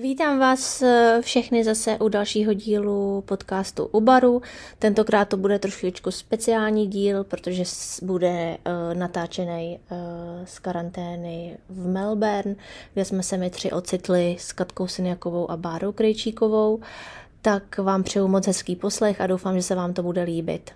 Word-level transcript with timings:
Vítám 0.00 0.38
vás 0.38 0.82
eh, 0.82 1.18
všechny 1.22 1.64
zase 1.64 1.98
u 1.98 2.08
dalšího 2.08 2.52
dílu 2.52 3.22
podcastu 3.26 3.84
u 3.84 4.00
baru. 4.00 4.42
Tentokrát 4.78 5.28
to 5.28 5.36
bude 5.36 5.58
trošičku 5.58 6.10
speciální 6.10 6.86
díl, 6.86 7.24
protože 7.24 7.64
bude 8.02 8.58
uh, 8.66 8.98
natáčený 8.98 9.78
uh, 9.90 9.98
z 10.44 10.58
karantény 10.58 11.58
v 11.68 11.88
Melbourne, 11.88 12.54
kde 12.94 13.04
jsme 13.04 13.22
se 13.22 13.36
my 13.36 13.50
tři 13.50 13.72
ocitli 13.72 14.36
s 14.38 14.52
Katkou 14.52 14.86
Syniakovou 14.86 15.50
a 15.50 15.56
Bárou 15.56 15.92
Krejčíkovou. 15.92 16.80
Tak 17.42 17.78
vám 17.78 18.02
přeju 18.02 18.28
moc 18.28 18.46
hezký 18.46 18.76
poslech 18.76 19.20
a 19.20 19.26
doufám, 19.26 19.56
že 19.56 19.62
se 19.62 19.74
vám 19.74 19.92
to 19.92 20.02
bude 20.02 20.22
líbit. 20.22 20.70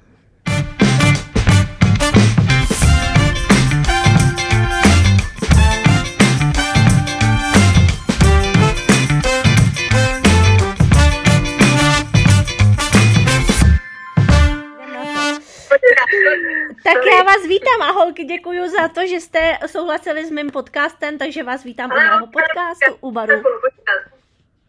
Tak 16.84 16.96
já 17.16 17.22
vás 17.22 17.46
vítám 17.48 17.82
a 17.82 17.90
holky, 17.90 18.24
děkuji 18.24 18.68
za 18.68 18.88
to, 18.88 19.06
že 19.06 19.20
jste 19.20 19.58
souhlasili 19.66 20.26
s 20.26 20.30
mým 20.30 20.50
podcastem, 20.50 21.18
takže 21.18 21.42
vás 21.42 21.64
vítám 21.64 21.90
u 21.92 21.94
mého 21.94 22.26
podcastu 22.26 22.96
u 23.00 23.12
baru. 23.12 23.42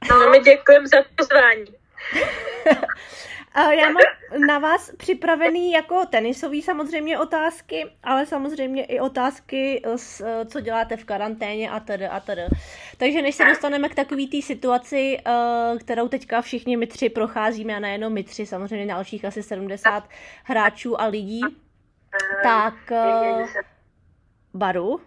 No, 0.09 0.29
my 0.29 0.39
děkujeme 0.39 0.87
za 0.87 0.97
pozvání. 1.15 1.65
Já 3.55 3.85
mám 3.85 4.03
na 4.47 4.59
vás 4.59 4.91
připravený 4.97 5.71
jako 5.71 6.05
tenisový 6.05 6.61
samozřejmě 6.61 7.19
otázky, 7.19 7.85
ale 8.03 8.25
samozřejmě 8.25 8.85
i 8.85 8.99
otázky, 8.99 9.81
co 10.47 10.59
děláte 10.59 10.97
v 10.97 11.05
karanténě 11.05 11.69
a 11.69 11.79
tedy 11.79 12.07
a 12.07 12.19
tedy. 12.19 12.41
Takže 12.97 13.21
než 13.21 13.35
se 13.35 13.45
dostaneme 13.45 13.89
k 13.89 13.95
takové 13.95 14.27
té 14.31 14.41
situaci, 14.41 15.17
eh, 15.25 15.77
kterou 15.79 16.07
teďka 16.07 16.41
všichni 16.41 16.77
my 16.77 16.87
tři 16.87 17.09
procházíme, 17.09 17.75
a 17.75 17.79
nejenom 17.79 18.13
my 18.13 18.23
tři, 18.23 18.45
samozřejmě 18.45 18.93
dalších 18.93 19.25
asi 19.25 19.43
70 19.43 20.09
hráčů 20.43 21.01
a 21.01 21.05
lidí, 21.05 21.41
tak... 22.43 22.73
Uh, 22.91 23.47
baru. 24.53 24.89
uh, 24.89 24.99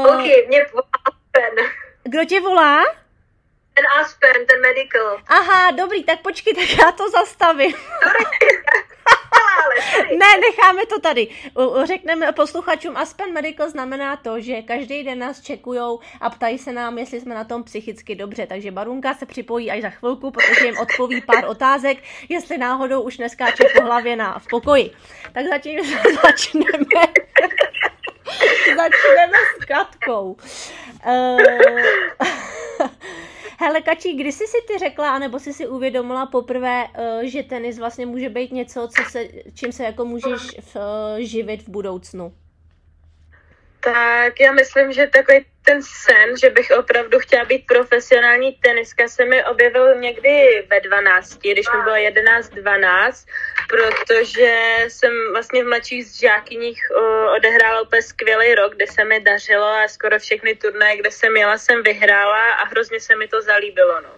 ok, 0.06 0.48
mě 0.48 0.58
volá 0.72 0.90
Kdo 2.04 2.24
tě 2.24 2.40
volá? 2.40 2.99
Ten 4.20 4.46
ten 4.46 4.60
medical. 4.60 5.20
Aha, 5.26 5.70
dobrý, 5.70 6.04
tak 6.04 6.20
počkej, 6.20 6.54
tak 6.54 6.78
já 6.78 6.92
to 6.92 7.10
zastavím. 7.10 7.72
ne, 10.10 10.26
necháme 10.40 10.86
to 10.86 11.00
tady. 11.00 11.28
Řekneme 11.84 12.32
posluchačům, 12.32 12.96
Aspen 12.96 13.32
Medical 13.32 13.70
znamená 13.70 14.16
to, 14.16 14.40
že 14.40 14.62
každý 14.62 15.04
den 15.04 15.18
nás 15.18 15.40
čekujou 15.40 16.00
a 16.20 16.30
ptají 16.30 16.58
se 16.58 16.72
nám, 16.72 16.98
jestli 16.98 17.20
jsme 17.20 17.34
na 17.34 17.44
tom 17.44 17.64
psychicky 17.64 18.14
dobře. 18.14 18.46
Takže 18.46 18.70
Barunka 18.70 19.14
se 19.14 19.26
připojí 19.26 19.70
až 19.70 19.82
za 19.82 19.90
chvilku, 19.90 20.30
protože 20.30 20.64
jim 20.64 20.78
odpoví 20.78 21.20
pár 21.20 21.44
otázek, 21.46 21.98
jestli 22.28 22.58
náhodou 22.58 23.00
už 23.00 23.18
neskáče 23.18 23.64
po 23.76 23.82
hlavě 23.82 24.16
na, 24.16 24.38
v 24.38 24.46
pokoji. 24.46 24.90
Tak 25.32 25.46
zatím 25.46 25.84
začneme. 26.24 27.04
začneme 28.76 29.38
s 29.60 29.64
Katkou. 29.64 30.36
Uh... 31.06 31.38
Hele, 33.62 33.82
Kačí, 33.82 34.16
kdy 34.16 34.32
jsi 34.32 34.46
si 34.46 34.56
ty 34.66 34.78
řekla, 34.78 35.10
anebo 35.10 35.38
jsi 35.38 35.52
si 35.52 35.66
uvědomila 35.66 36.26
poprvé, 36.26 36.84
uh, 36.84 37.22
že 37.22 37.42
tenis 37.42 37.78
vlastně 37.78 38.06
může 38.06 38.28
být 38.28 38.52
něco, 38.52 38.88
co 38.96 39.10
se, 39.10 39.28
čím 39.54 39.72
se 39.72 39.84
jako 39.84 40.04
můžeš 40.04 40.40
v, 40.60 40.76
uh, 40.76 40.82
živit 41.18 41.62
v 41.62 41.68
budoucnu? 41.68 42.32
Tak 43.80 44.40
já 44.40 44.52
myslím, 44.52 44.92
že 44.92 45.06
takový 45.06 45.44
ten 45.64 45.82
sen, 45.82 46.36
že 46.38 46.50
bych 46.50 46.70
opravdu 46.78 47.18
chtěla 47.18 47.44
být 47.44 47.66
profesionální 47.66 48.52
teniska, 48.52 49.08
se 49.08 49.24
mi 49.24 49.44
objevil 49.44 49.94
někdy 49.94 50.66
ve 50.70 50.80
12, 50.80 51.38
když 51.38 51.66
mi 51.74 51.82
bylo 51.82 51.96
11-12, 51.96 53.26
protože 53.68 54.84
jsem 54.88 55.12
vlastně 55.32 55.64
v 55.64 55.66
mladších 55.66 56.06
žákyních 56.20 56.82
odehrála 57.36 57.80
úplně 57.80 58.02
skvělý 58.02 58.54
rok, 58.54 58.74
kde 58.74 58.86
se 58.86 59.04
mi 59.04 59.20
dařilo 59.20 59.66
a 59.66 59.88
skoro 59.88 60.18
všechny 60.18 60.54
turnaje, 60.54 60.96
kde 60.96 61.10
jsem 61.10 61.36
jela, 61.36 61.58
jsem 61.58 61.82
vyhrála 61.82 62.52
a 62.52 62.64
hrozně 62.64 63.00
se 63.00 63.16
mi 63.16 63.28
to 63.28 63.42
zalíbilo. 63.42 64.00
No. 64.00 64.10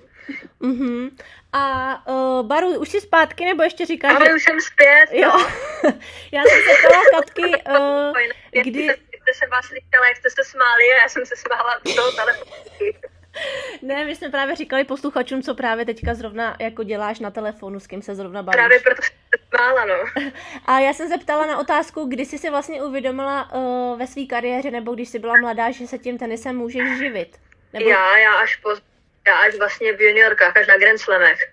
Mm-hmm. 0.61 1.11
A 1.53 1.63
uh, 2.09 2.47
Baru, 2.47 2.79
už 2.79 2.89
jsi 2.89 3.01
zpátky, 3.01 3.45
nebo 3.45 3.63
ještě 3.63 3.87
říkáš? 3.87 4.17
Ale 4.17 4.27
že... 4.27 4.35
už 4.35 4.43
jsem 4.45 4.61
zpět. 4.61 5.07
Jo. 5.13 5.29
No. 5.29 5.47
já 6.33 6.43
jsem 6.43 6.61
se 6.63 6.89
ptala 6.89 7.03
Katky, 7.15 7.43
uh, 7.43 8.63
kdy 8.63 8.89
jste 9.23 9.35
se 9.35 9.47
vás 9.47 9.71
líkala, 9.71 10.07
jak 10.09 10.17
jste 10.17 10.31
se 10.31 10.45
smáli 10.45 10.85
a 10.93 11.03
já 11.03 11.09
jsem 11.09 11.27
se 11.27 11.37
smála 11.37 11.81
do 11.85 11.95
toho 11.95 12.13
telefonu. 12.13 12.53
Ne, 13.83 14.05
my 14.05 14.17
jsme 14.17 14.31
právě 14.31 14.57
říkali 14.57 14.85
posluchačům, 14.85 15.43
co 15.43 15.55
právě 15.55 15.85
teďka 15.85 16.15
zrovna 16.15 16.57
jako 16.61 16.83
děláš 16.83 17.21
na 17.21 17.31
telefonu, 17.31 17.81
s 17.81 17.87
kým 17.87 18.03
se 18.03 18.15
zrovna 18.15 18.43
bavíš. 18.43 18.57
Právě 18.57 18.81
proto 18.81 19.03
jsem 19.03 19.15
se 19.35 19.45
smála, 19.49 19.85
no. 19.85 20.05
A 20.67 20.81
já 20.81 20.93
jsem 20.93 21.09
se 21.09 21.19
ptala 21.19 21.47
na 21.47 21.59
otázku, 21.59 22.05
kdy 22.05 22.25
jsi 22.25 22.39
si 22.39 22.51
vlastně 22.51 22.83
uvědomila 22.83 23.53
uh, 23.53 23.99
ve 23.99 24.07
své 24.07 24.25
kariéře, 24.27 24.71
nebo 24.71 24.95
když 24.95 25.09
jsi 25.09 25.19
byla 25.19 25.35
mladá, 25.41 25.71
že 25.71 25.87
se 25.87 25.99
tím 25.99 26.19
tenisem 26.19 26.57
můžeš 26.57 26.99
živit? 26.99 27.39
Nebo... 27.73 27.89
Já, 27.89 28.19
já 28.19 28.35
až 28.35 28.57
po, 28.57 28.71
já 29.27 29.37
až 29.37 29.55
vlastně 29.59 29.93
v 29.93 30.01
juniorkách, 30.01 30.57
až 30.57 30.67
na 30.67 30.77
Grand 30.77 30.99
Slamech. 30.99 31.53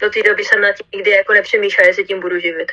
Do 0.00 0.10
té 0.10 0.22
doby 0.22 0.44
jsem 0.44 0.60
na 0.60 0.72
tím 0.72 0.86
nikdy 0.94 1.10
jako 1.10 1.32
nepřemýšlela, 1.32 1.88
jestli 1.88 2.04
tím 2.04 2.20
budu 2.20 2.38
živit. 2.38 2.72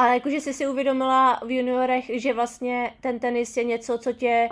Ale 0.00 0.14
jakože 0.14 0.40
jsi 0.40 0.52
si 0.52 0.66
uvědomila 0.66 1.40
v 1.46 1.50
juniorech, 1.50 2.04
že 2.14 2.32
vlastně 2.32 2.92
ten 3.00 3.18
tenis 3.18 3.56
je 3.56 3.64
něco, 3.64 3.98
co 3.98 4.12
tě 4.12 4.48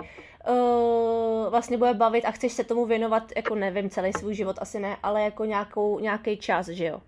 uh, 0.47 1.49
vlastně 1.49 1.77
bude 1.77 1.93
bavit 1.93 2.25
a 2.25 2.31
chceš 2.31 2.53
se 2.53 2.63
tomu 2.63 2.85
věnovat, 2.85 3.23
jako 3.35 3.55
nevím, 3.55 3.89
celý 3.89 4.13
svůj 4.13 4.35
život 4.35 4.55
asi 4.59 4.79
ne, 4.79 4.97
ale 5.03 5.21
jako 5.21 5.45
nějakou, 5.45 5.99
nějaký 5.99 6.37
čas, 6.37 6.67
že 6.67 6.85
jo? 6.85 7.01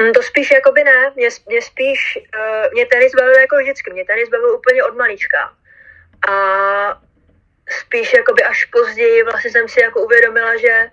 Mm, 0.00 0.12
to 0.12 0.22
spíš 0.22 0.50
jakoby 0.50 0.84
ne, 0.84 1.12
mě, 1.16 1.28
mě 1.46 1.62
spíš, 1.62 2.18
uh, 2.18 2.72
mě 2.72 2.86
tenis 2.86 3.12
bavil 3.14 3.34
jako 3.40 3.56
vždycky, 3.56 3.92
mě 3.92 4.04
tenis 4.04 4.28
bavil 4.28 4.54
úplně 4.54 4.84
od 4.84 4.96
malička. 4.96 5.52
A 6.30 6.32
spíš 7.68 8.12
jakoby 8.12 8.42
až 8.42 8.64
později 8.64 9.22
vlastně 9.22 9.50
jsem 9.50 9.68
si 9.68 9.80
jako 9.82 10.04
uvědomila, 10.04 10.56
že 10.56 10.90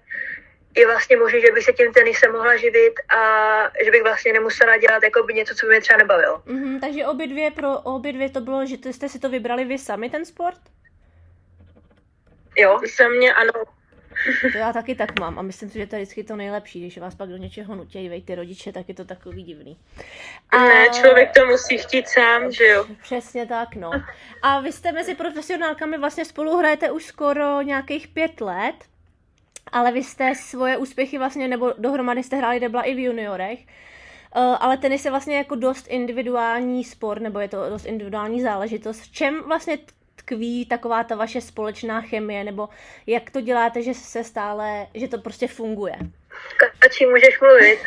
je 0.78 0.88
vlastně 0.88 1.18
možné, 1.18 1.42
že 1.42 1.52
bych 1.52 1.64
se 1.64 1.74
tím 1.74 1.94
tenisem 1.94 2.32
mohla 2.32 2.58
živit 2.58 2.94
a 3.18 3.20
že 3.86 3.92
bych 3.92 4.04
vlastně 4.04 4.34
nemusela 4.34 4.78
dělat 4.78 5.04
jako 5.04 5.24
by 5.24 5.34
něco, 5.34 5.56
co 5.56 5.66
by 5.66 5.70
mě 5.70 5.82
třeba 5.82 5.98
nebavilo. 5.98 6.38
Mm-hmm, 6.38 6.80
takže 6.80 7.06
obě 7.06 7.28
dvě, 7.28 7.52
pro 7.52 7.80
obě 7.80 8.14
dvě 8.14 8.30
to 8.30 8.42
bylo, 8.42 8.66
že 8.66 8.76
jste 8.92 9.10
si 9.10 9.20
to 9.20 9.30
vybrali 9.30 9.66
vy 9.66 9.78
sami 9.78 10.10
ten 10.10 10.26
sport? 10.26 10.60
Jo, 12.58 12.80
za 12.98 13.08
mě 13.08 13.34
ano. 13.34 13.54
To 14.52 14.58
já 14.58 14.74
taky 14.74 14.96
tak 14.96 15.20
mám 15.20 15.40
a 15.40 15.42
myslím 15.42 15.70
si, 15.70 15.80
že 15.80 15.88
to 15.88 15.96
je 15.96 16.02
vždycky 16.02 16.24
to 16.24 16.36
nejlepší, 16.36 16.82
když 16.82 16.98
vás 16.98 17.16
pak 17.16 17.30
do 17.30 17.38
něčeho 17.38 17.76
nutějí 17.76 18.10
vej 18.10 18.22
ty 18.22 18.36
rodiče, 18.36 18.72
tak 18.72 18.90
je 18.90 18.96
to 18.96 19.06
takový 19.06 19.44
divný. 19.44 19.78
A... 20.50 20.58
Ne, 20.58 20.90
člověk 20.90 21.32
to 21.32 21.46
musí 21.46 21.78
chtít 21.78 22.08
sám, 22.08 22.52
že 22.52 22.66
jo? 22.66 22.86
Přesně 23.02 23.46
tak, 23.46 23.76
no. 23.76 23.92
A 24.42 24.60
vy 24.60 24.72
jste 24.72 24.92
mezi 24.92 25.16
profesionálkami 25.16 25.98
vlastně 25.98 26.26
spolu 26.26 26.58
hrajete 26.58 26.92
už 26.92 27.06
skoro 27.06 27.62
nějakých 27.62 28.08
pět 28.08 28.42
let, 28.42 28.76
ale 29.72 29.92
vy 29.92 30.04
jste 30.04 30.36
svoje 30.36 30.78
úspěchy 30.78 31.18
vlastně, 31.18 31.48
nebo 31.48 31.74
dohromady 31.78 32.24
jste 32.24 32.36
hráli 32.36 32.60
debla 32.60 32.82
i 32.82 32.96
v 32.96 33.04
juniorech, 33.04 33.60
Uh, 34.36 34.58
ale 34.60 34.78
tenis 34.78 35.06
je 35.06 35.12
vlastně 35.12 35.38
jako 35.38 35.56
dost 35.56 35.88
individuální 35.90 36.84
sport, 36.84 37.22
nebo 37.22 37.40
je 37.40 37.48
to 37.48 37.70
dost 37.70 37.86
individuální 37.86 38.42
záležitost. 38.42 39.02
V 39.02 39.12
čem 39.12 39.44
vlastně 39.48 39.78
tkví 40.16 40.66
taková 40.66 41.04
ta 41.04 41.16
vaše 41.16 41.42
společná 41.42 42.02
chemie, 42.02 42.44
nebo 42.44 42.70
jak 43.08 43.30
to 43.30 43.42
děláte, 43.42 43.82
že 43.82 43.94
se 43.94 44.24
stále, 44.24 44.88
že 44.94 45.08
to 45.08 45.18
prostě 45.18 45.48
funguje? 45.48 45.96
Kačí, 46.80 47.06
můžeš 47.06 47.40
mluvit? 47.42 47.80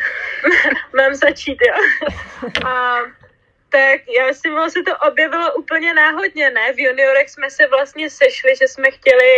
Mám 0.97 1.15
začít, 1.15 1.57
jo. 1.67 1.73
A 2.67 2.97
tak 3.77 4.01
já 4.17 4.33
si 4.33 4.49
myslím, 4.49 4.69
se 4.69 4.83
to 4.83 4.97
objevilo 4.97 5.53
úplně 5.53 5.93
náhodně, 5.93 6.49
ne? 6.49 6.73
V 6.73 6.79
juniorech 6.79 7.29
jsme 7.29 7.49
se 7.49 7.67
vlastně 7.67 8.09
sešli, 8.09 8.55
že 8.55 8.67
jsme 8.67 8.91
chtěli, 8.91 9.31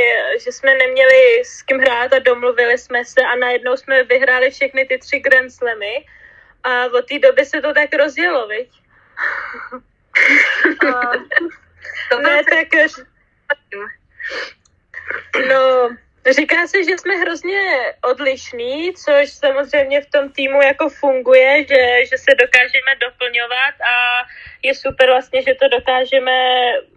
že 0.43 0.51
jsme 0.51 0.75
neměli 0.75 1.43
s 1.45 1.61
kým 1.61 1.79
hrát 1.79 2.13
a 2.13 2.19
domluvili 2.19 2.77
jsme 2.77 3.05
se 3.05 3.21
a 3.21 3.35
najednou 3.35 3.77
jsme 3.77 4.03
vyhráli 4.03 4.51
všechny 4.51 4.85
ty 4.85 4.97
tři 4.97 5.19
Grand 5.19 5.51
Slamy 5.51 6.05
a 6.63 6.85
od 6.85 7.07
té 7.07 7.19
doby 7.19 7.45
se 7.45 7.61
to 7.61 7.73
tak 7.73 7.93
rozjelo, 7.93 8.47
viď? 8.47 8.69
a, 10.87 11.11
ne, 12.21 12.41
tak... 12.49 12.67
No, 15.49 15.89
Říká 16.27 16.67
se, 16.67 16.83
že 16.83 16.97
jsme 16.97 17.15
hrozně 17.15 17.61
odlišní, 18.03 18.93
což 18.93 19.29
samozřejmě 19.29 20.01
v 20.01 20.09
tom 20.09 20.31
týmu 20.31 20.61
jako 20.61 20.89
funguje, 20.89 21.63
že, 21.63 22.05
že 22.09 22.17
se 22.17 22.31
dokážeme 22.35 22.91
doplňovat 23.01 23.75
a 23.93 24.25
je 24.63 24.75
super 24.75 25.09
vlastně, 25.09 25.41
že 25.41 25.55
to 25.55 25.67
dokážeme 25.67 26.31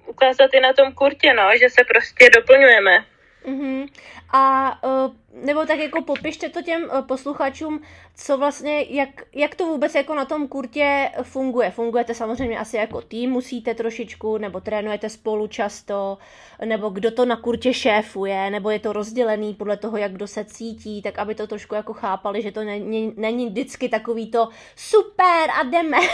ukázat 0.07 0.55
i 0.55 0.61
na 0.61 0.73
tom 0.73 0.93
kurtě, 0.93 1.35
no, 1.35 1.51
že 1.61 1.71
se 1.71 1.85
prostě 1.85 2.31
doplňujeme. 2.31 3.05
Uh-huh. 3.45 3.89
A 4.33 4.79
uh, 4.85 5.13
nebo 5.45 5.67
tak 5.67 5.79
jako 5.79 6.03
popište 6.03 6.49
to 6.49 6.63
těm 6.63 6.83
uh, 6.83 7.07
posluchačům, 7.07 7.83
co 8.17 8.39
vlastně, 8.39 8.83
jak, 8.83 9.09
jak 9.35 9.55
to 9.55 9.67
vůbec 9.67 9.95
jako 9.95 10.15
na 10.15 10.25
tom 10.25 10.49
kurtě 10.49 11.11
funguje. 11.23 11.71
Fungujete 11.71 12.15
samozřejmě 12.15 12.59
asi 12.59 12.77
jako 12.77 13.01
tým, 13.01 13.31
musíte 13.31 13.75
trošičku, 13.75 14.39
nebo 14.39 14.61
trénujete 14.61 15.09
spolu 15.09 15.47
často, 15.47 16.19
nebo 16.65 16.89
kdo 16.89 17.11
to 17.11 17.25
na 17.25 17.37
kurtě 17.37 17.75
šéfuje, 17.75 18.51
nebo 18.51 18.71
je 18.71 18.79
to 18.79 18.93
rozdělený 18.93 19.55
podle 19.55 19.77
toho, 19.77 19.97
jak 19.97 20.13
kdo 20.13 20.27
se 20.27 20.45
cítí, 20.45 21.03
tak 21.03 21.19
aby 21.19 21.35
to 21.35 21.47
trošku 21.47 21.75
jako 21.75 21.93
chápali, 21.93 22.43
že 22.43 22.53
to 22.53 22.65
není, 22.65 23.13
není 23.17 23.49
vždycky 23.49 23.89
takový 23.89 24.31
to 24.31 24.49
super 24.77 25.51
a 25.61 25.63
jdeme. 25.63 25.99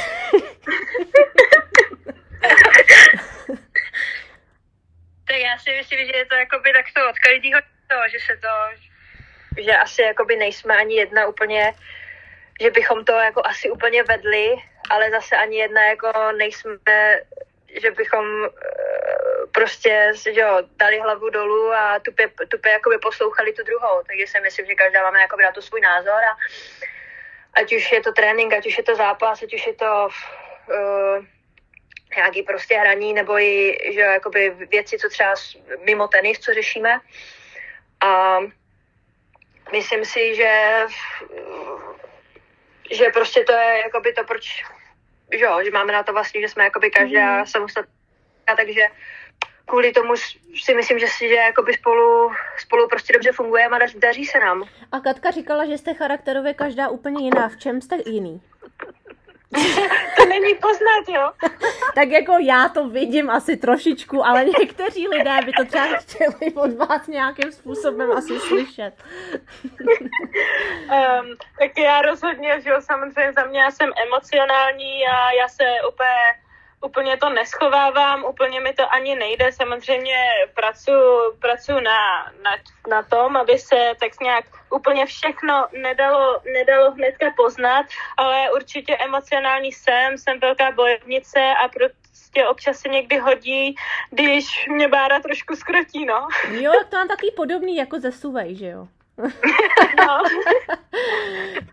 tak 5.29 5.41
si 5.59 5.71
myslím, 5.71 6.07
že 6.07 6.17
je 6.17 6.27
to 6.27 6.35
jakoby 6.35 6.73
takto 6.73 7.09
od 7.09 7.19
každého 7.19 7.61
to, 7.89 7.97
že 8.11 8.19
se 8.27 8.37
to, 8.37 8.55
že 9.63 9.73
asi 9.77 10.03
jakoby 10.03 10.37
nejsme 10.37 10.77
ani 10.77 10.95
jedna 10.95 11.27
úplně, 11.27 11.75
že 12.61 12.71
bychom 12.71 13.05
to 13.05 13.13
jako 13.13 13.43
asi 13.45 13.71
úplně 13.71 14.03
vedli, 14.03 14.57
ale 14.91 15.11
zase 15.11 15.37
ani 15.37 15.57
jedna 15.57 15.85
jako 15.85 16.13
nejsme, 16.37 16.77
že 17.83 17.91
bychom 17.91 18.45
eh, 18.45 19.47
prostě 19.53 20.13
že 20.33 20.41
jo, 20.41 20.63
dali 20.77 20.99
hlavu 20.99 21.31
dolů 21.31 21.73
a 21.73 21.99
tupě, 21.99 22.31
tupě 22.49 22.73
jakoby 22.73 22.99
poslouchali 22.99 23.53
tu 23.53 23.63
druhou. 23.63 24.03
Takže 24.07 24.27
si 24.27 24.41
myslím, 24.41 24.67
že 24.67 24.75
každá 24.75 25.03
máme 25.03 25.21
jakoby 25.21 25.43
na 25.43 25.53
to 25.53 25.63
svůj 25.63 25.81
názor 25.81 26.21
a 26.33 26.37
ať 27.55 27.73
už 27.73 27.93
je 27.93 28.01
to 28.01 28.13
trénink, 28.13 28.53
ať 28.53 28.67
už 28.67 28.79
je 28.79 28.85
to 28.85 28.97
zápas, 28.97 29.43
ať 29.43 29.55
už 29.55 29.67
je 29.67 29.75
to 29.75 30.09
uh, 30.69 31.25
nějaký 32.17 32.43
prostě 32.43 32.79
hraní 32.79 33.13
nebo 33.13 33.39
i 33.39 33.79
že 33.95 34.01
jakoby 34.01 34.51
věci, 34.51 34.99
co 34.99 35.09
třeba 35.09 35.35
mimo 35.85 36.09
tenis, 36.09 36.39
co 36.39 36.55
řešíme. 36.55 37.01
A 38.01 38.39
myslím 39.73 40.05
si, 40.05 40.35
že 40.35 40.71
že 42.91 43.05
prostě 43.15 43.45
to 43.45 43.53
je 43.53 43.83
jakoby 43.85 44.13
to, 44.13 44.25
proč 44.25 44.65
že, 45.33 45.45
jo, 45.45 45.61
že 45.65 45.71
máme 45.71 45.93
na 45.93 46.03
to 46.03 46.13
vlastně, 46.13 46.41
že 46.41 46.49
jsme 46.49 46.65
jakoby 46.65 46.91
každá 46.91 47.39
mm. 47.39 47.47
samostatná, 47.47 48.57
takže 48.57 48.83
kvůli 49.67 49.93
tomu 49.93 50.17
si 50.63 50.75
myslím, 50.75 50.99
že 50.99 51.07
si 51.07 51.29
že 51.29 51.35
jakoby 51.35 51.75
spolu, 51.75 52.31
spolu 52.59 52.89
prostě 52.89 53.13
dobře 53.13 53.33
fungujeme 53.33 53.77
a 53.77 53.87
daří 53.99 54.25
se 54.25 54.39
nám. 54.39 54.65
A 54.93 55.01
Katka 55.01 55.31
říkala, 55.31 55.67
že 55.67 55.79
jste 55.79 55.95
charakterově 55.95 56.55
každá 56.55 56.89
úplně 56.89 57.25
jiná. 57.25 57.49
V 57.49 57.57
čem 57.57 57.81
jste 57.81 57.97
jiný? 58.07 58.43
to 60.17 60.27
není 60.27 60.55
poznat, 60.55 61.09
jo? 61.09 61.51
tak 61.95 62.09
jako 62.09 62.33
já 62.33 62.69
to 62.69 62.89
vidím 62.89 63.31
asi 63.31 63.57
trošičku, 63.57 64.27
ale 64.27 64.45
někteří 64.45 65.09
lidé 65.09 65.37
by 65.45 65.53
to 65.53 65.65
třeba 65.65 65.87
chtěli 65.87 66.53
od 66.55 66.77
vás 66.77 67.07
nějakým 67.07 67.53
způsobem 67.53 68.13
asi 68.13 68.41
slyšet. 68.41 68.93
um, 69.65 71.37
tak 71.59 71.79
já 71.79 72.03
rozhodně, 72.03 72.61
že 72.61 72.71
jo, 72.71 72.81
samozřejmě 72.81 73.33
za 73.33 73.45
mě 73.45 73.61
já 73.61 73.71
jsem 73.71 73.91
emocionální 74.07 75.07
a 75.07 75.33
já 75.33 75.49
se 75.49 75.65
úplně 75.89 76.48
úplně 76.81 77.17
to 77.17 77.29
neschovávám, 77.29 78.25
úplně 78.25 78.61
mi 78.61 78.73
to 78.73 78.93
ani 78.93 79.15
nejde. 79.15 79.53
Samozřejmě 79.53 80.17
pracuji 80.55 81.37
pracu 81.39 81.73
na, 81.73 82.33
na, 82.43 82.51
na 82.89 83.03
tom, 83.03 83.37
aby 83.37 83.59
se 83.59 83.93
tak 84.01 84.21
nějak 84.21 84.45
úplně 84.71 85.07
všechno 85.07 85.67
nedalo, 85.73 86.41
nedalo 86.53 86.91
hnedka 86.91 87.27
poznat, 87.37 87.87
ale 88.17 88.53
určitě 88.53 88.97
emocionální 88.97 89.73
jsem, 89.73 90.19
jsem 90.19 90.41
velká 90.41 90.73
bojovnice 90.73 91.41
a 91.65 91.69
prostě 91.69 92.47
občas 92.47 92.79
se 92.79 92.89
někdy 92.89 93.19
hodí, 93.19 93.77
když 94.11 94.67
mě 94.69 94.89
Bára 94.89 95.21
trošku 95.21 95.57
skrotí, 95.57 96.07
no. 96.07 96.29
Jo, 96.51 96.73
to 96.91 96.97
mám 96.97 97.09
takový 97.09 97.31
podobný 97.37 97.77
jako 97.77 98.01
ze 98.01 98.13
že 98.57 98.67
jo? 98.67 98.89
No. 99.99 100.23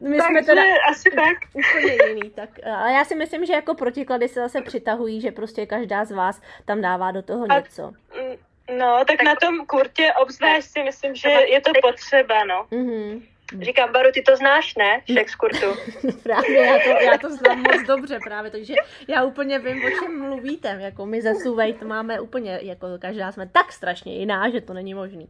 My 0.10 0.22
jsme 0.22 0.44
teda 0.44 0.62
asi 0.90 1.12
tak. 1.12 1.38
úplně 1.54 1.98
jiný. 2.08 2.30
Tak, 2.30 2.50
ale 2.66 2.94
já 2.94 3.06
si 3.06 3.16
myslím, 3.16 3.46
že 3.46 3.54
jako 3.54 3.76
protiklady 3.76 4.28
se 4.28 4.40
zase 4.40 4.62
přitahují, 4.62 5.22
že 5.22 5.32
prostě 5.32 5.66
každá 5.66 6.06
z 6.06 6.12
vás 6.12 6.42
tam 6.66 6.82
dává 6.82 7.12
do 7.12 7.22
toho 7.22 7.46
A, 7.50 7.56
něco. 7.56 7.94
No, 8.78 8.98
tak, 8.98 9.08
tak 9.08 9.24
na 9.24 9.36
tom 9.36 9.66
kurtě 9.66 10.14
obzvlášť 10.22 10.68
si 10.68 10.84
myslím, 10.84 11.16
že 11.16 11.30
je 11.30 11.62
to 11.62 11.72
potřeba, 11.82 12.44
no. 12.44 12.68
Mm-hmm. 12.72 13.22
Říkám, 13.62 13.92
Baru, 13.92 14.12
ty 14.12 14.22
to 14.22 14.36
znáš, 14.36 14.76
ne? 14.76 15.02
Šek 15.14 15.36
kurtu. 15.36 15.66
právě, 16.24 16.66
já 16.66 16.74
to, 16.74 16.90
já 16.90 17.18
to 17.18 17.30
znám 17.30 17.58
moc 17.58 17.88
dobře 17.88 18.20
právě, 18.24 18.52
takže 18.52 18.74
já 19.08 19.24
úplně 19.24 19.60
vím, 19.60 19.86
o 19.86 19.90
čem 19.90 20.20
mluvíte. 20.20 20.78
Jako 20.80 21.06
my 21.06 21.22
ze 21.22 21.36
Suvej 21.36 21.74
to 21.74 21.86
máme 21.86 22.20
úplně, 22.20 22.60
jako 22.62 22.88
každá 23.00 23.32
jsme 23.32 23.48
tak 23.48 23.72
strašně 23.72 24.16
jiná, 24.16 24.50
že 24.50 24.62
to 24.62 24.74
není 24.74 24.94
možný. 24.94 25.30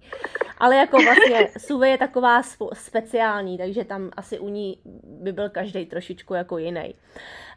Ale 0.58 0.76
jako 0.76 0.98
vlastně 0.98 1.48
Suvej 1.58 1.92
je 1.92 1.98
taková 1.98 2.42
speciální, 2.74 3.58
takže 3.58 3.84
tam 3.84 4.12
asi 4.18 4.40
u 4.40 4.50
ní 4.50 4.80
by 5.04 5.32
byl 5.32 5.50
každý 5.50 5.86
trošičku 5.86 6.34
jako 6.34 6.58
jiný. 6.58 6.96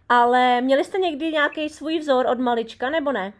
Ale 0.08 0.60
měli 0.60 0.84
jste 0.84 0.99
někdy 0.99 1.32
nějaký 1.32 1.69
svůj 1.69 1.99
vzor 1.99 2.26
od 2.26 2.38
malička, 2.38 2.90
nebo 2.90 3.12
ne? 3.12 3.32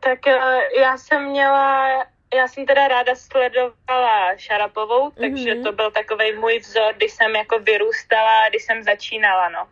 Tak 0.00 0.26
eh, 0.26 0.60
já 0.80 0.96
jsem 0.98 1.24
měla 1.24 1.88
já 2.34 2.48
jsem 2.48 2.66
teda 2.66 2.88
ráda 2.88 3.14
sledovala 3.14 4.36
Šarapovou, 4.36 5.10
takže 5.10 5.54
mm-hmm. 5.54 5.62
to 5.62 5.72
byl 5.72 5.90
takový 5.90 6.32
můj 6.32 6.58
vzor, 6.58 6.94
když 6.96 7.12
jsem 7.12 7.36
jako 7.36 7.58
vyrůstala, 7.58 8.48
když 8.48 8.62
jsem 8.62 8.82
začínala, 8.82 9.48
no. 9.48 9.68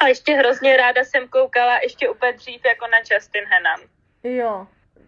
A 0.00 0.08
ještě 0.08 0.34
hrozně 0.34 0.76
ráda 0.76 1.04
jsem 1.04 1.28
koukala 1.28 1.78
ještě 1.78 2.08
úplně 2.08 2.32
dřív 2.32 2.64
jako 2.64 2.86
na 2.86 2.98
Justin 2.98 3.44
Henan. 3.44 3.80
Jo, 4.24 4.66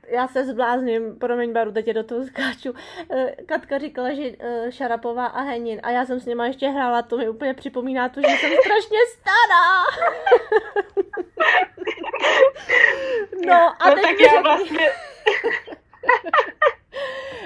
já 0.09 0.29
se 0.29 0.45
zblázním, 0.45 1.19
promiň 1.19 1.53
Baru, 1.53 1.73
teď 1.73 1.87
do 1.87 2.05
toho 2.05 2.25
skáču. 2.25 2.75
Eh, 3.11 3.37
Katka 3.47 3.79
říkala, 3.79 4.15
že 4.15 4.23
eh, 4.41 4.73
Šarapová 4.73 5.27
a 5.27 5.41
Henin 5.41 5.81
a 5.83 5.91
já 5.91 6.07
jsem 6.07 6.21
s 6.21 6.27
nima 6.27 6.47
ještě 6.47 6.69
hrála, 6.69 7.03
to 7.03 7.17
mi 7.17 7.29
úplně 7.29 7.55
připomíná 7.55 8.09
to, 8.09 8.21
že 8.21 8.27
jsem 8.27 8.51
strašně 8.65 8.99
stará. 9.13 9.85
no 13.47 13.83
a 13.83 13.89
no, 13.89 13.95
teď 13.95 14.05
tak 14.05 14.21
já 14.21 14.41
vlastně... 14.41 14.91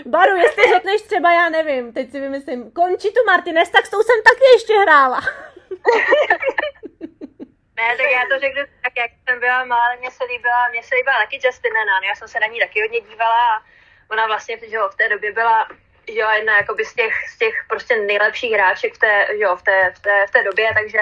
Baru, 0.07 0.37
jestli 0.37 0.65
řekneš 0.75 1.03
třeba, 1.03 1.33
já 1.33 1.49
nevím, 1.49 1.93
teď 1.93 2.11
si 2.11 2.21
vymyslím, 2.21 2.71
končí 2.71 3.09
tu 3.13 3.21
Martinez, 3.27 3.71
tak 3.71 3.87
s 3.87 3.91
tou 3.91 4.03
jsem 4.03 4.23
taky 4.23 4.45
ještě 4.53 4.75
hrála. 4.79 5.21
ne, 7.77 7.97
tak 7.97 8.07
já 8.11 8.23
to 8.31 8.41
řeknu 8.41 8.63
tak, 8.83 8.93
jak 8.97 9.11
jsem 9.29 9.41
byla 9.41 9.65
malá, 9.65 9.97
mě 9.99 10.11
se 10.11 10.25
líbila, 10.25 10.69
mě 10.69 10.83
se 10.83 10.95
líbila 10.95 11.19
taky 11.19 11.41
Justin 11.45 11.73
Henan, 11.77 12.03
já 12.03 12.15
jsem 12.15 12.29
se 12.29 12.41
na 12.41 12.47
ní 12.47 12.61
taky 12.61 12.81
hodně 12.81 13.01
dívala 13.01 13.57
a 13.57 13.63
ona 14.11 14.27
vlastně 14.27 14.59
že 14.59 14.77
jo, 14.77 14.89
v 14.93 14.97
té 14.97 15.09
době 15.09 15.33
byla 15.33 15.69
že 16.09 16.19
jo, 16.21 16.29
jedna 16.37 16.53
z 16.85 16.95
těch, 16.95 17.15
z 17.29 17.39
těch 17.39 17.55
prostě 17.69 17.97
nejlepších 17.97 18.53
hráček 18.53 18.95
v 18.95 18.99
té, 18.99 19.27
že 19.31 19.43
jo, 19.43 19.57
v 19.57 19.63
té, 19.63 19.93
v 19.97 20.01
té, 20.01 20.27
v 20.29 20.31
té 20.31 20.43
době, 20.43 20.75
takže 20.75 20.99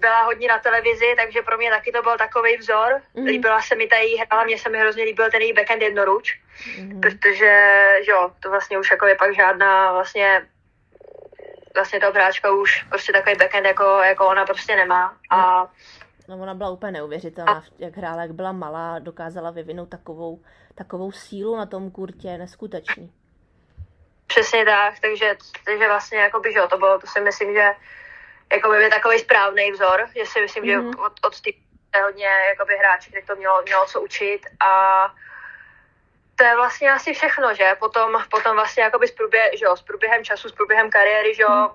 byla 0.00 0.22
hodně 0.22 0.48
na 0.48 0.58
televizi, 0.58 1.14
takže 1.16 1.42
pro 1.42 1.56
mě 1.56 1.70
taky 1.70 1.92
to 1.92 2.02
byl 2.02 2.16
takový 2.18 2.56
vzor. 2.56 3.00
Mm. 3.14 3.24
Líbila 3.24 3.62
se 3.62 3.74
mi 3.74 3.86
ta 3.86 3.96
její 3.96 4.16
hra, 4.16 4.44
mně 4.44 4.58
se 4.58 4.68
mi 4.68 4.78
hrozně 4.78 5.04
líbil 5.04 5.30
ten 5.30 5.42
její 5.42 5.52
backhand 5.52 5.82
jednoruč, 5.82 6.40
mm. 6.78 7.00
protože, 7.00 7.52
že 8.04 8.10
jo, 8.10 8.30
to 8.42 8.50
vlastně 8.50 8.78
už 8.78 8.90
jako 8.90 9.06
je 9.06 9.14
pak 9.14 9.34
žádná 9.34 9.92
vlastně 9.92 10.46
vlastně 11.74 12.00
ta 12.00 12.10
hráčka 12.10 12.52
už 12.52 12.82
prostě 12.88 13.12
takový 13.12 13.36
backhand 13.36 13.66
jako, 13.66 13.84
jako 13.84 14.26
ona 14.26 14.44
prostě 14.44 14.76
nemá. 14.76 15.16
A 15.30 15.66
No 16.28 16.38
ona 16.38 16.54
byla 16.54 16.70
úplně 16.70 16.92
neuvěřitelná, 16.92 17.52
a... 17.52 17.62
jak 17.78 17.96
hrála, 17.96 18.22
jak 18.22 18.32
byla 18.32 18.52
malá, 18.52 18.98
dokázala 18.98 19.50
vyvinout 19.50 19.88
takovou, 19.88 20.40
takovou 20.74 21.12
sílu 21.12 21.56
na 21.56 21.66
tom 21.66 21.90
kurtě, 21.90 22.38
neskutečný. 22.38 23.12
Přesně 24.26 24.64
tak, 24.64 24.94
takže, 25.00 25.34
takže 25.64 25.86
vlastně 25.88 26.18
jako 26.18 26.40
by, 26.40 26.52
že 26.52 26.58
jo, 26.58 26.68
to 26.68 26.78
bylo, 26.78 26.98
to 26.98 27.06
si 27.06 27.20
myslím, 27.20 27.54
že 27.54 27.70
jako 28.52 28.70
by 28.70 28.90
takový 28.90 29.18
správný 29.18 29.72
vzor, 29.72 30.08
že 30.16 30.26
si 30.26 30.40
myslím, 30.40 30.64
mm-hmm. 30.64 30.66
že 30.66 30.78
mhm. 30.78 30.98
od, 30.98 31.12
od 31.26 31.40
ty 31.40 31.56
hodně 32.04 32.26
jakoby 32.26 32.76
hráči, 32.76 33.10
kde 33.10 33.22
to 33.22 33.36
mělo, 33.36 33.62
mělo 33.62 33.86
co 33.86 34.00
učit 34.00 34.40
a 34.60 35.08
to 36.36 36.44
je 36.44 36.56
vlastně 36.56 36.92
asi 36.92 37.14
všechno, 37.14 37.54
že? 37.54 37.76
Potom, 37.78 38.22
potom 38.30 38.56
vlastně 38.56 38.82
jakoby 38.82 39.08
s, 39.08 39.10
průběh, 39.10 39.50
že 39.58 39.64
jo, 39.64 39.76
s 39.76 39.82
průběhem 39.82 40.24
času, 40.24 40.48
s 40.48 40.52
průběhem 40.52 40.90
kariéry, 40.90 41.34
že 41.34 41.42
jo, 41.42 41.48
mm. 41.50 41.68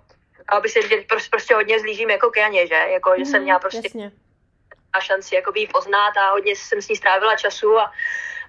aby 0.48 0.70
si 0.70 0.88
že 0.88 0.98
prostě, 1.10 1.30
prostě 1.30 1.56
hodně 1.56 1.80
zlížím 1.80 2.10
jako 2.10 2.30
Kianě, 2.30 2.68
že? 2.68 2.76
Jako, 2.76 3.14
že 3.18 3.24
mm, 3.24 3.26
jsem 3.26 3.44
měla 3.44 3.60
prostě 3.60 3.82
jasně. 3.84 4.12
a 4.94 5.00
šanci 5.00 5.36
jakoby 5.36 5.68
poznat 5.74 6.18
a 6.18 6.32
hodně 6.32 6.56
jsem 6.56 6.82
s 6.82 6.90
ní 6.90 6.96
strávila 6.96 7.36
času 7.36 7.80
a 7.80 7.92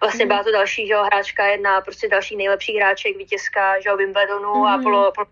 vlastně 0.00 0.24
mm. 0.24 0.28
byla 0.28 0.44
to 0.44 0.52
další, 0.52 0.86
že 0.86 0.92
jo, 0.92 1.02
hráčka, 1.04 1.46
jedna 1.46 1.80
prostě 1.80 2.08
další 2.08 2.36
nejlepší 2.36 2.76
hráček, 2.76 3.16
vítězka, 3.16 3.80
že 3.80 3.88
jo, 3.88 3.96
Wimbledonu 3.96 4.54
mm. 4.54 4.66
a 4.66 4.78
polo, 4.82 5.12
polo 5.12 5.26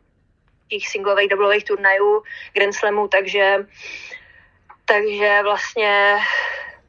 těch 0.69 0.89
singlových, 0.89 1.29
doublových 1.29 1.65
turnajů, 1.65 2.23
Grand 2.55 2.75
Slamů, 2.75 3.09
takže, 3.09 3.67
takže 4.85 5.41
vlastně 5.43 6.19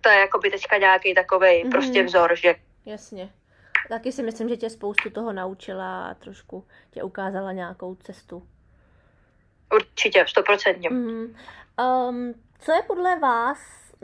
to 0.02 0.10
je 0.10 0.20
jako 0.20 0.40
by 0.40 0.52
teďka 0.52 0.78
nějaký 0.78 1.14
takový 1.14 1.48
mm-hmm. 1.48 1.72
prostě 1.72 2.04
vzor, 2.04 2.36
že... 2.36 2.56
Jasně. 2.86 3.30
Taky 3.90 4.12
si 4.12 4.24
myslím, 4.24 4.50
že 4.50 4.58
tě 4.58 4.70
spoustu 4.70 5.10
toho 5.10 5.34
naučila 5.34 6.08
a 6.08 6.14
trošku 6.14 6.68
tě 6.92 7.04
ukázala 7.04 7.52
nějakou 7.52 7.96
cestu. 7.96 8.48
Určitě, 9.76 10.26
stoprocentně. 10.28 10.90
Mm-hmm. 10.90 11.36
Um, 12.10 12.34
co 12.60 12.72
je 12.72 12.82
podle 12.88 13.20
vás 13.20 13.60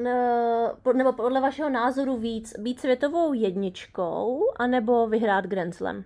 eh, 0.06 0.94
nebo 0.94 1.14
podle 1.14 1.42
vašeho 1.42 1.70
názoru 1.70 2.18
víc 2.18 2.60
být 2.60 2.80
světovou 2.80 3.34
jedničkou, 3.34 4.54
anebo 4.56 5.08
vyhrát 5.08 5.46
Grand 5.46 5.76
Slam? 5.76 6.04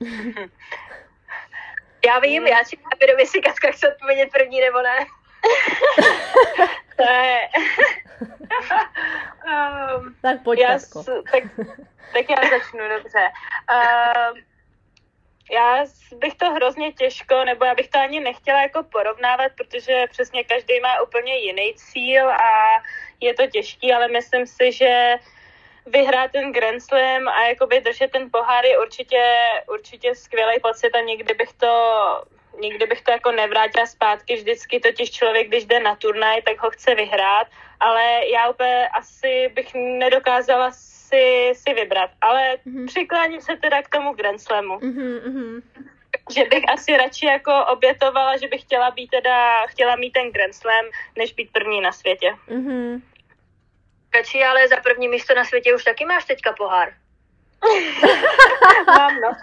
Já 2.06 2.18
vím, 2.18 2.46
já 2.46 2.64
si 2.64 2.78
nevím, 3.00 3.18
jestli 3.18 3.40
Katka 3.40 3.70
chce 3.70 3.88
odpovědět 3.88 4.28
první 4.32 4.60
nebo 4.60 4.82
ne. 4.82 4.98
to 6.96 7.02
je... 7.02 7.40
um, 9.96 10.16
tak 10.22 10.42
pojď, 10.42 10.60
já, 10.60 10.78
tak, 11.32 11.44
tak 12.12 12.30
já 12.30 12.50
začnu, 12.50 12.88
dobře. 12.88 13.30
Um, 13.70 14.42
já 15.50 15.84
bych 16.16 16.34
to 16.34 16.50
hrozně 16.50 16.92
těžko, 16.92 17.44
nebo 17.44 17.64
já 17.64 17.74
bych 17.74 17.88
to 17.88 17.98
ani 17.98 18.20
nechtěla 18.20 18.62
jako 18.62 18.82
porovnávat, 18.82 19.52
protože 19.56 20.06
přesně 20.10 20.44
každý 20.44 20.80
má 20.80 21.00
úplně 21.00 21.38
jiný 21.38 21.74
cíl 21.74 22.30
a 22.30 22.82
je 23.20 23.34
to 23.34 23.46
těžký, 23.46 23.92
ale 23.92 24.08
myslím 24.08 24.46
si, 24.46 24.72
že 24.72 25.18
vyhrát 25.86 26.32
ten 26.32 26.52
Grand 26.52 26.82
Slam 26.82 27.28
a 27.28 27.48
jakoby 27.48 27.80
držet 27.80 28.10
ten 28.10 28.30
pohár 28.30 28.66
je 28.66 28.78
určitě, 28.78 29.22
určitě 29.72 30.14
skvělý 30.14 30.60
pocit 30.62 30.94
a 30.94 31.00
nikdy 31.00 31.34
bych 31.34 31.52
to 31.52 31.72
nikdy 32.60 32.86
bych 32.86 33.02
to 33.02 33.10
jako 33.10 33.32
nevrátila 33.32 33.86
zpátky, 33.86 34.36
vždycky 34.36 34.80
totiž 34.80 35.10
člověk, 35.10 35.48
když 35.48 35.64
jde 35.64 35.80
na 35.80 35.96
turnaj, 35.96 36.42
tak 36.42 36.62
ho 36.62 36.70
chce 36.70 36.94
vyhrát, 36.94 37.46
ale 37.80 38.28
já 38.32 38.50
úplně 38.50 38.88
asi 38.88 39.48
bych 39.54 39.74
nedokázala 39.74 40.70
si, 40.70 41.52
si 41.52 41.74
vybrat, 41.74 42.10
ale 42.20 42.56
mm-hmm. 42.66 42.86
přikláním 42.86 43.40
se 43.40 43.56
teda 43.56 43.82
k 43.82 43.88
tomu 43.88 44.12
Grand 44.12 44.40
Slamu. 44.40 44.78
Mm-hmm. 44.78 45.62
Že 46.34 46.44
bych 46.44 46.64
asi 46.68 46.96
radši 46.96 47.26
jako 47.26 47.64
obětovala, 47.66 48.36
že 48.36 48.48
bych 48.48 48.60
chtěla 48.60 48.90
být 48.90 49.10
teda, 49.10 49.66
chtěla 49.66 49.96
mít 49.96 50.10
ten 50.10 50.30
Grand 50.30 50.54
Slam, 50.54 50.84
než 51.18 51.32
být 51.32 51.52
první 51.52 51.80
na 51.80 51.92
světě. 51.92 52.34
Mm-hmm. 52.48 53.00
Radši, 54.14 54.44
ale 54.44 54.68
za 54.68 54.76
první 54.76 55.08
místo 55.08 55.34
na 55.34 55.44
světě 55.44 55.74
už 55.74 55.84
taky 55.84 56.04
máš 56.04 56.24
teďka 56.24 56.52
pohár. 56.52 56.92
Mám, 58.86 59.20
no. 59.20 59.36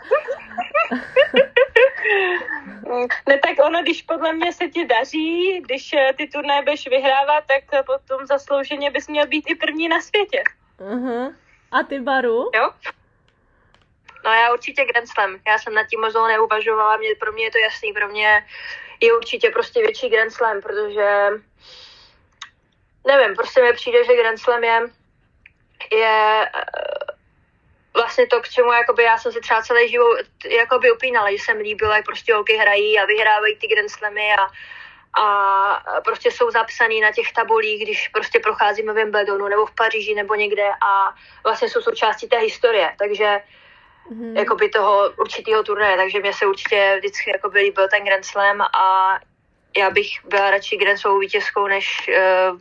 ne, 3.28 3.40
tak 3.40 3.66
ono, 3.66 3.82
když 3.82 4.02
podle 4.02 4.34
mě 4.34 4.54
se 4.54 4.68
ti 4.68 4.86
daří, 4.86 5.62
když 5.62 5.94
eh, 5.94 6.14
ty 6.18 6.28
turné 6.28 6.62
budeš 6.62 6.88
vyhrávat, 6.88 7.44
tak 7.48 7.64
eh, 7.74 7.84
potom 7.84 8.26
zaslouženě 8.26 8.92
bys 8.92 9.08
měl 9.08 9.28
být 9.28 9.46
i 9.48 9.56
první 9.56 9.88
na 9.88 10.02
světě. 10.02 10.44
Uh-huh. 10.80 11.36
A 11.72 11.84
ty, 11.84 12.00
Baru? 12.00 12.52
Jo. 12.56 12.70
No 14.26 14.32
já 14.32 14.54
určitě 14.54 14.86
Grand 14.86 15.08
Slam. 15.08 15.40
Já 15.48 15.60
jsem 15.60 15.74
nad 15.74 15.88
tím 15.88 16.02
moc 16.02 16.14
neuvažovala, 16.14 16.98
mě, 16.98 17.10
pro 17.20 17.32
mě 17.32 17.44
je 17.44 17.52
to 17.52 17.58
jasný, 17.58 17.94
pro 17.94 18.08
mě 18.08 18.46
je 19.02 19.18
určitě 19.18 19.50
prostě 19.50 19.82
větší 19.82 20.10
Grand 20.10 20.34
Slam, 20.34 20.62
protože 20.62 21.30
nevím, 23.08 23.36
prostě 23.36 23.62
mi 23.62 23.74
přijde, 23.74 24.04
že 24.04 24.16
Grand 24.16 24.40
Slam 24.40 24.64
je, 24.64 24.82
je 25.92 26.50
vlastně 27.94 28.28
to, 28.28 28.42
k 28.42 28.50
čemu 28.50 28.72
jakoby 28.72 29.04
já 29.04 29.18
jsem 29.18 29.32
si 29.32 29.40
třeba 29.40 29.62
celý 29.62 29.90
život 29.90 30.18
jakoby 30.50 30.92
upínala, 30.92 31.32
že 31.32 31.38
jsem 31.38 31.58
líbila, 31.58 31.96
jak 31.96 32.06
prostě 32.06 32.34
holky 32.34 32.58
hrají 32.58 33.00
a 33.00 33.06
vyhrávají 33.06 33.56
ty 33.56 33.68
Grand 33.68 33.90
Slamy 33.90 34.30
a, 34.34 34.48
a 35.22 36.02
prostě 36.02 36.32
jsou 36.32 36.52
zapsaný 36.52 37.02
na 37.02 37.12
těch 37.12 37.32
tabulích, 37.34 37.84
když 37.84 38.08
prostě 38.08 38.40
procházíme 38.40 38.94
v 38.94 38.96
Wimbledonu 38.96 39.48
nebo 39.48 39.66
v 39.66 39.76
Paříži 39.76 40.16
nebo 40.16 40.36
někde 40.36 40.70
a 40.82 41.16
vlastně 41.44 41.70
jsou 41.70 41.82
součástí 41.82 42.28
té 42.28 42.38
historie, 42.38 42.96
takže 43.00 43.42
mm-hmm. 44.12 44.38
jakoby 44.38 44.70
toho 44.70 45.12
určitého 45.20 45.64
turnaje, 45.64 45.98
takže 45.98 46.20
mě 46.20 46.34
se 46.34 46.46
určitě 46.46 46.96
vždycky 46.98 47.32
jakoby 47.32 47.60
líbil 47.60 47.88
ten 47.88 48.06
Grand 48.06 48.26
Slam 48.26 48.62
a 48.62 49.20
já 49.78 49.90
bych 49.90 50.08
byla 50.26 50.52
radši 50.52 50.78
Grand 50.78 51.00
Slamovou 51.00 51.20
vítězkou 51.20 51.68
než 51.68 52.10
uh, 52.10 52.60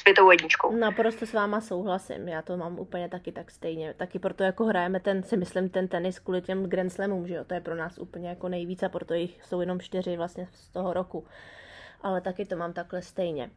světovou 0.00 0.30
jedničkou. 0.30 0.76
Naprosto 0.76 1.26
s 1.26 1.32
váma 1.32 1.60
souhlasím, 1.60 2.28
já 2.28 2.42
to 2.42 2.56
mám 2.56 2.78
úplně 2.78 3.08
taky 3.08 3.32
tak 3.32 3.50
stejně. 3.50 3.94
Taky 3.94 4.18
proto 4.18 4.44
jako 4.44 4.64
hrajeme 4.64 5.00
ten, 5.00 5.22
si 5.22 5.36
myslím, 5.36 5.68
ten 5.68 5.88
tenis 5.88 6.18
kvůli 6.18 6.42
těm 6.42 6.66
Grand 6.66 6.92
Slamům, 6.92 7.26
že 7.26 7.34
jo, 7.34 7.44
to 7.44 7.54
je 7.54 7.60
pro 7.60 7.74
nás 7.74 7.98
úplně 7.98 8.28
jako 8.28 8.48
nejvíc 8.48 8.82
a 8.82 8.88
proto 8.88 9.14
jich 9.14 9.44
jsou 9.44 9.60
jenom 9.60 9.80
čtyři 9.80 10.16
vlastně 10.16 10.48
z 10.52 10.68
toho 10.68 10.92
roku. 10.92 11.26
Ale 12.02 12.20
taky 12.20 12.44
to 12.44 12.56
mám 12.56 12.72
takhle 12.72 13.02
stejně. 13.02 13.50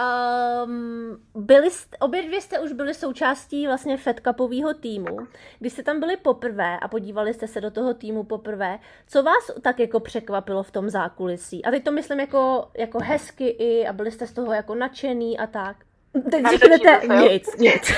Um, 0.00 1.16
byli 1.34 1.70
jste, 1.70 1.96
obě 1.96 2.22
dvě 2.22 2.40
jste 2.40 2.60
už 2.60 2.72
byli 2.72 2.94
součástí 2.94 3.66
vlastně 3.66 3.96
Fed 3.96 4.20
Cupového 4.28 4.74
týmu. 4.74 5.18
Když 5.58 5.72
jste 5.72 5.82
tam 5.82 6.00
byli 6.00 6.16
poprvé 6.16 6.78
a 6.78 6.88
podívali 6.88 7.34
jste 7.34 7.48
se 7.48 7.60
do 7.60 7.70
toho 7.70 7.94
týmu 7.94 8.24
poprvé, 8.24 8.78
co 9.06 9.22
vás 9.22 9.50
tak 9.62 9.80
jako 9.80 10.00
překvapilo 10.00 10.62
v 10.62 10.70
tom 10.70 10.90
zákulisí? 10.90 11.64
A 11.64 11.70
teď 11.70 11.84
to 11.84 11.92
myslím 11.92 12.20
jako, 12.20 12.70
jako 12.76 12.98
hezky 12.98 13.48
i 13.48 13.86
a 13.86 13.92
byli 13.92 14.10
jste 14.10 14.26
z 14.26 14.32
toho 14.32 14.52
jako 14.52 14.74
nadšený 14.74 15.38
a 15.38 15.46
tak. 15.46 15.76
Teď 16.30 16.44
řeknete 16.50 17.00
nic, 17.06 17.56
nic. 17.56 17.92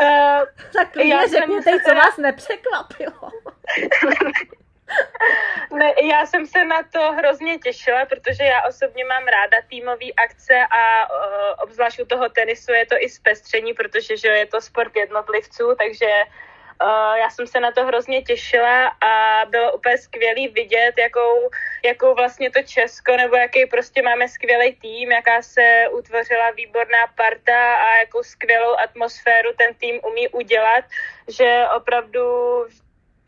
Uh, 0.00 0.44
tak 0.72 0.96
já 0.96 1.26
řekněte, 1.26 1.70
co 1.88 1.94
vás 1.94 2.16
nepřekvapilo. 2.16 3.30
Ne, 5.72 5.94
já 6.02 6.26
jsem 6.26 6.46
se 6.46 6.64
na 6.64 6.82
to 6.92 7.12
hrozně 7.12 7.58
těšila, 7.58 8.06
protože 8.06 8.44
já 8.44 8.62
osobně 8.62 9.04
mám 9.04 9.26
ráda 9.26 9.56
týmové 9.68 10.12
akce 10.24 10.66
a 10.70 11.10
uh, 11.10 11.54
obzvlášť 11.62 12.00
u 12.00 12.04
toho 12.04 12.28
tenisu 12.28 12.72
je 12.72 12.86
to 12.86 12.96
i 12.98 13.08
zpestření, 13.08 13.74
protože 13.74 14.16
že 14.16 14.28
je 14.28 14.46
to 14.46 14.60
sport 14.60 14.96
jednotlivců, 14.96 15.74
takže 15.78 16.06
uh, 16.82 17.14
já 17.14 17.30
jsem 17.30 17.46
se 17.46 17.60
na 17.60 17.70
to 17.70 17.86
hrozně 17.86 18.22
těšila 18.22 18.86
a 18.86 19.44
bylo 19.46 19.72
úplně 19.72 19.98
skvělý 19.98 20.48
vidět, 20.48 20.92
jakou, 20.98 21.50
jakou 21.84 22.14
vlastně 22.14 22.50
to 22.50 22.62
Česko, 22.62 23.16
nebo 23.16 23.36
jaký 23.36 23.66
prostě 23.66 24.02
máme 24.02 24.28
skvělý 24.28 24.74
tým, 24.74 25.12
jaká 25.12 25.42
se 25.42 25.88
utvořila 25.90 26.50
výborná 26.50 27.06
parta 27.14 27.74
a 27.76 27.96
jakou 27.96 28.22
skvělou 28.22 28.76
atmosféru 28.78 29.50
ten 29.56 29.74
tým 29.74 30.00
umí 30.02 30.28
udělat, 30.28 30.84
že 31.28 31.64
opravdu 31.76 32.20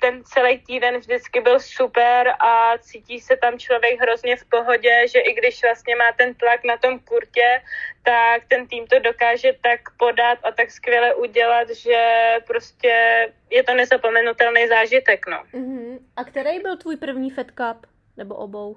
ten 0.03 0.25
celý 0.25 0.59
týden 0.59 0.99
vždycky 0.99 1.41
byl 1.41 1.61
super 1.61 2.29
a 2.29 2.79
cítí 2.79 3.21
se 3.21 3.37
tam 3.37 3.59
člověk 3.59 4.01
hrozně 4.01 4.37
v 4.37 4.45
pohodě, 4.45 5.09
že 5.09 5.19
i 5.19 5.35
když 5.35 5.63
vlastně 5.63 5.97
má 5.97 6.13
ten 6.19 6.35
tlak 6.35 6.65
na 6.65 6.77
tom 6.77 6.99
kurtě, 6.99 7.63
tak 8.03 8.43
ten 8.49 8.67
tým 8.67 8.87
to 8.87 8.99
dokáže 8.99 9.53
tak 9.63 9.81
podat 9.97 10.39
a 10.43 10.53
tak 10.53 10.71
skvěle 10.71 11.15
udělat, 11.15 11.71
že 11.71 12.01
prostě 12.47 12.95
je 13.51 13.63
to 13.63 13.75
nezapomenutelný 13.75 14.69
zážitek, 14.69 15.27
no. 15.27 15.43
Uh-huh. 15.55 15.99
A 16.17 16.25
který 16.25 16.59
byl 16.59 16.77
tvůj 16.77 16.97
první 16.97 17.31
Fed 17.31 17.51
Cup? 17.51 17.87
Nebo 18.17 18.35
obou? 18.35 18.77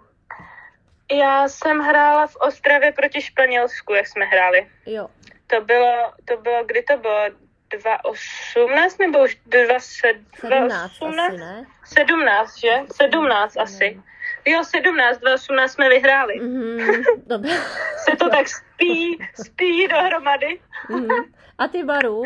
Já 1.12 1.48
jsem 1.48 1.79
hrála 1.79 2.27
v 2.27 2.36
Ostravě 2.36 2.91
proti 2.91 3.22
Španělsku, 3.22 3.94
jak 3.94 4.08
jsme 4.08 4.25
hráli. 4.25 4.67
Jo. 4.86 5.08
To 5.48 5.62
bylo, 5.62 6.13
to 6.25 6.38
bylo, 6.38 6.63
kdy 6.65 6.84
to 6.84 6.98
bylo? 6.98 7.44
2018 7.72 8.98
nebo 8.98 9.24
už 9.24 9.38
2017? 9.45 10.22
17 10.41 11.01
asi, 11.01 11.38
ne? 11.38 11.65
17, 11.86 12.60
že? 12.60 12.74
17 12.91 13.57
asi. 13.57 14.01
Jo, 14.45 14.63
17, 14.63 15.17
2018 15.17 15.72
jsme 15.72 15.89
vyhráli. 15.89 16.39
Mm, 16.45 17.03
dobře. 17.27 17.62
Se 17.98 18.15
to 18.15 18.29
tak 18.29 18.48
spí, 18.48 19.17
spí 19.45 19.88
dohromady. 19.88 20.60
Mm. 20.89 21.10
A 21.57 21.67
ty 21.67 21.84
Baru? 21.84 22.24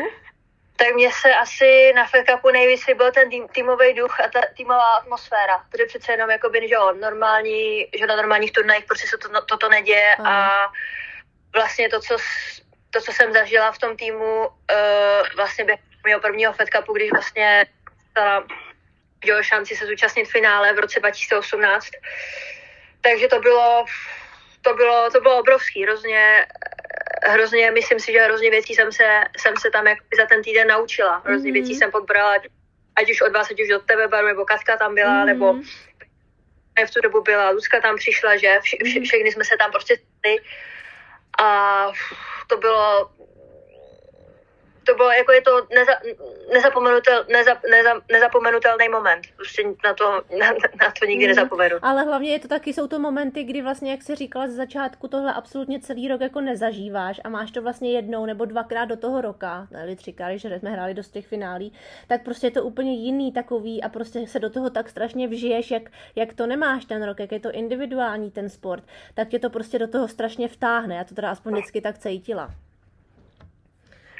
Tak 0.76 0.94
mně 0.94 1.10
se 1.12 1.34
asi 1.34 1.92
na 1.96 2.06
Fed 2.06 2.26
Cupu 2.30 2.50
nejvíc 2.50 2.84
byl 2.96 3.12
ten 3.12 3.30
tým, 3.30 3.48
týmový 3.48 3.94
duch 3.94 4.20
a 4.20 4.28
ta 4.28 4.40
týmová 4.56 4.94
atmosféra, 4.96 5.64
protože 5.70 5.86
přece 5.86 6.12
jenom 6.12 6.30
jakoby, 6.30 6.68
že 6.68 6.74
jo, 6.74 6.92
normální, 7.00 7.86
že 7.98 8.06
na 8.06 8.16
normálních 8.16 8.52
turnajích 8.52 8.84
prostě 8.84 9.08
se 9.08 9.18
to, 9.18 9.28
toto 9.46 9.68
neděje 9.68 10.14
Aha. 10.14 10.66
a 10.66 10.72
vlastně 11.54 11.88
to, 11.88 12.00
co 12.00 12.16
to, 12.90 13.00
co 13.00 13.12
jsem 13.12 13.32
zažila 13.32 13.72
v 13.72 13.78
tom 13.78 13.96
týmu 13.96 14.46
uh, 14.46 15.26
vlastně 15.36 15.64
během 15.64 15.84
mého 16.06 16.20
prvního 16.20 16.52
Fed 16.52 16.68
Cupu, 16.68 16.92
když 16.92 17.10
vlastně 17.12 17.66
stala 18.10 18.46
jo, 19.24 19.42
šanci 19.42 19.76
se 19.76 19.86
zúčastnit 19.86 20.24
v 20.24 20.30
finále 20.30 20.72
v 20.72 20.78
roce 20.78 21.00
2018. 21.00 21.86
Takže 23.00 23.28
to 23.28 23.40
bylo, 23.40 23.84
to 24.62 24.74
bylo, 24.74 25.10
to 25.10 25.20
bylo 25.20 25.38
obrovský, 25.38 25.82
hrozně, 25.82 26.46
hrozně, 27.22 27.70
myslím 27.70 28.00
si, 28.00 28.12
že 28.12 28.22
hrozně 28.22 28.50
věcí 28.50 28.74
jsem 28.74 28.92
se, 28.92 29.20
jsem 29.36 29.54
se 29.56 29.70
tam 29.70 29.86
jako 29.86 30.04
za 30.16 30.26
ten 30.26 30.42
týden 30.42 30.68
naučila. 30.68 31.22
Hrozně 31.24 31.50
mm-hmm. 31.50 31.54
věcí 31.54 31.74
jsem 31.74 31.90
podbrala, 31.90 32.34
ať 32.96 33.10
už 33.10 33.20
od 33.20 33.32
vás, 33.32 33.50
ať 33.50 33.60
už 33.60 33.70
od 33.76 33.86
tebe, 33.86 34.08
Baru, 34.08 34.26
nebo 34.26 34.44
Katka 34.44 34.76
tam 34.76 34.94
byla, 34.94 35.10
mm-hmm. 35.10 35.26
nebo 35.26 35.54
v 36.86 36.90
tu 36.90 37.00
dobu 37.00 37.22
byla, 37.22 37.50
Luzka 37.50 37.80
tam 37.80 37.96
přišla, 37.96 38.36
že 38.36 38.58
vše, 38.62 38.76
vše, 38.84 38.98
mhm. 38.98 39.04
všechny 39.04 39.32
jsme 39.32 39.44
se 39.44 39.56
tam 39.56 39.70
prostě 39.70 39.96
a 41.38 41.92
to 42.46 42.56
bylo 42.56 43.10
to 44.90 44.96
bylo, 44.96 45.10
jako 45.10 45.32
je 45.32 45.42
to 45.42 45.66
neza, 45.74 45.92
nezapomenutel, 46.52 47.24
neza, 47.28 47.56
neza, 47.70 47.90
nezapomenutelný 48.12 48.88
moment. 48.88 49.26
Prostě 49.36 49.62
na 49.84 49.94
to, 49.94 50.22
na, 50.38 50.46
na 50.80 50.92
to 51.00 51.06
nikdy 51.06 51.24
mm. 51.24 51.28
nezapomenu. 51.28 51.76
Ale 51.82 52.02
hlavně 52.02 52.32
je 52.32 52.38
to 52.38 52.48
taky, 52.48 52.72
jsou 52.72 52.86
to 52.86 52.98
momenty, 52.98 53.44
kdy 53.44 53.62
vlastně, 53.62 53.90
jak 53.90 54.02
jsi 54.02 54.14
říkala 54.14 54.46
ze 54.46 54.52
začátku, 54.52 55.08
tohle 55.08 55.34
absolutně 55.34 55.80
celý 55.80 56.08
rok 56.08 56.20
jako 56.20 56.40
nezažíváš 56.40 57.20
a 57.24 57.28
máš 57.28 57.50
to 57.50 57.62
vlastně 57.62 57.92
jednou 57.92 58.26
nebo 58.26 58.44
dvakrát 58.44 58.84
do 58.84 58.96
toho 58.96 59.20
roka, 59.20 59.68
nebo 59.70 59.96
třikrát, 59.96 60.36
že 60.36 60.58
jsme 60.58 60.70
hráli 60.70 60.94
do 60.94 61.02
těch 61.02 61.26
finálí, 61.26 61.72
tak 62.08 62.22
prostě 62.22 62.46
je 62.46 62.50
to 62.50 62.64
úplně 62.64 62.94
jiný 62.94 63.32
takový 63.32 63.82
a 63.82 63.88
prostě 63.88 64.26
se 64.26 64.38
do 64.38 64.50
toho 64.50 64.70
tak 64.70 64.88
strašně 64.88 65.28
vžiješ, 65.28 65.70
jak, 65.70 65.82
jak 66.16 66.34
to 66.34 66.46
nemáš 66.46 66.84
ten 66.84 67.02
rok, 67.02 67.20
jak 67.20 67.32
je 67.32 67.40
to 67.40 67.50
individuální 67.50 68.30
ten 68.30 68.48
sport, 68.48 68.84
tak 69.14 69.28
tě 69.28 69.38
to 69.38 69.50
prostě 69.50 69.78
do 69.78 69.88
toho 69.88 70.08
strašně 70.08 70.48
vtáhne. 70.48 70.96
Já 70.96 71.04
to 71.04 71.14
teda 71.14 71.30
aspoň 71.30 71.52
vždycky 71.52 71.80
tak 71.80 71.98
cítila. 71.98 72.50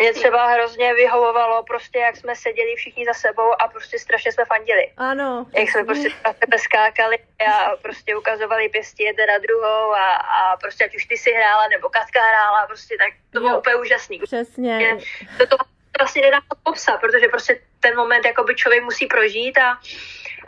Mě 0.01 0.13
třeba 0.13 0.47
hrozně 0.47 0.95
vyhovovalo 0.95 1.63
prostě, 1.63 1.99
jak 1.99 2.17
jsme 2.17 2.37
seděli 2.37 2.75
všichni 2.77 3.05
za 3.05 3.15
sebou 3.15 3.63
a 3.63 3.69
prostě 3.69 3.99
strašně 3.99 4.33
jsme 4.33 4.45
fandili. 4.45 4.93
Ano. 4.97 5.47
Jak 5.55 5.71
jsme 5.71 5.85
prostě 5.85 6.09
na 6.25 6.33
sebe 6.33 6.59
skákali 6.59 7.19
a 7.47 7.77
prostě 7.83 8.17
ukazovali 8.17 8.69
pěstí 8.69 9.03
jedna 9.03 9.25
na 9.27 9.39
druhou 9.39 9.93
a, 9.93 10.15
a 10.15 10.57
prostě 10.57 10.85
ať 10.85 10.97
už 10.97 11.05
ty 11.05 11.17
si 11.17 11.31
hrála 11.33 11.69
nebo 11.69 11.89
Katka 11.89 12.21
hrála, 12.23 12.67
prostě 12.67 12.97
tak 12.99 13.13
to 13.33 13.41
bylo 13.41 13.53
jo. 13.53 13.59
úplně 13.59 13.77
úžasný. 13.77 14.19
Přesně. 14.19 14.99
To, 15.39 15.47
to 15.47 15.57
vlastně 15.99 16.23
nedá 16.23 16.39
popsat, 16.63 17.01
protože 17.01 17.29
prostě 17.29 17.61
ten 17.81 17.97
moment 17.97 18.25
jakoby 18.25 18.55
člověk 18.55 18.83
musí 18.85 19.07
prožít 19.07 19.59
a 19.59 19.79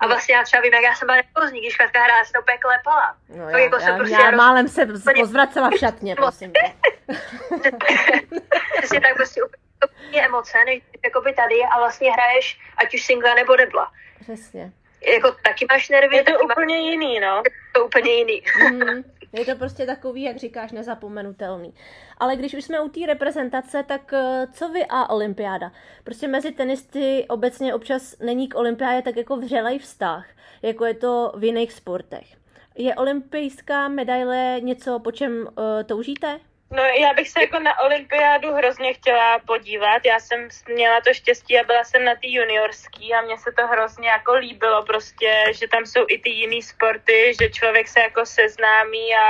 a 0.02 0.06
vlastně 0.06 0.34
já 0.34 0.42
třeba 0.42 0.62
vím, 0.62 0.74
jak 0.74 0.82
já 0.82 0.94
jsem 0.94 1.06
byla 1.06 1.16
nervózní, 1.16 1.60
když 1.60 1.76
Katka 1.76 2.02
hrála, 2.02 2.24
se 2.24 2.32
to 2.32 2.40
úplně 2.40 2.58
klepala. 2.58 3.16
No 3.28 3.48
já, 3.48 3.58
jako 3.58 3.76
já, 3.76 3.96
prostě 3.96 4.14
já, 4.14 4.30
já 4.30 4.36
málem 4.36 4.68
se 4.68 4.86
pozvracela 5.20 5.70
v 5.70 5.78
šatně, 5.78 6.14
prosím 6.16 6.52
Přesně 8.78 9.00
tak 9.00 9.16
prostě 9.16 9.40
úplně 9.42 10.26
emoce, 10.26 10.58
než 10.66 10.82
jakoby 11.04 11.32
tady 11.32 11.54
a 11.72 11.78
vlastně 11.78 12.12
hraješ 12.12 12.60
ať 12.76 12.94
už 12.94 13.02
singla 13.02 13.34
nebo 13.34 13.56
debla. 13.56 13.92
Přesně. 14.20 14.72
Jako 15.06 15.32
taky 15.32 15.66
máš 15.70 15.88
nervy. 15.88 16.16
Je 16.16 16.24
to 16.24 16.40
úplně 16.40 16.76
máš... 16.76 16.84
jiný, 16.84 17.20
no. 17.20 17.42
Je 17.44 17.50
to 17.72 17.84
úplně 17.84 18.12
jiný. 18.12 18.42
Mm, 18.70 19.04
je 19.32 19.44
to 19.44 19.56
prostě 19.56 19.86
takový, 19.86 20.22
jak 20.22 20.36
říkáš, 20.36 20.72
nezapomenutelný. 20.72 21.74
Ale 22.18 22.36
když 22.36 22.54
už 22.54 22.64
jsme 22.64 22.80
u 22.80 22.88
té 22.88 23.06
reprezentace, 23.06 23.82
tak 23.82 24.12
eh, 24.12 24.46
co 24.52 24.68
vy 24.68 24.84
a 24.88 25.10
olympiáda? 25.10 25.72
Prostě 26.04 26.28
mezi 26.28 26.52
tenisty 26.52 27.26
obecně 27.28 27.74
občas 27.74 28.18
není 28.18 28.48
k 28.48 28.54
olympiádě 28.54 29.02
tak 29.02 29.16
jako 29.16 29.36
vřelej 29.36 29.78
vztah, 29.78 30.26
jako 30.62 30.84
je 30.84 30.94
to 30.94 31.32
v 31.36 31.44
jiných 31.44 31.72
sportech. 31.72 32.36
Je 32.76 32.94
olympijská 32.94 33.88
medaile 33.88 34.60
něco, 34.60 34.98
po 34.98 35.12
čem 35.12 35.32
uh, 35.32 35.48
toužíte? 35.86 36.40
No 36.72 36.82
já 36.82 37.14
bych 37.14 37.28
se 37.28 37.40
jako 37.40 37.58
na 37.58 37.80
olympiádu 37.80 38.52
hrozně 38.54 38.94
chtěla 38.94 39.38
podívat. 39.38 40.04
Já 40.04 40.20
jsem 40.20 40.48
měla 40.68 41.00
to 41.00 41.14
štěstí 41.14 41.60
a 41.60 41.64
byla 41.64 41.84
jsem 41.84 42.04
na 42.04 42.14
té 42.14 42.28
juniorský 42.28 43.14
a 43.14 43.20
mně 43.20 43.38
se 43.38 43.52
to 43.52 43.66
hrozně 43.66 44.08
jako 44.08 44.34
líbilo 44.34 44.82
prostě, 44.82 45.44
že 45.54 45.68
tam 45.68 45.86
jsou 45.86 46.04
i 46.08 46.18
ty 46.18 46.30
jiný 46.30 46.62
sporty, 46.62 47.32
že 47.40 47.50
člověk 47.50 47.88
se 47.88 48.00
jako 48.00 48.26
seznámí 48.26 49.14
a, 49.14 49.28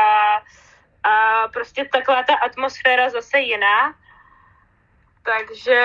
a 1.02 1.48
prostě 1.48 1.84
taková 1.92 2.22
ta 2.22 2.34
atmosféra 2.34 3.10
zase 3.10 3.38
jiná. 3.38 3.94
Takže 5.24 5.80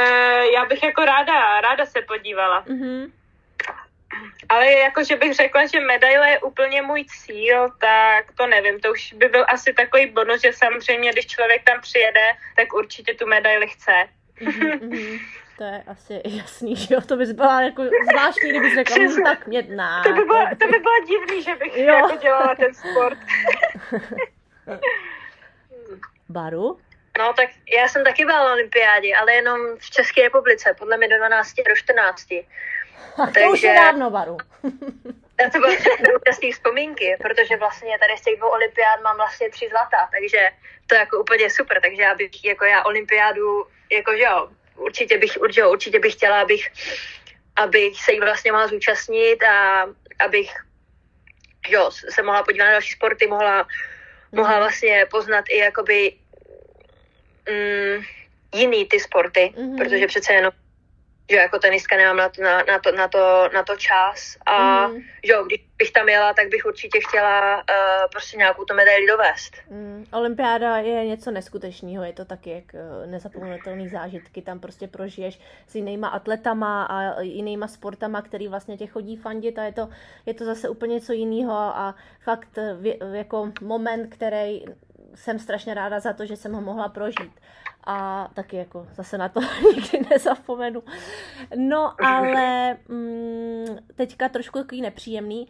já 0.54 0.66
bych 0.66 0.84
jako 0.84 1.06
ráda, 1.06 1.62
ráda 1.62 1.86
se 1.86 2.02
podívala. 2.02 2.64
Mm-hmm. 2.64 3.12
Ale 4.50 4.72
jako, 4.72 5.04
že 5.04 5.16
bych 5.16 5.34
řekla, 5.34 5.66
že 5.66 5.80
medaile 5.80 6.30
je 6.30 6.40
úplně 6.40 6.82
můj 6.82 7.06
cíl, 7.06 7.70
tak 7.80 8.26
to 8.38 8.48
nevím. 8.48 8.80
To 8.80 8.92
už 8.92 9.14
by 9.14 9.28
byl 9.28 9.46
asi 9.48 9.74
takový 9.74 10.06
bonus, 10.06 10.42
že 10.42 10.54
samozřejmě, 10.54 11.12
když 11.12 11.28
člověk 11.28 11.64
tam 11.64 11.82
přijede, 11.82 12.32
tak 12.56 12.74
určitě 12.74 13.14
tu 13.14 13.28
medaili 13.28 13.68
chce. 13.68 13.94
Mm-hmm, 14.42 15.22
to 15.58 15.64
je 15.64 15.84
asi 15.88 16.22
jasný, 16.26 16.76
že 16.76 16.96
jo, 16.96 17.02
to 17.02 17.18
bys 17.18 17.32
byla 17.32 17.62
jako 17.62 17.84
zvláštní, 18.12 18.50
kdybys 18.50 18.76
řekla, 18.76 18.96
Přesně. 18.96 19.24
tak 19.24 19.48
mě 19.48 19.62
dná. 19.62 20.04
To 20.04 20.14
by, 20.14 20.22
bylo, 20.22 20.46
to 20.60 20.68
by 20.68 20.80
bylo 20.80 21.06
divný, 21.08 21.44
že 21.44 21.56
bych 21.56 21.78
jo. 21.78 21.96
jako 21.96 22.16
dělala 22.16 22.56
ten 22.56 22.74
sport. 22.74 23.18
Baru? 26.30 26.80
No 27.18 27.34
tak 27.34 27.50
já 27.78 27.88
jsem 27.88 28.04
taky 28.04 28.26
byla 28.26 28.44
na 28.44 28.54
olympiádě, 28.54 29.16
ale 29.16 29.34
jenom 29.34 29.60
v 29.78 29.90
České 29.90 30.22
republice, 30.22 30.76
podle 30.80 30.98
mě 30.98 31.08
do 31.08 31.18
12 31.18 31.56
do 31.56 31.76
14. 31.76 32.28
Takže, 33.34 33.40
to 33.40 33.52
už 33.52 33.64
je 33.64 33.74
dávno, 33.74 34.12
Baru. 34.12 34.38
to 35.52 35.60
byly 35.60 35.78
úžasné 35.78 36.52
vzpomínky, 36.54 37.18
protože 37.22 37.58
vlastně 37.58 37.98
tady 38.00 38.18
z 38.18 38.22
těch 38.22 38.38
dvou 38.38 38.50
olympiád 38.50 39.02
mám 39.04 39.18
vlastně 39.18 39.50
tři 39.50 39.70
zlata, 39.70 40.10
takže 40.12 40.50
to 40.88 40.96
je 40.96 41.00
jako 41.00 41.20
úplně 41.20 41.50
super, 41.50 41.82
takže 41.82 42.02
já 42.02 42.16
bych, 42.16 42.46
jako 42.46 42.66
já 42.66 42.86
olympiádu, 42.86 43.66
jako 43.92 44.12
že 44.18 44.24
jo, 44.24 44.50
určitě 44.76 45.18
bych, 45.18 45.38
určitě, 45.42 45.66
určitě 45.66 46.00
bych 46.00 46.14
chtěla, 46.14 46.42
abych, 46.42 46.68
abych 47.56 48.04
se 48.04 48.12
jí 48.12 48.20
vlastně 48.20 48.52
mohla 48.52 48.68
zúčastnit 48.68 49.44
a 49.44 49.86
abych, 50.20 50.52
jo, 51.70 51.92
se 51.92 52.24
mohla 52.24 52.44
podívat 52.44 52.66
na 52.66 52.72
další 52.72 52.92
sporty, 52.92 53.28
mohla, 53.28 53.68
mohla 54.32 54.52
mhm. 54.52 54.60
vlastně 54.60 55.06
poznat 55.12 55.46
i 55.50 55.58
jakoby 55.58 56.14
mm, 57.50 58.04
jiný 58.56 58.86
ty 58.86 59.00
sporty, 59.00 59.54
mm-hmm. 59.56 59.78
protože 59.78 60.08
přece 60.08 60.34
jenom 60.34 60.52
že 61.30 61.38
jako 61.38 61.60
tenistka 61.60 61.98
nemám 61.98 62.18
na 62.18 62.30
to, 62.30 62.42
na, 62.42 62.64
na 62.64 62.80
to, 62.80 62.92
na 62.92 63.08
to, 63.08 63.50
na 63.54 63.64
to 63.64 63.76
čas 63.76 64.38
a 64.46 64.88
mm. 64.88 64.96
že 65.26 65.34
jo, 65.34 65.44
když 65.44 65.66
bych 65.78 65.92
tam 65.92 66.10
jela, 66.10 66.34
tak 66.34 66.48
bych 66.48 66.66
určitě 66.66 67.00
chtěla 67.08 67.56
uh, 67.56 67.64
prostě 68.12 68.38
nějakou 68.38 68.66
to 68.66 68.74
medaili 68.74 69.08
dovést. 69.08 69.56
Mm. 69.70 70.06
Olympiáda 70.14 70.78
je 70.78 71.06
něco 71.06 71.32
neskutečného, 71.32 72.04
je 72.04 72.14
to 72.14 72.26
taky 72.26 72.50
jak 72.50 72.64
uh, 72.74 73.12
nezapomenutelný 73.12 73.90
zážitky, 73.90 74.42
tam 74.42 74.60
prostě 74.60 74.88
prožiješ 74.88 75.40
s 75.68 75.76
jinýma 75.76 76.08
atletama 76.08 76.84
a 76.84 77.22
jinýma 77.22 77.68
sportama, 77.68 78.22
který 78.22 78.48
vlastně 78.48 78.78
tě 78.78 78.88
chodí 78.88 79.16
fandit 79.16 79.60
a 79.60 79.64
je 79.64 79.72
to, 79.72 79.90
je 80.26 80.34
to 80.34 80.46
zase 80.46 80.70
úplně 80.70 80.94
něco 80.94 81.14
jiného 81.14 81.54
a 81.54 81.96
fakt 82.24 82.58
v, 82.58 82.98
jako 83.14 83.52
moment, 83.62 84.14
který 84.14 84.66
jsem 85.16 85.40
strašně 85.40 85.74
ráda 85.74 86.00
za 86.00 86.14
to, 86.14 86.26
že 86.26 86.36
jsem 86.36 86.54
ho 86.54 86.62
mohla 86.62 86.90
prožít 86.90 87.32
a 87.84 88.28
taky 88.34 88.58
jako 88.58 88.88
zase 88.94 89.18
na 89.18 89.30
to 89.30 89.40
nikdy 89.76 90.06
nezapomenu. 90.10 90.84
No 91.56 92.06
ale 92.06 92.78
mm, 92.88 93.78
teďka 93.96 94.30
trošku 94.30 94.60
takový 94.60 94.82
nepříjemný. 94.82 95.48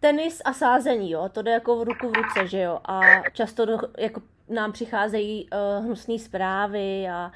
Tenis 0.00 0.42
a 0.44 0.52
sázení, 0.52 1.10
jo, 1.10 1.28
to 1.28 1.42
jde 1.42 1.50
jako 1.50 1.76
v 1.76 1.82
ruku 1.82 2.08
v 2.08 2.16
ruce, 2.16 2.48
že 2.48 2.60
jo, 2.60 2.80
a 2.84 3.00
často 3.32 3.64
do, 3.64 3.78
jako 3.98 4.22
nám 4.48 4.72
přicházejí 4.72 5.48
uh, 5.50 5.84
hnusné 5.84 6.18
zprávy 6.18 7.08
a 7.08 7.32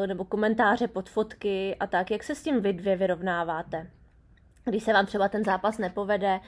uh, 0.00 0.06
nebo 0.06 0.24
komentáře 0.24 0.88
pod 0.88 1.08
fotky 1.08 1.76
a 1.80 1.86
tak. 1.86 2.10
Jak 2.10 2.22
se 2.22 2.34
s 2.34 2.42
tím 2.42 2.60
vy 2.60 2.72
dvě 2.72 2.96
vyrovnáváte? 2.96 3.90
Když 4.64 4.84
se 4.84 4.92
vám 4.92 5.06
třeba 5.06 5.28
ten 5.28 5.44
zápas 5.44 5.78
nepovede, 5.78 6.40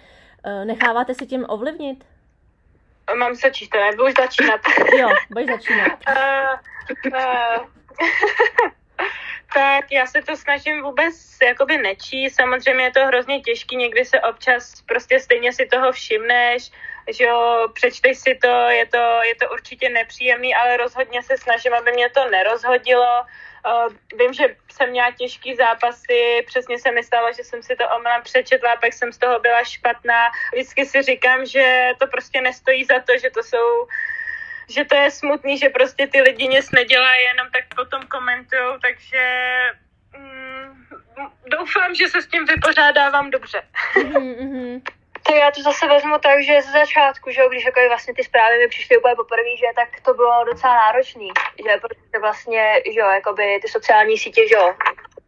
uh, 0.47 0.65
necháváte 0.65 1.15
si 1.15 1.27
tím 1.27 1.45
ovlivnit? 1.49 2.05
Mám 3.15 3.37
se 3.37 3.51
číst, 3.51 3.75
nebo 3.75 4.05
už 4.05 4.15
začínat? 4.19 4.61
jo, 4.99 5.09
budeš 5.31 5.47
začínat. 5.47 5.99
Uh, 6.09 7.13
uh, 7.13 7.67
tak 9.55 9.93
já 9.93 10.07
se 10.07 10.23
to 10.23 10.37
snažím 10.37 10.83
vůbec 10.83 11.15
jakoby 11.43 11.79
nečíst. 11.79 12.35
Samozřejmě 12.35 12.85
je 12.85 12.91
to 12.91 13.07
hrozně 13.07 13.41
těžký, 13.41 13.77
někdy 13.77 14.05
se 14.05 14.21
občas 14.21 14.83
prostě 14.83 15.21
stejně 15.21 15.53
si 15.53 15.67
toho 15.67 15.93
všimneš, 15.93 16.71
že 17.09 17.25
jo, 17.25 17.69
přečteš 17.73 18.19
si 18.19 18.39
to, 18.43 18.69
je 18.69 18.87
to, 18.87 19.21
je 19.23 19.35
to 19.35 19.51
určitě 19.53 19.89
nepříjemný, 19.89 20.55
ale 20.55 20.77
rozhodně 20.77 21.23
se 21.23 21.37
snažím, 21.37 21.75
aby 21.75 21.93
mě 21.93 22.11
to 22.11 22.31
nerozhodilo. 22.31 23.25
Uh, 23.67 23.93
vím, 24.19 24.33
že 24.33 24.57
jsem 24.73 24.91
měla 24.91 25.11
těžký 25.11 25.57
zápasy, 25.57 26.45
přesně 26.47 26.79
se 26.79 26.91
mi 26.93 27.03
stalo, 27.03 27.33
že 27.33 27.45
jsem 27.45 27.63
si 27.63 27.77
to 27.77 27.85
omylem 27.97 28.23
přečetla, 28.23 28.77
pak 28.77 28.93
jsem 28.93 29.13
z 29.13 29.19
toho 29.19 29.41
byla 29.41 29.65
špatná. 29.65 30.31
Vždycky 30.53 30.87
si 30.87 31.03
říkám, 31.03 31.47
že 31.47 31.91
to 31.99 32.07
prostě 32.07 32.41
nestojí 32.41 32.85
za 32.85 33.01
to, 33.01 33.19
že 33.19 33.31
to 33.31 33.43
jsou 33.43 33.87
že 34.69 34.85
to 34.85 34.95
je 34.97 35.11
smutný, 35.11 35.59
že 35.59 35.69
prostě 35.69 36.07
ty 36.07 36.21
lidi 36.21 36.49
nic 36.49 36.71
nedělají, 36.71 37.25
jenom 37.25 37.47
tak 37.53 37.65
potom 37.77 38.03
komentujou, 38.03 38.79
takže 38.79 39.25
mm, 40.19 40.87
doufám, 41.47 41.95
že 41.95 42.09
se 42.09 42.23
s 42.23 42.27
tím 42.27 42.45
vypořádávám 42.47 43.31
dobře. 43.31 43.63
Mm-hmm. 43.97 44.83
To 45.29 45.35
já 45.35 45.51
to 45.51 45.63
zase 45.63 45.87
vezmu 45.87 46.19
tak, 46.23 46.43
že 46.43 46.63
ze 46.63 46.73
začátku, 46.73 47.31
že 47.31 47.49
když 47.51 47.65
jako 47.65 47.81
vlastně 47.89 48.15
ty 48.15 48.25
zprávy 48.25 48.59
mi 48.59 48.69
přišly 48.69 48.99
úplně 48.99 49.15
poprvé, 49.15 49.57
že 49.59 49.67
tak 49.75 50.01
to 50.01 50.15
bylo 50.15 50.45
docela 50.45 50.75
náročný, 50.75 51.29
že 51.57 51.81
protože 51.81 52.19
vlastně, 52.21 52.83
že 52.93 53.01
jo, 53.01 53.07
jakoby 53.07 53.59
ty 53.63 53.69
sociální 53.69 54.19
sítě, 54.19 54.49
že 54.49 54.55
jo, 54.55 54.75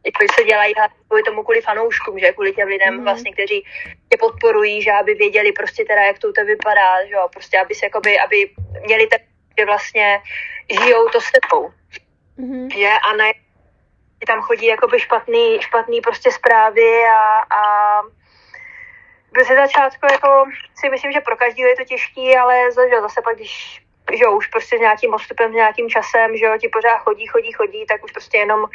jako 0.04 0.34
se 0.34 0.44
dělají 0.44 0.74
kvůli 1.06 1.22
tomu 1.22 1.42
kvůli 1.42 1.60
fanouškům, 1.60 2.18
že 2.18 2.32
kvůli 2.32 2.52
těm 2.52 2.68
lidem 2.68 2.94
mm. 2.94 3.04
vlastně, 3.04 3.32
kteří 3.32 3.64
tě 4.08 4.16
podporují, 4.20 4.82
že 4.82 4.92
aby 4.92 5.14
věděli 5.14 5.52
prostě 5.52 5.84
teda, 5.84 6.02
jak 6.02 6.18
to 6.18 6.28
u 6.28 6.32
tebe 6.32 6.46
vypadá, 6.46 7.06
že 7.06 7.14
jo, 7.14 7.28
prostě 7.32 7.58
aby 7.58 7.74
se 7.74 7.86
jakoby, 7.86 8.20
aby 8.20 8.50
měli 8.84 9.06
ten, 9.06 9.18
že 9.58 9.66
vlastně 9.66 10.22
žijou 10.70 11.08
to 11.08 11.20
s 11.20 11.30
tebou, 11.32 11.72
mm. 12.36 12.70
že 12.70 12.88
a 12.88 13.16
ne 13.16 13.32
tam 14.26 14.40
chodí 14.40 14.66
jakoby 14.66 15.00
špatný, 15.00 15.58
špatný 15.60 16.00
prostě 16.00 16.32
zprávy 16.32 17.04
a, 17.04 17.38
a 17.56 17.62
ze 19.38 19.54
začátku 19.54 20.06
jako 20.12 20.44
si 20.74 20.88
myslím, 20.90 21.12
že 21.12 21.20
pro 21.20 21.36
každý 21.36 21.62
je 21.62 21.76
to 21.76 21.84
těžký, 21.84 22.36
ale 22.36 22.54
že 22.90 23.00
zase 23.00 23.22
pak, 23.22 23.36
když 23.36 23.82
že 24.18 24.28
už 24.28 24.46
prostě 24.46 24.76
s 24.76 24.80
nějakým 24.80 25.14
odstupem, 25.14 25.52
s 25.52 25.54
nějakým 25.54 25.90
časem, 25.90 26.36
že 26.36 26.44
jo, 26.44 26.58
ti 26.58 26.68
pořád 26.68 26.98
chodí, 26.98 27.26
chodí, 27.26 27.52
chodí, 27.52 27.86
tak 27.86 28.04
už 28.04 28.12
prostě 28.12 28.38
jenom 28.38 28.66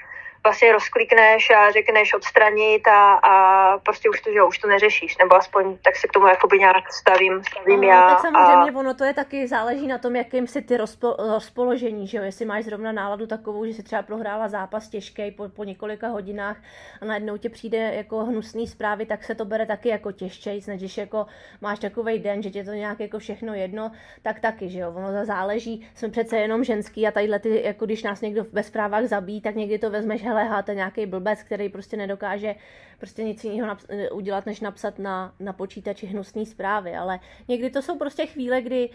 vlastně 0.46 0.72
rozklikneš 0.72 1.50
a 1.50 1.72
řekneš 1.72 2.14
odstranit 2.14 2.88
a, 2.88 3.14
a 3.14 3.34
prostě 3.78 4.10
už 4.10 4.22
to, 4.22 4.32
že 4.34 4.44
už 4.44 4.58
to 4.58 4.68
neřešíš, 4.68 5.18
nebo 5.18 5.36
aspoň 5.36 5.78
tak 5.78 5.96
se 5.96 6.08
k 6.08 6.12
tomu 6.12 6.28
jakoby 6.28 6.60
nějak 6.60 6.94
stavím, 6.94 7.42
stavím 7.44 7.82
no, 7.82 7.88
já. 7.88 8.10
Tak 8.10 8.20
samozřejmě 8.20 8.72
a... 8.72 8.80
ono 8.80 8.94
to 8.94 9.04
je 9.04 9.14
taky, 9.14 9.48
záleží 9.48 9.88
na 9.88 9.98
tom, 9.98 10.16
jakým 10.16 10.48
si 10.48 10.62
ty 10.62 10.78
rozpo, 10.78 11.16
rozpoložení, 11.20 12.08
že 12.08 12.18
jo, 12.18 12.24
jestli 12.24 12.46
máš 12.46 12.66
zrovna 12.66 12.92
náladu 12.92 13.28
takovou, 13.28 13.66
že 13.66 13.74
si 13.74 13.84
třeba 13.84 14.02
prohrála 14.02 14.48
zápas 14.48 14.90
těžký 14.90 15.32
po, 15.32 15.50
po 15.50 15.64
několika 15.64 16.08
hodinách 16.08 16.58
a 17.02 17.06
najednou 17.06 17.38
ti 17.38 17.50
přijde 17.50 17.78
jako 17.78 18.26
hnusný 18.26 18.68
zprávy, 18.68 19.06
tak 19.06 19.24
se 19.24 19.36
to 19.36 19.46
bere 19.46 19.66
taky 19.66 19.90
jako 19.90 20.12
těžčejc, 20.12 20.68
než 20.68 20.80
když 20.80 20.98
jako 20.98 21.26
máš 21.62 21.80
takový 21.80 22.20
den, 22.20 22.44
že 22.44 22.50
tě 22.50 22.64
to 22.64 22.72
nějak 22.72 23.00
jako 23.00 23.20
všechno 23.20 23.54
jedno, 23.54 23.92
tak 24.22 24.40
taky, 24.40 24.70
že 24.70 24.80
jo, 24.80 24.94
ono 24.96 25.20
to 25.20 25.26
záleží, 25.26 25.88
jsme 25.96 26.10
přece 26.10 26.38
jenom 26.38 26.64
ženský 26.64 27.08
a 27.08 27.12
tadyhle 27.12 27.40
ty, 27.40 27.62
jako 27.66 27.86
když 27.86 28.04
nás 28.04 28.22
někdo 28.22 28.46
ve 28.52 28.64
zprávách 28.64 29.06
zabíjí, 29.06 29.42
tak 29.42 29.56
někdy 29.56 29.80
to 29.80 29.90
vezmeš, 29.90 30.24
hele, 30.24 30.35
háte 30.44 30.76
nějaký 30.76 31.06
blbec, 31.06 31.44
který 31.44 31.70
prostě 31.70 31.98
nedokáže 31.98 32.56
prostě 33.00 33.24
nic 33.24 33.44
jiného 33.44 33.74
naps- 33.74 34.10
udělat, 34.12 34.46
než 34.46 34.60
napsat 34.60 35.00
na, 35.00 35.34
na 35.40 35.54
počítači 35.54 36.08
hnusné 36.08 36.46
zprávy, 36.46 36.96
ale 36.96 37.20
někdy 37.48 37.70
to 37.70 37.82
jsou 37.82 37.98
prostě 37.98 38.26
chvíle, 38.26 38.62
kdy 38.62 38.90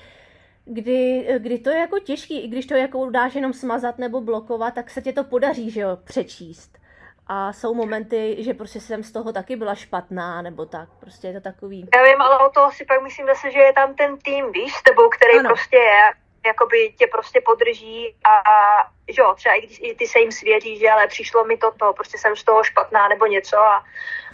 kdy, 0.64 1.28
kdy 1.38 1.58
to 1.58 1.70
je 1.70 1.78
jako 1.78 1.98
těžký, 1.98 2.40
i 2.40 2.48
když 2.48 2.66
to 2.66 2.74
jako 2.74 3.10
dáš 3.10 3.34
jenom 3.34 3.52
smazat 3.52 3.98
nebo 3.98 4.20
blokovat, 4.20 4.74
tak 4.74 4.90
se 4.90 5.02
tě 5.02 5.12
to 5.12 5.24
podaří, 5.24 5.70
že 5.70 5.80
jo, 5.80 5.98
přečíst. 6.04 6.78
A 7.26 7.52
jsou 7.52 7.74
momenty, 7.74 8.36
že 8.38 8.54
prostě 8.54 8.80
jsem 8.80 9.02
z 9.02 9.12
toho 9.12 9.32
taky 9.32 9.56
byla 9.56 9.74
špatná, 9.74 10.42
nebo 10.42 10.66
tak, 10.66 10.88
prostě 11.00 11.28
je 11.28 11.34
to 11.34 11.40
takový. 11.40 11.86
Já 11.94 12.04
vím, 12.04 12.20
ale 12.22 12.46
o 12.46 12.50
toho 12.50 12.72
si 12.72 12.84
pak 12.84 13.02
myslím 13.02 13.26
zase, 13.26 13.50
že 13.50 13.58
je 13.58 13.72
tam 13.72 13.94
ten 13.94 14.18
tým, 14.18 14.52
víš, 14.52 14.72
s 14.72 14.82
tebou, 14.82 15.08
který 15.08 15.38
ano. 15.38 15.48
prostě 15.48 15.76
je 15.76 16.02
jakoby 16.46 16.94
tě 16.98 17.06
prostě 17.06 17.40
podrží 17.40 18.14
a, 18.24 18.34
a 18.50 18.86
že 19.08 19.22
jo, 19.22 19.34
třeba 19.34 19.54
i 19.54 19.66
když 19.66 19.78
i 19.82 19.94
ty 19.94 20.06
se 20.06 20.18
jim 20.18 20.32
svěří, 20.32 20.78
že 20.78 20.90
ale 20.90 21.06
přišlo 21.06 21.44
mi 21.44 21.56
toto, 21.56 21.92
prostě 21.92 22.18
jsem 22.18 22.36
z 22.36 22.44
toho 22.44 22.64
špatná 22.64 23.08
nebo 23.08 23.26
něco 23.26 23.58
a, 23.58 23.84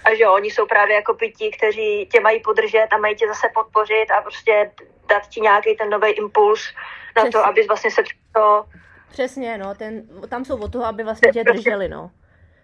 a 0.04 0.14
že 0.14 0.22
jo, 0.22 0.34
oni 0.34 0.50
jsou 0.50 0.66
právě 0.66 0.94
jako 0.94 1.16
ti, 1.36 1.50
kteří 1.50 2.08
tě 2.12 2.20
mají 2.20 2.40
podržet 2.40 2.88
a 2.90 2.98
mají 2.98 3.16
tě 3.16 3.28
zase 3.28 3.48
podpořit 3.54 4.10
a 4.10 4.22
prostě 4.22 4.70
dát 5.08 5.28
ti 5.28 5.40
nějaký 5.40 5.76
ten 5.76 5.90
nový 5.90 6.10
impuls 6.10 6.74
na 7.16 7.22
Přesně. 7.22 7.30
to, 7.30 7.46
aby 7.46 7.66
vlastně 7.66 7.90
se 7.90 8.02
to... 8.34 8.64
Přesně, 9.10 9.58
no, 9.58 9.74
ten, 9.74 10.08
tam 10.28 10.44
jsou 10.44 10.62
o 10.62 10.68
toho, 10.68 10.84
aby 10.84 11.04
vlastně 11.04 11.32
tě 11.32 11.44
drželi, 11.44 11.88
no. 11.88 12.10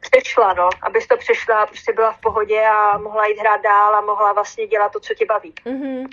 Přešla, 0.00 0.52
no, 0.52 0.68
abys 0.82 1.06
to 1.06 1.16
přešla 1.16 1.62
a 1.62 1.66
prostě 1.66 1.92
byla 1.92 2.12
v 2.12 2.20
pohodě 2.20 2.64
a 2.66 2.98
mohla 2.98 3.26
jít 3.26 3.38
hrát 3.38 3.62
dál 3.62 3.94
a 3.94 4.00
mohla 4.00 4.32
vlastně 4.32 4.66
dělat 4.66 4.92
to, 4.92 5.00
co 5.00 5.14
tě 5.14 5.26
baví. 5.26 5.54
Mm-hmm. 5.66 6.08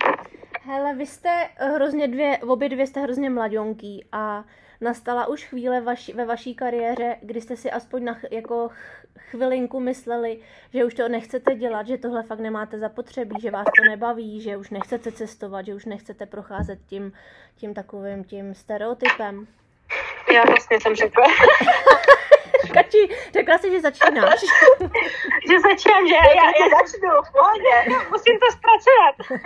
Hele, 0.64 0.94
vy 0.94 1.06
jste 1.06 1.48
hrozně 1.56 2.08
dvě, 2.08 2.38
obě 2.38 2.68
dvě 2.68 2.86
jste 2.86 3.00
hrozně 3.00 3.30
mladionky 3.30 4.04
a 4.12 4.44
nastala 4.80 5.26
už 5.26 5.44
chvíle 5.44 5.80
vaši, 5.80 6.12
ve 6.12 6.24
vaší 6.24 6.54
kariéře, 6.54 7.16
kdy 7.22 7.40
jste 7.40 7.56
si 7.56 7.70
aspoň 7.70 8.04
na, 8.04 8.18
jako 8.30 8.70
chvilinku 9.18 9.80
mysleli, 9.80 10.40
že 10.74 10.84
už 10.84 10.94
to 10.94 11.08
nechcete 11.08 11.54
dělat, 11.54 11.86
že 11.86 11.98
tohle 11.98 12.22
fakt 12.22 12.40
nemáte 12.40 12.78
zapotřebí, 12.78 13.36
že 13.40 13.50
vás 13.50 13.66
to 13.76 13.90
nebaví, 13.90 14.40
že 14.40 14.56
už 14.56 14.70
nechcete 14.70 15.12
cestovat, 15.12 15.66
že 15.66 15.74
už 15.74 15.84
nechcete 15.84 16.26
procházet 16.26 16.78
tím, 16.86 17.12
tím 17.56 17.74
takovým 17.74 18.24
tím 18.24 18.54
stereotypem? 18.54 19.46
Já 20.34 20.44
vlastně 20.44 20.80
jsem 20.80 20.94
řekla. 20.94 21.24
Kači, 22.74 23.08
řekla 23.32 23.58
jsi, 23.58 23.70
že 23.70 23.80
začínáš. 23.80 24.40
že 25.48 25.60
začínám, 25.60 26.08
že 26.08 26.14
já, 26.14 26.44
já 26.44 26.68
začnu, 26.78 27.10
v 27.22 27.32
pohodě, 27.32 28.00
musím 28.10 28.38
to 28.38 28.46
zpracovat. 28.52 29.42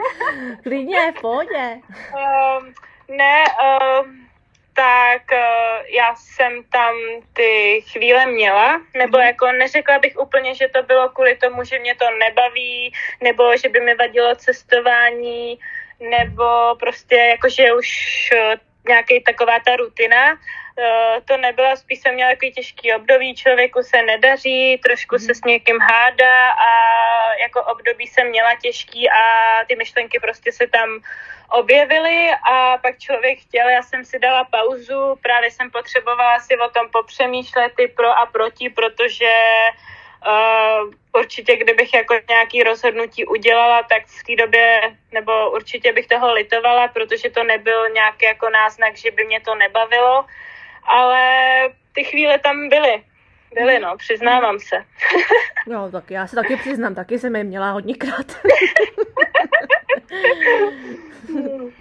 Klidně, 0.62 1.12
v 1.12 1.20
pohodě. 1.20 1.80
Um, 2.14 2.74
ne, 3.08 3.44
um, 3.44 4.28
tak 4.76 5.22
uh, 5.32 5.86
já 5.86 6.14
jsem 6.16 6.62
tam 6.72 6.94
ty 7.32 7.80
chvíle 7.92 8.26
měla, 8.26 8.80
nebo 8.94 9.18
mhm. 9.18 9.26
jako 9.26 9.52
neřekla 9.52 9.98
bych 9.98 10.16
úplně, 10.18 10.54
že 10.54 10.68
to 10.68 10.82
bylo 10.82 11.08
kvůli 11.08 11.36
tomu, 11.36 11.64
že 11.64 11.78
mě 11.78 11.94
to 11.94 12.04
nebaví, 12.18 12.92
nebo 13.22 13.56
že 13.56 13.68
by 13.68 13.80
mi 13.80 13.94
vadilo 13.94 14.34
cestování, 14.34 15.58
nebo 16.00 16.76
prostě 16.80 17.16
jako, 17.16 17.48
že 17.48 17.74
už 17.74 17.88
uh, 18.34 18.54
nějaký 18.88 19.22
taková 19.22 19.58
ta 19.66 19.76
rutina, 19.76 20.38
Eh, 20.38 20.63
to 21.24 21.36
nebyla, 21.36 21.76
spíš 21.76 22.00
jsem 22.00 22.14
měla 22.14 22.30
takový 22.30 22.52
těžký 22.52 22.94
období, 22.94 23.34
člověku 23.34 23.82
se 23.82 24.02
nedaří, 24.02 24.78
trošku 24.78 25.18
se 25.18 25.34
s 25.34 25.44
někým 25.44 25.80
hádá 25.80 26.50
a 26.50 26.68
jako 27.40 27.62
období 27.62 28.06
jsem 28.06 28.28
měla 28.28 28.54
těžký 28.62 29.10
a 29.10 29.22
ty 29.68 29.76
myšlenky 29.76 30.20
prostě 30.20 30.52
se 30.52 30.66
tam 30.66 30.88
objevily 31.50 32.30
a 32.50 32.78
pak 32.78 32.98
člověk 32.98 33.38
chtěl, 33.40 33.68
já 33.68 33.82
jsem 33.82 34.04
si 34.04 34.18
dala 34.18 34.44
pauzu, 34.44 35.18
právě 35.22 35.50
jsem 35.50 35.70
potřebovala 35.70 36.40
si 36.40 36.58
o 36.58 36.68
tom 36.68 36.88
popřemýšlet 36.92 37.72
ty 37.76 37.88
pro 37.88 38.18
a 38.18 38.26
proti, 38.26 38.70
protože 38.70 39.32
Uh, 40.24 40.90
určitě, 41.20 41.56
kdybych 41.56 41.94
jako 41.94 42.14
nějaký 42.28 42.62
rozhodnutí 42.62 43.26
udělala, 43.26 43.82
tak 43.82 44.06
v 44.06 44.24
té 44.24 44.42
době, 44.42 44.80
nebo 45.12 45.50
určitě 45.50 45.92
bych 45.92 46.06
toho 46.06 46.32
litovala, 46.32 46.88
protože 46.88 47.30
to 47.30 47.44
nebyl 47.44 47.88
nějaký 47.88 48.24
jako 48.24 48.50
náznak, 48.50 48.96
že 48.96 49.10
by 49.10 49.24
mě 49.24 49.40
to 49.40 49.54
nebavilo 49.54 50.24
ale 50.86 51.20
ty 51.92 52.04
chvíle 52.04 52.38
tam 52.38 52.68
byly. 52.68 53.04
Byly, 53.54 53.78
no, 53.78 53.96
přiznávám 53.96 54.58
se. 54.58 54.76
No, 55.66 55.90
tak 55.90 56.10
já 56.10 56.26
se 56.26 56.36
taky 56.36 56.56
přiznám, 56.56 56.94
taky 56.94 57.18
jsem 57.18 57.36
je 57.36 57.44
měla 57.44 57.70
hodněkrát. 57.70 58.26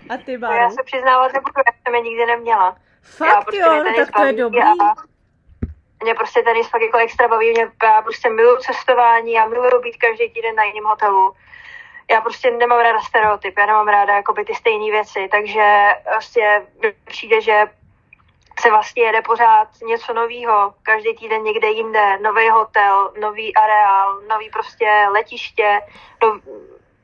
A 0.10 0.18
ty, 0.26 0.38
Báro? 0.38 0.54
No, 0.54 0.60
já 0.62 0.70
se 0.70 0.84
přiznávat 0.84 1.34
nebudu, 1.34 1.54
já 1.58 1.74
jsem 1.84 1.96
je 1.96 2.02
nikdy 2.02 2.26
neměla. 2.26 2.78
Fakt 3.02 3.44
prostě 3.46 3.62
jo, 3.62 3.84
no, 3.84 3.94
tak 3.96 4.12
to 4.12 4.24
je 4.24 4.34
dobrý. 4.34 4.60
A 4.62 4.94
mě 6.04 6.14
prostě 6.14 6.42
tenis 6.42 6.70
fakt 6.70 6.82
jako 6.82 6.98
extra 6.98 7.28
baví, 7.28 7.52
mě, 7.52 7.72
já 7.84 8.02
prostě 8.02 8.30
miluju 8.30 8.58
cestování, 8.58 9.34
já 9.34 9.48
miluju 9.48 9.82
být 9.82 9.98
každý 9.98 10.30
týden 10.30 10.56
na 10.56 10.64
jiném 10.64 10.84
hotelu. 10.84 11.34
Já 12.12 12.22
prostě 12.22 12.52
nemám 12.52 12.80
ráda 12.80 13.00
stereotyp, 13.02 13.58
já 13.58 13.66
nemám 13.66 13.88
ráda 13.88 14.16
jakoby 14.16 14.46
ty 14.46 14.56
stejné 14.56 14.92
věci, 14.92 15.28
takže 15.32 15.88
prostě 16.12 16.62
přijde, 17.06 17.42
že 17.42 17.66
se 18.60 18.70
vlastně 18.70 19.04
jede 19.04 19.22
pořád 19.22 19.68
něco 19.88 20.14
nového, 20.14 20.74
každý 20.84 21.16
týden 21.16 21.44
někde 21.44 21.68
jinde, 21.68 22.18
nový 22.18 22.50
hotel, 22.50 23.14
nový 23.22 23.56
areál, 23.56 24.22
nový 24.30 24.50
prostě 24.50 25.08
letiště, 25.12 25.80
no, 26.24 26.40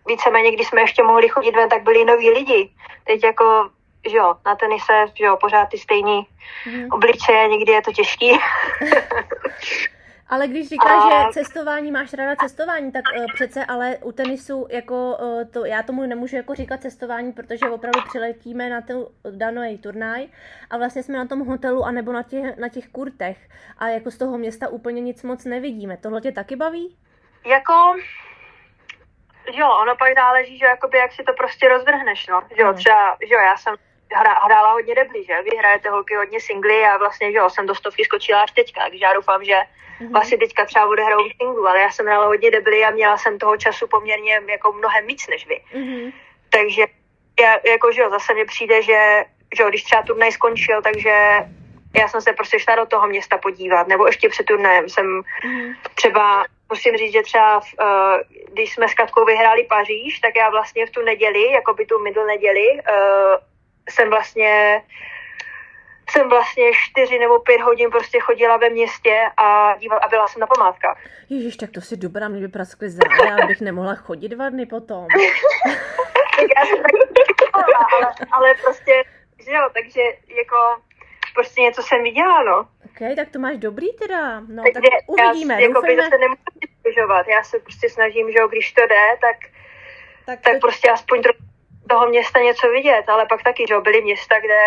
víceméně, 0.08 0.52
když 0.52 0.68
jsme 0.68 0.82
ještě 0.82 1.04
mohli 1.04 1.30
chodit 1.30 1.56
ven, 1.56 1.70
tak 1.70 1.84
byli 1.84 2.06
noví 2.06 2.30
lidi. 2.30 2.72
Teď 3.04 3.24
jako, 3.24 3.70
že 4.10 4.18
jo, 4.18 4.36
na 4.46 4.56
tenise, 4.56 5.06
že 5.14 5.26
jo, 5.26 5.38
pořád 5.38 5.66
ty 5.66 5.78
stejný 5.78 6.28
mm. 6.66 6.88
obličeje, 6.92 7.48
někdy 7.48 7.72
je 7.72 7.82
to 7.82 7.92
těžký. 7.92 8.40
Ale 10.30 10.48
když 10.48 10.70
říkáš, 10.70 11.04
a... 11.04 11.10
že 11.10 11.32
cestování, 11.32 11.92
máš 11.92 12.14
ráda 12.14 12.36
cestování, 12.36 12.92
tak 12.92 13.04
uh, 13.18 13.26
přece 13.34 13.66
ale 13.66 13.98
u 13.98 14.12
tenisu, 14.12 14.68
jako 14.70 15.18
uh, 15.22 15.44
to, 15.52 15.66
já 15.66 15.84
tomu 15.84 16.02
nemůžu 16.06 16.36
jako 16.36 16.56
říkat 16.56 16.82
cestování, 16.82 17.34
protože 17.34 17.70
opravdu 17.70 18.02
přiletíme 18.08 18.70
na 18.70 18.82
ten 18.82 19.06
daný 19.32 19.78
turnaj 19.78 20.28
a 20.70 20.78
vlastně 20.78 21.04
jsme 21.04 21.18
na 21.18 21.26
tom 21.26 21.40
hotelu 21.40 21.84
anebo 21.84 22.14
na 22.14 22.24
těch, 22.24 22.58
na 22.58 22.70
těch 22.70 22.88
kurtech 22.88 23.38
a 23.78 23.88
jako 23.88 24.12
z 24.12 24.18
toho 24.18 24.38
města 24.38 24.68
úplně 24.68 25.02
nic 25.02 25.24
moc 25.24 25.46
nevidíme. 25.46 25.98
Tohle 25.98 26.22
tě 26.22 26.32
taky 26.32 26.56
baví? 26.56 26.98
Jako, 27.46 27.74
jo, 29.54 29.70
ono 29.82 29.96
pak 29.96 30.14
záleží, 30.16 30.58
že 30.58 30.66
jakoby 30.66 30.98
jak 30.98 31.12
si 31.12 31.24
to 31.24 31.34
prostě 31.34 31.70
rozvrhneš, 31.70 32.28
no. 32.28 32.42
Jo, 32.58 32.74
třeba, 32.74 33.18
jo, 33.22 33.40
já 33.40 33.58
jsem 33.58 33.76
hra, 34.16 34.34
hrála 34.34 34.72
hodně 34.72 34.96
debli, 34.96 35.24
že? 35.24 35.42
Vy 35.42 35.58
hrajete 35.58 35.90
holky 35.90 36.16
hodně 36.16 36.42
singly 36.42 36.86
a 36.86 36.98
vlastně, 36.98 37.32
že 37.32 37.38
jo, 37.38 37.50
jsem 37.50 37.66
do 37.66 37.76
stovky 37.76 38.06
skočila 38.06 38.42
až 38.42 38.52
teďka, 38.52 38.82
takže 38.82 39.06
já 39.06 39.14
doufám, 39.14 39.44
že 39.44 39.54
mm-hmm. 39.54 40.12
vlastně 40.12 40.38
teďka 40.38 40.66
třeba 40.66 40.86
odehrajou 40.86 41.30
singlu, 41.42 41.68
ale 41.68 41.80
já 41.80 41.92
jsem 41.92 42.06
hrála 42.06 42.26
hodně 42.26 42.52
debli 42.52 42.86
a 42.86 42.90
měla 42.90 43.18
jsem 43.18 43.40
toho 43.40 43.58
času 43.58 43.88
poměrně 43.88 44.42
jako 44.48 44.74
mnohem 44.74 45.08
víc 45.08 45.28
než 45.28 45.48
vy. 45.48 45.62
Mm-hmm. 45.74 46.14
Takže 46.50 46.86
já, 47.40 47.60
jako, 47.70 47.92
že 47.92 48.02
jo, 48.02 48.10
zase 48.10 48.34
mi 48.34 48.46
přijde, 48.46 48.82
že, 48.82 49.26
že 49.58 49.64
jo, 49.64 49.70
když 49.70 49.84
třeba 49.84 50.02
turnaj 50.02 50.32
skončil, 50.32 50.82
takže 50.82 51.16
já 51.96 52.08
jsem 52.08 52.22
se 52.22 52.34
prostě 52.34 52.60
šla 52.60 52.76
do 52.76 52.86
toho 52.86 53.08
města 53.08 53.38
podívat, 53.38 53.88
nebo 53.88 54.08
ještě 54.08 54.30
před 54.30 54.46
turnajem 54.46 54.90
jsem 54.90 55.06
mm-hmm. 55.06 55.76
třeba, 55.96 56.46
musím 56.70 56.98
říct, 56.98 57.14
že 57.14 57.22
třeba 57.22 57.60
v, 57.60 57.66
uh, 57.82 58.44
když 58.54 58.74
jsme 58.74 58.88
s 58.88 58.94
Katkou 58.94 59.26
vyhráli 59.26 59.64
Paříž, 59.64 60.20
tak 60.20 60.36
já 60.36 60.50
vlastně 60.50 60.86
v 60.86 60.90
tu 60.90 61.02
neděli, 61.02 61.52
jako 61.52 61.74
by 61.74 61.86
tu 61.86 62.00
middle 62.00 62.26
neděli, 62.26 62.68
uh, 62.72 63.50
jsem 63.90 64.10
vlastně 64.10 64.82
jsem 66.12 66.30
vlastně 66.30 66.72
čtyři 66.74 67.20
nebo 67.20 67.40
pět 67.40 67.62
hodin 67.62 67.90
prostě 67.90 68.20
chodila 68.20 68.58
ve 68.58 68.70
městě 68.70 69.22
a, 69.38 69.76
dívala, 69.78 70.02
a 70.02 70.08
byla 70.08 70.28
jsem 70.28 70.40
na 70.40 70.48
památkách. 70.48 70.98
Ježíš, 71.30 71.58
tak 71.58 71.72
to 71.72 71.82
si 71.82 71.98
dobrá, 71.98 72.28
mě 72.28 72.42
by 72.42 72.48
praskly 72.48 72.90
záda, 72.90 73.44
abych 73.44 73.62
nemohla 73.62 73.96
chodit 73.96 74.30
dva 74.30 74.50
dny 74.50 74.66
potom. 74.66 75.08
já 76.58 76.66
jsem 76.66 76.84
taky 76.84 77.00
ale, 77.54 78.14
ale 78.32 78.54
prostě, 78.54 79.04
že 79.46 79.52
jo, 79.52 79.70
takže 79.74 80.02
jako 80.38 80.58
prostě 81.34 81.62
něco 81.62 81.82
jsem 81.84 82.04
viděla, 82.04 82.44
no. 82.44 82.60
Ok, 82.86 83.16
tak 83.16 83.30
to 83.30 83.40
máš 83.40 83.58
dobrý 83.58 83.94
teda, 83.94 84.40
no 84.40 84.64
takže 84.64 84.90
tak 84.90 85.04
uvidíme, 85.08 85.54
já, 85.54 85.60
jako 85.60 85.82
by 85.82 85.96
se 85.96 86.18
nemůžu 86.18 87.14
já 87.28 87.44
se 87.44 87.60
prostě 87.60 87.90
snažím, 87.90 88.32
že 88.32 88.40
jo, 88.40 88.48
když 88.48 88.72
to 88.72 88.82
jde, 88.82 89.18
tak, 89.22 89.38
tak, 90.26 90.40
tak 90.42 90.62
prostě 90.62 90.90
aspoň 90.90 91.22
trochu 91.22 91.49
toho 91.90 92.08
města 92.08 92.40
něco 92.40 92.68
vidět, 92.70 93.04
ale 93.08 93.26
pak 93.26 93.44
taky, 93.44 93.66
že 93.68 93.74
jo, 93.74 93.82
byly 93.82 94.02
města, 94.02 94.40
kde, 94.40 94.62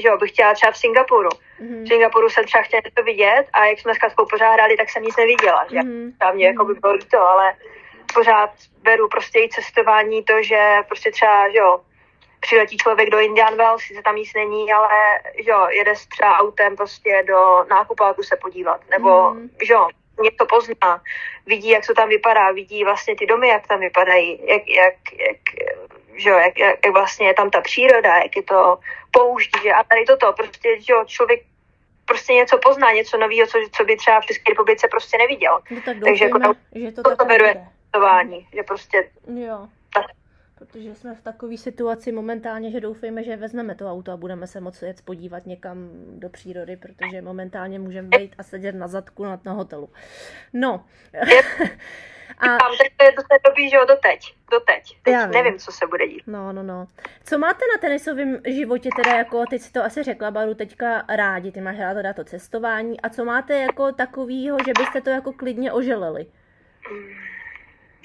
že 0.00 0.08
jo, 0.08 0.16
bych 0.18 0.30
chtěla 0.30 0.54
třeba 0.54 0.72
v 0.72 0.78
Singapuru. 0.78 1.28
Mhm. 1.60 1.84
V 1.84 1.88
Singapuru 1.88 2.28
jsem 2.30 2.44
třeba 2.44 2.62
chtěla 2.62 2.82
něco 2.84 3.02
vidět 3.04 3.44
a 3.52 3.64
jak 3.64 3.78
jsme 3.80 3.94
s 3.94 3.98
Katkou 3.98 4.26
pořád 4.26 4.52
hráli, 4.52 4.76
tak 4.76 4.90
jsem 4.90 5.02
nic 5.02 5.16
neviděla, 5.16 5.66
že? 5.70 5.78
Mhm. 5.78 6.12
A 6.20 6.32
mě 6.32 6.46
jako 6.46 6.64
by 6.64 6.74
bylo 6.74 6.92
líto, 6.92 7.20
ale 7.20 7.54
pořád 8.14 8.50
beru 8.82 9.08
prostě 9.08 9.38
i 9.38 9.48
cestování 9.48 10.24
to, 10.24 10.42
že 10.42 10.76
prostě 10.88 11.10
třeba, 11.10 11.48
že 11.50 11.58
jo, 11.58 11.80
přiletí 12.40 12.76
člověk 12.76 13.10
do 13.10 13.18
Indian 13.18 13.56
Wells, 13.56 13.82
sice 13.82 14.02
tam 14.02 14.16
nic 14.16 14.34
není, 14.34 14.72
ale 14.72 14.88
že 15.44 15.50
jo, 15.50 15.66
jede 15.70 15.96
s 15.96 16.06
třeba 16.06 16.36
autem 16.38 16.76
prostě 16.76 17.24
do 17.26 17.64
nákupáku 17.70 18.22
se 18.22 18.36
podívat, 18.36 18.80
nebo 18.90 19.30
Mhm. 19.30 19.50
že 19.66 19.72
jo, 19.72 19.88
něco 20.22 20.46
pozná, 20.46 21.02
vidí, 21.46 21.68
jak 21.68 21.86
to 21.86 21.94
tam 21.94 22.08
vypadá, 22.08 22.52
vidí 22.52 22.84
vlastně 22.84 23.16
ty 23.16 23.26
domy, 23.26 23.48
jak 23.48 23.66
tam 23.66 23.80
vypadají, 23.80 24.40
jak, 24.44 24.68
jak, 24.68 24.94
jak, 25.12 25.36
že 26.16 26.30
jo, 26.30 26.38
jak, 26.38 26.58
jak, 26.58 26.78
jak 26.84 26.94
vlastně 26.94 27.26
je 27.26 27.34
tam 27.34 27.50
ta 27.50 27.60
příroda, 27.60 28.16
jak 28.16 28.36
je 28.36 28.42
to 28.42 28.78
poušť, 29.10 29.62
že 29.62 29.72
a 29.72 29.82
tady 29.82 30.04
toto, 30.04 30.32
prostě, 30.32 30.80
že 30.80 30.92
jo, 30.92 31.04
člověk 31.06 31.42
prostě 32.04 32.32
něco 32.32 32.58
pozná, 32.58 32.92
něco 32.92 33.18
nového, 33.18 33.46
co, 33.46 33.58
co 33.72 33.84
by 33.84 33.96
třeba 33.96 34.20
v 34.20 34.26
České 34.26 34.52
republice 34.52 34.88
prostě 34.88 35.18
neviděl. 35.18 35.60
No 35.70 35.80
tak 35.84 35.96
Takže 36.04 36.24
jako 36.24 36.38
že 36.74 36.92
to 36.92 37.02
to 37.02 37.16
tak 37.16 37.28
beru 37.28 37.44
bude. 37.44 37.66
Cestování, 37.84 38.48
že 38.54 38.62
prostě 38.62 39.10
Jo. 39.34 39.68
Protože 40.58 40.94
jsme 40.94 41.14
v 41.14 41.22
takové 41.22 41.56
situaci 41.56 42.12
momentálně, 42.12 42.70
že 42.70 42.80
doufejme, 42.80 43.24
že 43.24 43.36
vezmeme 43.36 43.74
to 43.74 43.90
auto 43.92 44.12
a 44.12 44.16
budeme 44.16 44.46
se 44.46 44.60
moci 44.60 44.86
jet 44.86 45.02
podívat 45.02 45.46
někam 45.46 45.90
do 46.18 46.28
přírody, 46.28 46.76
protože 46.76 47.22
momentálně 47.22 47.78
můžeme 47.78 48.08
vejít 48.16 48.34
a 48.38 48.42
sedět 48.42 48.74
na 48.74 48.88
zadku 48.88 49.24
na, 49.24 49.40
na 49.44 49.52
hotelu. 49.52 49.90
No. 50.52 50.84
a 52.38 52.46
tam, 52.46 52.58
tak 52.58 52.92
to 52.96 53.04
je 53.04 53.12
do 53.12 53.22
té 53.22 53.36
doby, 53.48 53.70
že 53.70 53.76
jo, 53.76 53.84
doteď, 53.84 54.34
doteď. 54.50 54.96
Teď 55.02 55.14
Já 55.14 55.24
vím. 55.24 55.30
nevím, 55.30 55.58
co 55.58 55.72
se 55.72 55.86
bude 55.86 56.08
dít. 56.08 56.22
No, 56.26 56.52
no, 56.52 56.62
no. 56.62 56.86
Co 57.24 57.38
máte 57.38 57.64
na 57.74 57.80
tenisovém 57.80 58.40
životě 58.46 58.90
teda 58.96 59.16
jako, 59.16 59.44
teď 59.50 59.62
si 59.62 59.72
to 59.72 59.84
asi 59.84 60.02
řekla, 60.02 60.30
Baru, 60.30 60.54
teďka 60.54 61.04
rádi, 61.08 61.52
ty 61.52 61.60
máš 61.60 61.78
rád 61.78 61.94
teda 61.94 62.12
to 62.12 62.24
cestování 62.24 63.00
a 63.00 63.08
co 63.08 63.24
máte 63.24 63.58
jako 63.58 63.92
takovýho, 63.92 64.56
že 64.66 64.72
byste 64.78 65.00
to 65.00 65.10
jako 65.10 65.32
klidně 65.32 65.72
oželeli? 65.72 66.26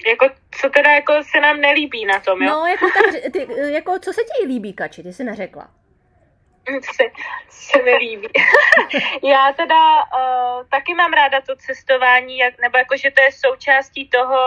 Jako, 0.06 0.28
co 0.60 0.70
teda 0.70 0.90
jako 0.90 1.12
se 1.32 1.40
nám 1.40 1.60
nelíbí 1.60 2.04
na 2.06 2.20
tom, 2.20 2.42
jo? 2.42 2.50
No, 2.50 2.66
jako, 2.66 2.86
tak, 2.90 3.32
ty, 3.32 3.46
jako 3.72 3.98
co 3.98 4.12
se 4.12 4.20
ti 4.24 4.46
líbí, 4.46 4.72
Kači, 4.72 5.02
ty 5.02 5.12
jsi 5.12 5.24
neřekla. 5.24 5.70
se, 6.94 7.04
se 7.48 7.82
mi 7.82 7.94
líbí. 7.94 8.28
Já 9.22 9.52
teda 9.52 9.96
uh, 9.96 10.66
taky 10.70 10.94
mám 10.94 11.12
ráda 11.12 11.40
to 11.40 11.56
cestování, 11.56 12.38
jak, 12.38 12.60
nebo 12.60 12.78
jako, 12.78 12.96
že 12.96 13.10
to 13.10 13.22
je 13.22 13.32
součástí 13.32 14.08
toho, 14.08 14.38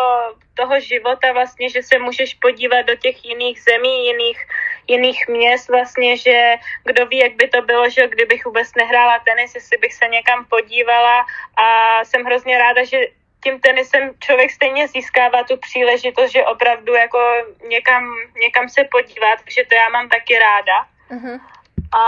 toho 0.54 0.80
života 0.80 1.32
vlastně, 1.34 1.70
že 1.70 1.84
se 1.84 2.00
můžeš 2.00 2.34
podívat 2.34 2.82
do 2.82 2.96
těch 2.96 3.26
jiných 3.26 3.62
zemí, 3.62 4.06
jiných, 4.06 4.48
jiných 4.88 5.28
měst 5.28 5.70
vlastně, 5.70 6.18
že 6.18 6.56
kdo 6.84 7.06
ví, 7.06 7.18
jak 7.18 7.36
by 7.36 7.48
to 7.48 7.62
bylo, 7.62 7.90
že 7.90 8.08
kdybych 8.08 8.46
vůbec 8.46 8.76
nehrála 8.76 9.20
tenis, 9.20 9.56
jestli 9.56 9.78
bych 9.78 9.94
se 9.94 10.08
někam 10.08 10.46
podívala 10.46 11.26
a 11.58 11.66
jsem 12.06 12.24
hrozně 12.24 12.58
ráda, 12.58 12.84
že 12.84 12.98
tím 13.44 13.60
tenisem 13.60 14.12
člověk 14.20 14.52
stejně 14.52 14.88
získává 14.88 15.44
tu 15.44 15.58
příležitost, 15.58 16.32
že 16.32 16.46
opravdu 16.46 16.94
jako 16.94 17.20
někam, 17.68 18.16
někam 18.40 18.70
se 18.70 18.84
podívat, 18.92 19.40
takže 19.44 19.64
to 19.70 19.76
já 19.76 19.90
mám 19.90 20.10
taky 20.10 20.40
ráda. 20.40 20.86
Uh-huh. 21.12 21.40
A 22.00 22.04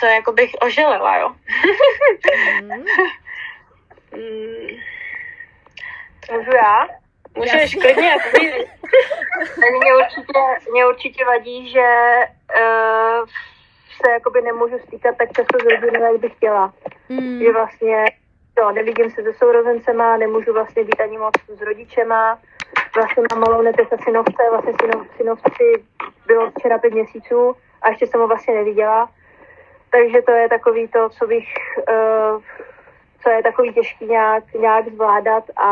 co 0.00 0.06
jako 0.06 0.32
bych 0.32 0.50
oželela, 0.60 1.16
jo? 1.16 1.34
Mm. 2.62 2.84
Mm, 4.14 4.66
Můžu 6.30 6.50
já? 6.50 6.88
Můžeš 7.36 7.74
klidně. 7.74 8.14
Tak 9.36 9.70
mě 9.82 9.94
určitě, 10.04 10.70
mě 10.72 10.86
určitě 10.86 11.24
vadí, 11.24 11.70
že 11.70 11.86
uh, 12.60 13.26
se 14.02 14.12
jakoby 14.12 14.42
nemůžu 14.42 14.78
stýkat 14.78 15.16
tak 15.18 15.28
často 15.32 15.58
s 15.58 15.80
rodinou, 15.80 16.12
jak 16.12 16.20
bych 16.20 16.32
chtěla. 16.32 16.72
Mm. 17.08 17.38
Že 17.38 17.52
vlastně 17.52 18.04
jo, 18.58 18.70
nevidím 18.72 19.10
se 19.10 19.22
se 19.22 19.32
sourozencema, 19.32 20.16
nemůžu 20.16 20.52
vlastně 20.52 20.84
být 20.84 21.00
ani 21.00 21.18
moc 21.18 21.34
s 21.48 21.60
rodičema. 21.62 22.38
Vlastně 22.96 23.22
mám 23.32 23.40
malou 23.40 23.62
neteř 23.62 23.86
a 23.92 24.04
synovce, 24.04 24.42
vlastně 24.50 24.72
synov, 24.80 25.06
synovci 25.16 25.84
bylo 26.26 26.50
včera 26.50 26.78
pět 26.78 26.92
měsíců 26.94 27.56
a 27.82 27.88
ještě 27.90 28.06
jsem 28.06 28.20
ho 28.20 28.28
vlastně 28.28 28.54
neviděla. 28.54 29.10
Takže 29.90 30.22
to 30.22 30.32
je 30.32 30.48
takový 30.48 30.88
to, 30.88 31.08
co 31.08 31.26
bych, 31.26 31.44
uh, 31.88 32.42
co 33.22 33.30
je 33.30 33.42
takový 33.42 33.74
těžký 33.74 34.04
nějak, 34.06 34.52
nějak 34.54 34.88
zvládat 34.88 35.44
a 35.56 35.68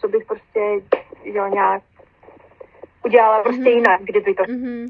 co 0.00 0.08
bych 0.08 0.24
prostě 0.26 0.60
jo, 1.24 1.46
nějak 1.46 1.82
udělala 3.04 3.42
prostě 3.42 3.60
Mhm. 3.60 3.68
jinak, 3.70 4.00
kdyby 4.00 4.34
to 4.34 4.42
Mm-hmm. 4.42 4.86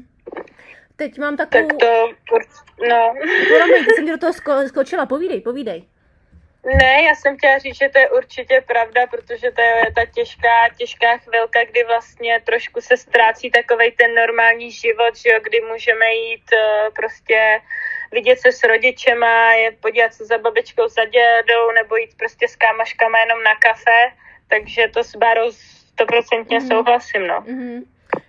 Teď 0.95 1.19
mám 1.19 1.37
Tak 1.37 1.49
takovou... 1.49 1.77
to, 2.29 2.37
no. 2.89 3.13
Promiň, 3.57 3.85
ty 3.85 3.91
jsem 3.95 4.05
do 4.07 4.17
toho 4.17 4.31
sko- 4.33 4.67
skočila, 4.67 5.05
povídej, 5.05 5.41
povídej. 5.41 5.87
Ne, 6.65 7.03
já 7.03 7.15
jsem 7.15 7.37
chtěla 7.37 7.57
říct, 7.57 7.77
že 7.77 7.89
to 7.89 7.99
je 7.99 8.09
určitě 8.09 8.63
pravda, 8.67 9.07
protože 9.07 9.51
to 9.51 9.61
je 9.61 9.81
ta 9.95 10.05
těžká, 10.05 10.69
těžká 10.77 11.17
chvilka, 11.17 11.63
kdy 11.65 11.83
vlastně 11.83 12.41
trošku 12.45 12.81
se 12.81 12.97
ztrácí 12.97 13.51
takovej 13.51 13.91
ten 13.91 14.15
normální 14.15 14.71
život, 14.71 15.15
že 15.15 15.29
jo, 15.29 15.39
kdy 15.43 15.61
můžeme 15.61 16.13
jít 16.13 16.43
uh, 16.53 16.93
prostě 16.93 17.61
vidět 18.11 18.39
se 18.39 18.51
s 18.51 18.63
rodičema, 18.63 19.53
je 19.53 19.71
podívat 19.71 20.13
se 20.13 20.25
za 20.25 20.37
babičkou, 20.37 20.87
za 20.87 21.05
dědou, 21.05 21.71
nebo 21.75 21.95
jít 21.95 22.17
prostě 22.17 22.47
s 22.47 22.55
kámoškama 22.55 23.19
jenom 23.19 23.43
na 23.43 23.55
kafe, 23.55 24.11
takže 24.47 24.87
to 24.87 25.03
s 25.03 25.15
Barou 25.15 25.51
stoprocentně 25.51 26.59
Mhm. 26.59 26.67
souhlasím, 26.67 27.27
no. 27.27 27.41
Mm-hmm. 27.41 27.83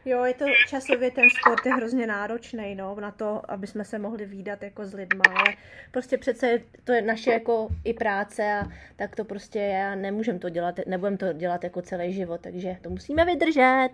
Jo, 0.05 0.25
je 0.25 0.35
to 0.35 0.45
časově 0.69 1.11
ten 1.11 1.25
sport 1.31 1.67
je 1.67 1.75
hrozně 1.75 2.07
náročný, 2.07 2.75
no, 2.75 2.97
na 3.01 3.11
to, 3.11 3.43
aby 3.49 3.67
jsme 3.67 3.85
se 3.85 3.99
mohli 3.99 4.25
výdat 4.27 4.62
jako 4.62 4.85
s 4.87 4.95
lidma, 4.95 5.23
ale 5.37 5.55
prostě 5.90 6.19
přece 6.19 6.47
je- 6.49 6.62
to 6.85 6.93
je 6.93 7.03
naše 7.03 7.33
jako 7.33 7.69
i 7.85 7.95
práce 7.95 8.53
a 8.61 8.62
tak 8.97 9.17
to 9.17 9.25
prostě 9.25 9.59
je 9.59 9.87
a 9.87 9.95
nemůžeme 9.95 10.38
to 10.38 10.49
dělat, 10.49 10.75
nebudeme 10.87 11.17
to 11.17 11.33
dělat 11.33 11.64
jako 11.64 11.83
celý 11.83 12.12
život, 12.12 12.40
takže 12.40 12.77
to 12.83 12.90
musíme 12.90 13.25
vydržet. 13.25 13.88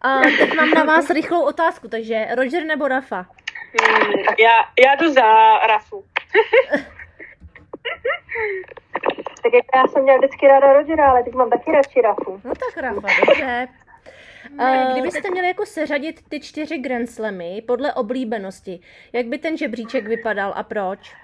A 0.00 0.18
teď 0.20 0.54
mám 0.56 0.70
na 0.70 0.84
vás 0.84 1.10
rychlou 1.10 1.42
otázku, 1.44 1.88
takže 1.88 2.26
Roger 2.34 2.64
nebo 2.64 2.88
Rafa? 2.88 3.26
Hmm, 3.82 4.12
já, 4.38 4.58
já 4.86 4.94
jdu 4.94 5.12
za 5.12 5.58
Rafu. 5.66 6.04
Tak 9.42 9.52
jako 9.54 9.68
já 9.78 9.86
jsem 9.88 10.02
měla 10.02 10.18
vždycky 10.18 10.48
ráda 10.48 10.72
Rogera, 10.72 11.10
ale 11.10 11.22
teď 11.22 11.34
mám 11.34 11.50
taky 11.50 11.72
radši 11.72 12.00
Rafu. 12.02 12.40
No 12.44 12.52
tak 12.54 12.76
Rafa, 12.82 13.08
dobře. 13.26 13.68
Uh, 14.60 14.92
kdybyste 14.92 15.30
měli 15.30 15.46
jako 15.46 15.66
seřadit 15.66 16.20
ty 16.28 16.40
čtyři 16.40 16.78
Grand 16.78 17.10
Slamy 17.10 17.62
podle 17.66 17.94
oblíbenosti, 17.94 18.80
jak 19.12 19.26
by 19.26 19.38
ten 19.38 19.56
žebříček 19.56 20.06
vypadal 20.06 20.52
a 20.56 20.62
proč? 20.62 21.14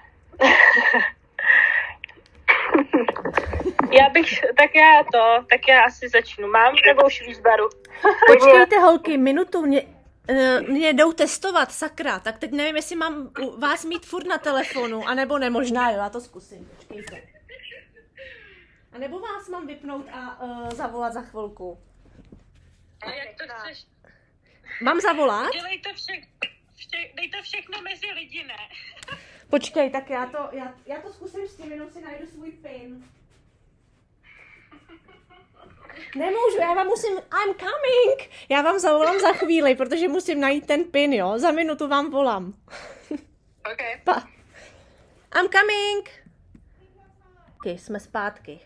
Já 3.99 4.09
bych, 4.09 4.29
tak 4.57 4.75
já 4.75 5.03
to, 5.11 5.45
tak 5.49 5.67
já 5.67 5.83
asi 5.83 6.09
začnu. 6.09 6.47
Mám 6.47 6.73
nebo 6.87 7.05
už 7.05 7.21
víš 7.27 7.39
Baru? 7.39 7.69
Počkejte 8.27 8.79
holky, 8.79 9.17
minutu, 9.17 9.61
mě, 9.61 9.81
uh, 10.29 10.69
mě 10.69 10.93
jdou 10.93 11.13
testovat, 11.13 11.71
sakra, 11.71 12.19
tak 12.19 12.37
teď 12.37 12.51
nevím, 12.51 12.75
jestli 12.75 12.95
mám 12.95 13.29
vás 13.57 13.85
mít 13.85 14.05
furt 14.05 14.27
na 14.27 14.37
telefonu, 14.37 15.07
anebo 15.07 15.37
ne, 15.37 15.49
možná 15.49 15.91
jo, 15.91 15.97
já 15.97 16.09
to 16.09 16.21
zkusím, 16.21 16.69
počkejte. 16.77 17.21
A 18.91 18.97
nebo 18.97 19.19
vás 19.19 19.49
mám 19.49 19.67
vypnout 19.67 20.05
a 20.11 20.43
uh, 20.43 20.69
zavolat 20.69 21.13
za 21.13 21.21
chvilku. 21.21 21.77
A 23.01 23.11
jak 23.11 23.27
to 23.37 23.53
chceš? 23.53 23.85
Mám 24.81 24.99
zavolat? 24.99 25.53
Dělej 25.53 25.79
to 25.79 25.89
vše, 25.93 26.13
vše, 26.75 26.97
dej 27.15 27.29
to 27.29 27.41
všechno 27.41 27.81
mezi 27.81 28.05
lidi, 28.11 28.43
ne? 28.43 28.57
Počkej, 29.49 29.89
tak 29.89 30.09
já 30.09 30.25
to, 30.25 30.49
já, 30.51 30.73
já 30.85 31.01
to 31.01 31.13
zkusím 31.13 31.47
s 31.47 31.55
tím, 31.55 31.71
jenom 31.71 31.91
si 31.91 32.01
najdu 32.01 32.27
svůj 32.27 32.51
pin. 32.51 33.09
Nemůžu, 36.15 36.57
já 36.59 36.73
vám 36.73 36.87
musím, 36.87 37.17
I'm 37.17 37.55
coming. 37.55 38.31
Já 38.49 38.61
vám 38.61 38.79
zavolám 38.79 39.19
za 39.19 39.33
chvíli, 39.33 39.75
protože 39.75 40.07
musím 40.07 40.39
najít 40.39 40.67
ten 40.67 40.83
pin, 40.83 41.13
jo. 41.13 41.39
Za 41.39 41.51
minutu 41.51 41.87
vám 41.87 42.11
volám. 42.11 42.53
OK. 43.71 44.03
Pa. 44.03 44.27
I'm 45.39 45.49
coming. 45.49 46.09
Okay, 47.55 47.77
jsme 47.77 47.99
zpátky. 47.99 48.59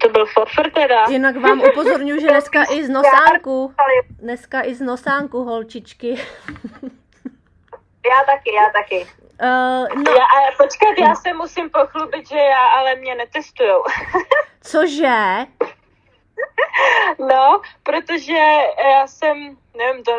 To 0.00 0.08
byl 0.08 0.26
fofr 0.26 0.70
teda. 0.70 1.04
Jinak 1.08 1.36
vám 1.36 1.60
upozorňuji, 1.60 2.20
že 2.20 2.26
dneska 2.26 2.64
i 2.70 2.84
z 2.84 2.88
nosánku, 2.88 3.74
dneska 4.08 4.62
i 4.62 4.74
z 4.74 4.80
nosánku, 4.80 5.44
holčičky. 5.44 6.10
Já 8.08 8.24
taky, 8.26 8.54
já 8.54 8.70
taky. 8.72 9.06
Uh, 9.42 10.02
no, 10.02 10.12
Já, 10.12 10.24
a 10.24 10.56
počkat, 10.58 10.98
já 10.98 11.14
se 11.14 11.34
musím 11.34 11.70
pochlubit, 11.70 12.28
že 12.28 12.36
já, 12.36 12.66
ale 12.66 12.94
mě 12.94 13.14
netestujou. 13.14 13.84
cože? 14.62 15.46
no, 17.18 17.60
protože 17.82 18.38
já 18.98 19.06
jsem, 19.06 19.56
nevím, 19.76 20.04
to, 20.04 20.12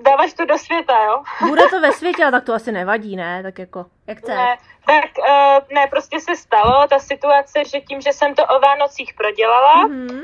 dáváš 0.00 0.32
to 0.32 0.44
do 0.44 0.58
světa, 0.58 1.04
jo? 1.04 1.22
Bude 1.48 1.62
to 1.70 1.80
ve 1.80 1.92
světě, 1.92 2.22
ale 2.22 2.32
tak 2.32 2.44
to 2.44 2.54
asi 2.54 2.72
nevadí, 2.72 3.16
ne? 3.16 3.42
Tak 3.42 3.58
jako, 3.58 3.86
jak 4.06 4.18
chceš. 4.18 4.34
Ne, 4.34 4.58
tak 4.86 5.10
uh, 5.18 5.74
ne, 5.74 5.86
prostě 5.90 6.20
se 6.20 6.36
stalo 6.36 6.86
ta 6.88 6.98
situace, 6.98 7.64
že 7.64 7.80
tím, 7.80 8.00
že 8.00 8.12
jsem 8.12 8.34
to 8.34 8.44
o 8.46 8.60
Vánocích 8.60 9.14
prodělala 9.14 9.86
Mhm. 9.86 10.20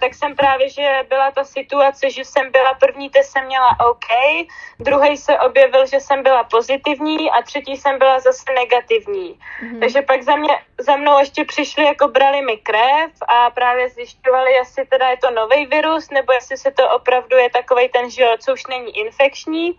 Tak 0.00 0.14
jsem 0.14 0.36
právě, 0.36 0.68
že 0.68 1.04
byla 1.08 1.30
ta 1.30 1.44
situace, 1.44 2.10
že 2.10 2.24
jsem 2.24 2.52
byla 2.52 2.74
první 2.74 3.10
test 3.10 3.30
jsem 3.30 3.44
měla 3.46 3.76
OK, 3.90 4.08
druhý 4.78 5.16
se 5.16 5.38
objevil, 5.38 5.86
že 5.86 6.00
jsem 6.00 6.22
byla 6.22 6.44
pozitivní 6.44 7.30
a 7.30 7.42
třetí 7.42 7.76
jsem 7.76 7.98
byla 7.98 8.20
zase 8.20 8.44
negativní. 8.54 9.34
Mm-hmm. 9.34 9.80
Takže 9.80 10.02
pak 10.02 10.22
za, 10.22 10.36
mě, 10.36 10.54
za 10.78 10.96
mnou 10.96 11.18
ještě 11.18 11.44
přišli, 11.44 11.84
jako 11.84 12.08
brali 12.08 12.42
mi 12.42 12.56
krev 12.56 13.10
a 13.28 13.50
právě 13.50 13.88
zjišťovali, 13.88 14.52
jestli 14.52 14.86
teda 14.86 15.08
je 15.08 15.16
to 15.16 15.30
nový 15.30 15.66
virus, 15.66 16.10
nebo 16.10 16.32
jestli 16.32 16.56
se 16.56 16.70
to 16.70 16.90
opravdu 16.90 17.36
je 17.36 17.50
takový 17.50 17.88
ten, 17.88 18.10
že 18.10 18.24
co 18.38 18.52
už 18.52 18.66
není 18.66 18.98
infekční 18.98 19.74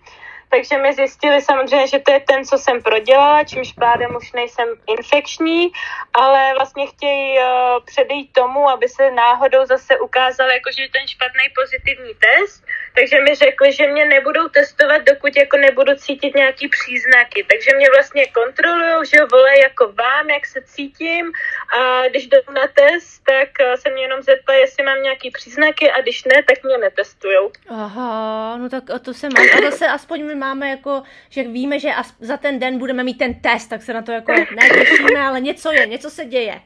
takže 0.49 0.77
mi 0.77 0.93
zjistili 0.93 1.41
samozřejmě, 1.41 1.88
že 1.88 1.99
to 1.99 2.12
je 2.12 2.19
ten, 2.19 2.45
co 2.45 2.57
jsem 2.57 2.81
prodělala, 2.81 3.43
čímž 3.43 3.73
pádem 3.73 4.15
už 4.15 4.31
nejsem 4.31 4.67
infekční, 4.97 5.71
ale 6.13 6.53
vlastně 6.53 6.88
chtějí 6.88 7.38
uh, 7.38 7.45
předejít 7.85 8.33
tomu, 8.33 8.69
aby 8.69 8.89
se 8.89 9.12
náhodou 9.12 9.65
zase 9.65 9.99
ukázal, 9.99 10.49
jako, 10.49 10.71
že 10.71 10.81
je 10.81 10.89
ten 10.89 11.07
špatný 11.07 11.45
pozitivní 11.55 12.13
test, 12.25 12.63
takže 12.95 13.21
mi 13.21 13.35
řekli, 13.35 13.73
že 13.73 13.88
mě 13.88 14.05
nebudou 14.05 14.47
testovat, 14.47 15.01
dokud 15.01 15.35
jako 15.35 15.57
nebudu 15.57 15.95
cítit 15.95 16.35
nějaký 16.35 16.67
příznaky. 16.67 17.45
Takže 17.51 17.69
mě 17.77 17.88
vlastně 17.95 18.25
kontrolují, 18.25 19.05
že 19.05 19.25
vole 19.31 19.59
jako 19.59 19.91
vám, 19.91 20.29
jak 20.29 20.45
se 20.45 20.62
cítím 20.62 21.31
a 21.77 22.07
když 22.07 22.27
jdu 22.27 22.38
na 22.53 22.67
test, 22.67 23.23
tak 23.25 23.49
eh, 23.59 23.77
se 23.77 23.89
mě 23.89 24.01
jenom 24.03 24.21
zeptají, 24.21 24.59
jestli 24.59 24.83
mám 24.83 25.01
nějaký 25.03 25.31
příznaky 25.31 25.91
a 25.91 26.01
když 26.01 26.23
ne, 26.23 26.43
tak 26.43 26.63
mě 26.63 26.77
netestujou. 26.77 27.51
Aha, 27.69 28.57
no 28.57 28.69
tak 28.69 28.83
to 29.01 29.13
se 29.13 29.27
má. 29.29 29.39
A 29.57 29.71
zase 29.71 29.88
aspoň 29.88 30.38
máme 30.39 30.69
jako, 30.69 31.04
že 31.30 31.43
víme, 31.43 31.80
že 31.80 31.89
za 32.19 32.38
ten 32.38 32.60
den 32.60 32.78
budeme 32.78 33.04
mít 33.04 33.17
ten 33.17 33.34
test, 33.34 33.67
tak 33.67 33.82
se 33.82 33.93
na 33.93 34.02
to 34.02 34.12
jako 34.12 34.32
netěšíme, 34.32 35.19
ale 35.19 35.41
něco 35.41 35.71
je, 35.71 35.88
něco 35.88 36.10
se 36.10 36.25
děje. 36.25 36.62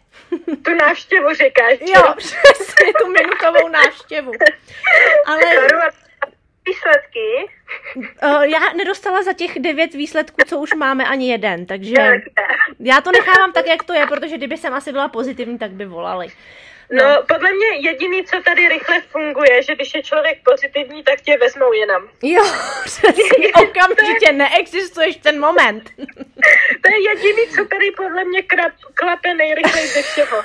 Tu 0.66 0.76
návštěvu 0.76 1.34
říkáš. 1.34 1.78
Jo, 1.96 2.14
přesně, 2.18 2.94
tu 3.00 3.08
minutovou 3.08 3.68
návštěvu. 3.70 4.32
Ale 5.26 5.42
výsledky? 6.66 7.54
Uh, 8.24 8.44
já 8.44 8.60
nedostala 8.78 9.24
za 9.24 9.34
těch 9.34 9.60
devět 9.60 9.94
výsledků, 9.94 10.38
co 10.48 10.58
už 10.58 10.74
máme, 10.74 11.06
ani 11.06 11.32
jeden, 11.32 11.66
takže 11.66 12.22
já 12.80 13.02
to 13.02 13.12
nechávám 13.12 13.54
tak, 13.54 13.68
jak 13.68 13.84
to 13.84 13.94
je, 13.94 14.08
protože 14.08 14.38
kdyby 14.38 14.58
jsem 14.58 14.74
asi 14.74 14.92
byla 14.92 15.08
pozitivní, 15.08 15.58
tak 15.58 15.72
by 15.72 15.86
volali. 15.86 16.28
No. 16.94 17.04
no, 17.10 17.24
podle 17.28 17.52
mě 17.54 17.90
jediný, 17.90 18.24
co 18.24 18.42
tady 18.42 18.70
rychle 18.70 19.02
funguje, 19.02 19.64
že 19.64 19.76
když 19.76 19.94
je 19.96 20.04
člověk 20.04 20.38
pozitivní, 20.44 21.04
tak 21.04 21.22
tě 21.22 21.38
vezmou 21.38 21.74
jinam. 21.74 22.10
Jo, 22.24 22.44
přesně, 22.86 23.48
okamžitě 23.64 24.32
neexistuješ 24.32 25.16
ten 25.16 25.40
moment. 25.40 25.90
to 26.84 26.92
je 26.92 27.10
jediný, 27.10 27.48
co 27.56 27.66
tady 27.66 27.92
podle 27.92 28.24
mě 28.24 28.42
krap, 28.42 28.72
klape 28.94 29.34
nejrychleji 29.34 29.88
ze 29.88 30.02
všeho. 30.02 30.38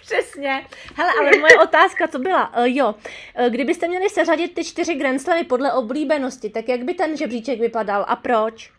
přesně. 0.00 0.66
Hele, 0.94 1.12
ale 1.20 1.30
moje 1.38 1.58
otázka 1.58 2.06
to 2.06 2.18
byla, 2.18 2.56
uh, 2.58 2.64
jo, 2.64 2.94
uh, 3.38 3.46
kdybyste 3.46 3.88
měli 3.88 4.10
seřadit 4.10 4.54
ty 4.54 4.64
čtyři 4.64 4.94
Grand 4.94 5.22
podle 5.48 5.72
oblíbenosti, 5.72 6.50
tak 6.50 6.68
jak 6.68 6.82
by 6.82 6.94
ten 6.94 7.16
žebříček 7.16 7.60
vypadal 7.60 8.04
a 8.08 8.16
proč? 8.16 8.70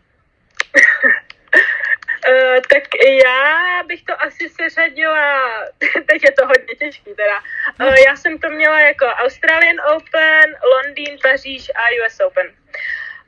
Uh, 2.28 2.58
tak 2.72 2.82
já 3.24 3.82
bych 3.86 4.02
to 4.02 4.22
asi 4.22 4.48
seřadila, 4.48 5.42
teď 6.06 6.24
je 6.24 6.32
to 6.32 6.46
hodně 6.46 6.74
těžký 6.78 7.10
teda, 7.14 7.38
uh, 7.80 7.94
já 8.06 8.16
jsem 8.16 8.38
to 8.38 8.50
měla 8.50 8.80
jako 8.80 9.06
Australian 9.06 9.76
Open, 9.96 10.56
Londýn, 10.74 11.18
Paříž 11.22 11.70
a 11.74 12.06
US 12.06 12.20
Open. 12.26 12.52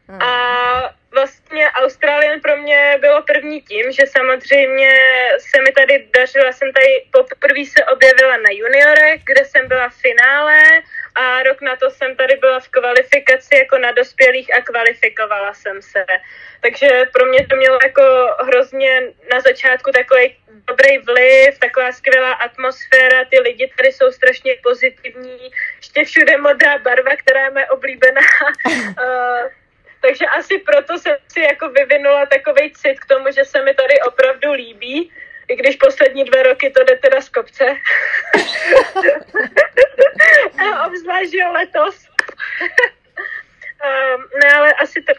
Hmm. 0.09 0.23
A 0.23 0.95
vlastně 1.13 1.71
Australian 1.71 2.41
pro 2.41 2.57
mě 2.57 2.99
bylo 3.01 3.23
první 3.23 3.63
tím, 3.63 3.93
že 3.93 4.07
samozřejmě 4.07 4.93
se 5.39 5.63
mi 5.63 5.73
tady 5.73 6.09
dařilo, 6.17 6.53
jsem 6.53 6.73
tady 6.73 7.05
poprvé 7.13 7.65
se 7.65 7.85
objevila 7.85 8.37
na 8.37 8.51
juniorech, 8.51 9.21
kde 9.25 9.45
jsem 9.45 9.69
byla 9.69 9.89
v 9.89 9.95
finále 9.95 10.63
a 11.15 11.43
rok 11.43 11.61
na 11.61 11.77
to 11.77 11.91
jsem 11.91 12.17
tady 12.17 12.37
byla 12.37 12.61
v 12.61 12.69
kvalifikaci 12.69 13.57
jako 13.57 13.79
na 13.79 13.93
dospělých 13.93 14.55
a 14.55 14.61
kvalifikovala 14.63 15.55
jsem 15.55 15.83
se. 15.83 16.07
Takže 16.61 16.89
pro 17.13 17.27
mě 17.27 17.47
to 17.47 17.57
mělo 17.57 17.79
jako 17.83 18.03
hrozně 18.47 19.03
na 19.33 19.41
začátku 19.41 19.91
takový 19.93 20.37
dobrý 20.69 20.99
vliv, 20.99 21.59
taková 21.59 21.93
skvělá 21.93 22.33
atmosféra, 22.33 23.25
ty 23.25 23.41
lidi 23.41 23.73
tady 23.77 23.93
jsou 23.93 24.13
strašně 24.13 24.57
pozitivní, 24.63 25.51
ještě 25.77 26.05
všude 26.05 26.37
modrá 26.37 26.79
barva, 26.79 27.17
která 27.17 27.45
je 27.45 27.51
moje 27.51 27.67
oblíbená. 27.67 28.21
takže 30.01 30.27
asi 30.27 30.59
proto 30.59 30.99
jsem 30.99 31.17
si 31.29 31.41
jako 31.41 31.69
vyvinula 31.69 32.27
takový 32.27 32.73
cit 32.73 33.01
k 33.01 33.07
tomu, 33.07 33.27
že 33.31 33.45
se 33.45 33.63
mi 33.63 33.75
tady 33.75 34.01
opravdu 34.01 34.53
líbí, 34.53 35.13
i 35.49 35.57
když 35.57 35.77
poslední 35.77 36.25
dva 36.25 36.43
roky 36.43 36.71
to 36.71 36.85
jde 36.85 36.97
teda 36.97 37.21
z 37.21 37.29
kopce. 37.29 37.65
A 40.59 40.87
obzvlášť, 40.87 41.35
letos. 41.53 41.97
um, 43.85 44.29
ne, 44.43 44.53
ale 44.53 44.73
asi 44.73 45.03
to, 45.03 45.13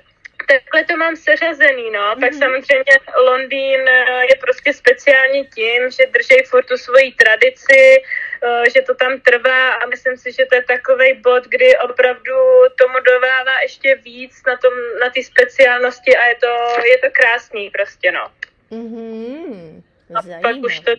takhle 0.52 0.84
to 0.84 0.98
mám 0.98 1.16
seřazený, 1.16 1.92
no. 1.92 2.00
Mm-hmm. 2.00 2.20
Tak 2.20 2.34
samozřejmě 2.34 2.96
Londýn 3.26 3.82
eh, 3.88 4.26
je 4.30 4.36
prostě 4.42 4.74
speciální 4.74 5.48
tím, 5.56 5.92
že 5.92 6.12
drží 6.14 6.44
furt 6.50 6.66
tu 6.66 6.78
svoji 6.78 7.12
tradici, 7.12 8.04
Eh, 8.44 8.70
že 8.76 8.82
to 8.82 8.96
tam 8.96 9.20
trvá 9.20 9.74
a 9.74 9.86
myslím 9.86 10.18
si, 10.18 10.32
že 10.32 10.46
to 10.46 10.56
je 10.56 10.64
takový 10.64 11.14
bod, 11.22 11.44
kdy 11.44 11.78
opravdu 11.78 12.34
tomu 12.76 13.00
dovává 13.00 13.62
ještě 13.62 13.96
víc 13.96 14.42
na 14.48 14.58
tom, 14.58 14.74
na 15.02 15.10
ty 15.10 15.24
speciálnosti 15.24 16.18
a 16.18 16.26
je 16.26 16.36
to, 16.36 16.82
je 16.92 16.98
to 16.98 17.08
krásný 17.12 17.70
prostě, 17.70 18.12
no. 18.12 18.28
Mm-hmm. 18.72 19.84
A 20.16 20.42
pak 20.42 20.56
už 20.56 20.80
to 20.80 20.92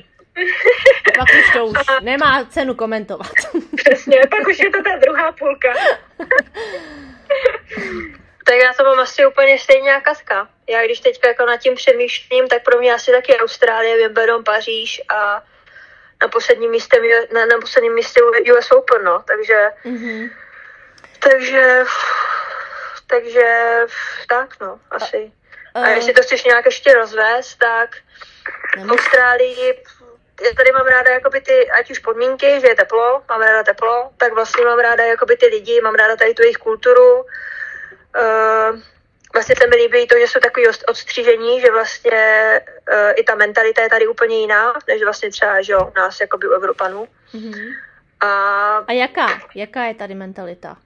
pak 1.19 1.29
už 1.39 1.53
to 1.53 1.67
už 1.67 1.79
nemá 2.03 2.45
cenu 2.45 2.75
komentovat. 2.75 3.33
Přesně, 3.77 4.21
pak 4.31 4.49
už 4.49 4.59
je 4.59 4.71
to 4.71 4.83
ta 4.83 4.97
druhá 4.97 5.33
půlka. 5.33 5.75
tak 8.45 8.55
já 8.55 8.73
to 8.73 8.85
mám 8.85 9.01
asi 9.01 9.27
úplně 9.27 9.59
stejně 9.59 9.91
jako 9.91 10.05
Katka. 10.05 10.49
Já 10.69 10.85
když 10.85 11.01
teďka 11.01 11.29
jako 11.29 11.47
nad 11.47 11.57
tím 11.57 11.75
přemýšlím, 11.75 12.49
tak 12.49 12.65
pro 12.65 12.79
mě 12.79 12.95
asi 12.95 13.13
taky 13.13 13.37
Austrálie, 13.37 13.97
Wimbledon, 13.97 14.45
Paříž 14.45 15.03
a 15.09 15.43
na 16.23 16.29
posledním 16.29 16.71
místě, 16.71 17.01
na, 17.35 17.47
na 17.47 17.59
posledním 17.61 17.95
místě 17.95 18.23
US 18.23 18.71
Open, 18.71 19.05
no, 19.05 19.25
takže 19.27 19.71
mm-hmm. 19.85 20.31
takže 21.19 21.85
takže 23.07 23.77
tak, 24.29 24.61
no, 24.61 24.81
asi. 24.91 25.33
A, 25.75 25.81
a 25.81 25.89
jestli 25.89 26.13
to 26.13 26.23
chceš 26.23 26.45
nějak 26.45 26.65
ještě 26.65 26.95
rozvést, 26.95 27.57
tak 27.57 27.97
v 28.85 28.91
Austrálii 28.91 29.83
já 30.45 30.51
tady 30.57 30.73
mám 30.73 30.87
ráda 30.87 31.11
jakoby 31.11 31.41
ty, 31.41 31.71
ať 31.71 31.91
už 31.91 31.99
podmínky, 31.99 32.61
že 32.61 32.67
je 32.67 32.75
teplo, 32.75 33.23
mám 33.29 33.41
ráda 33.41 33.63
teplo, 33.63 34.11
tak 34.17 34.33
vlastně 34.33 34.65
mám 34.65 34.79
ráda 34.79 35.05
jakoby 35.05 35.37
ty 35.37 35.47
lidi, 35.47 35.81
mám 35.81 35.95
ráda 35.95 36.17
tady 36.17 36.35
tu 36.35 36.43
jejich 36.43 36.57
kulturu. 36.57 37.27
Uh, 38.17 38.81
vlastně 39.33 39.55
se 39.57 39.67
mi 39.67 39.77
líbí 39.77 40.07
to, 40.07 40.19
že 40.19 40.29
jsou 40.29 40.41
takový 40.41 40.67
odstřížení, 40.89 41.61
že 41.61 41.71
vlastně 41.71 42.61
uh, 42.93 43.13
i 43.17 43.25
ta 43.25 43.35
mentalita 43.35 43.83
je 43.83 43.89
tady 43.89 44.07
úplně 44.07 44.39
jiná, 44.39 44.75
než 44.89 45.03
vlastně 45.03 45.31
třeba, 45.31 45.63
že 45.63 45.73
jo, 45.73 45.93
nás 45.97 46.21
jakoby 46.21 46.49
u 46.49 46.53
Evropanů. 46.53 47.09
Mm-hmm. 47.35 47.75
A, 48.21 48.31
a 48.77 48.93
jaká? 48.93 49.41
Jaká 49.55 49.85
je 49.85 49.95
tady 49.95 50.15
mentalita? 50.15 50.77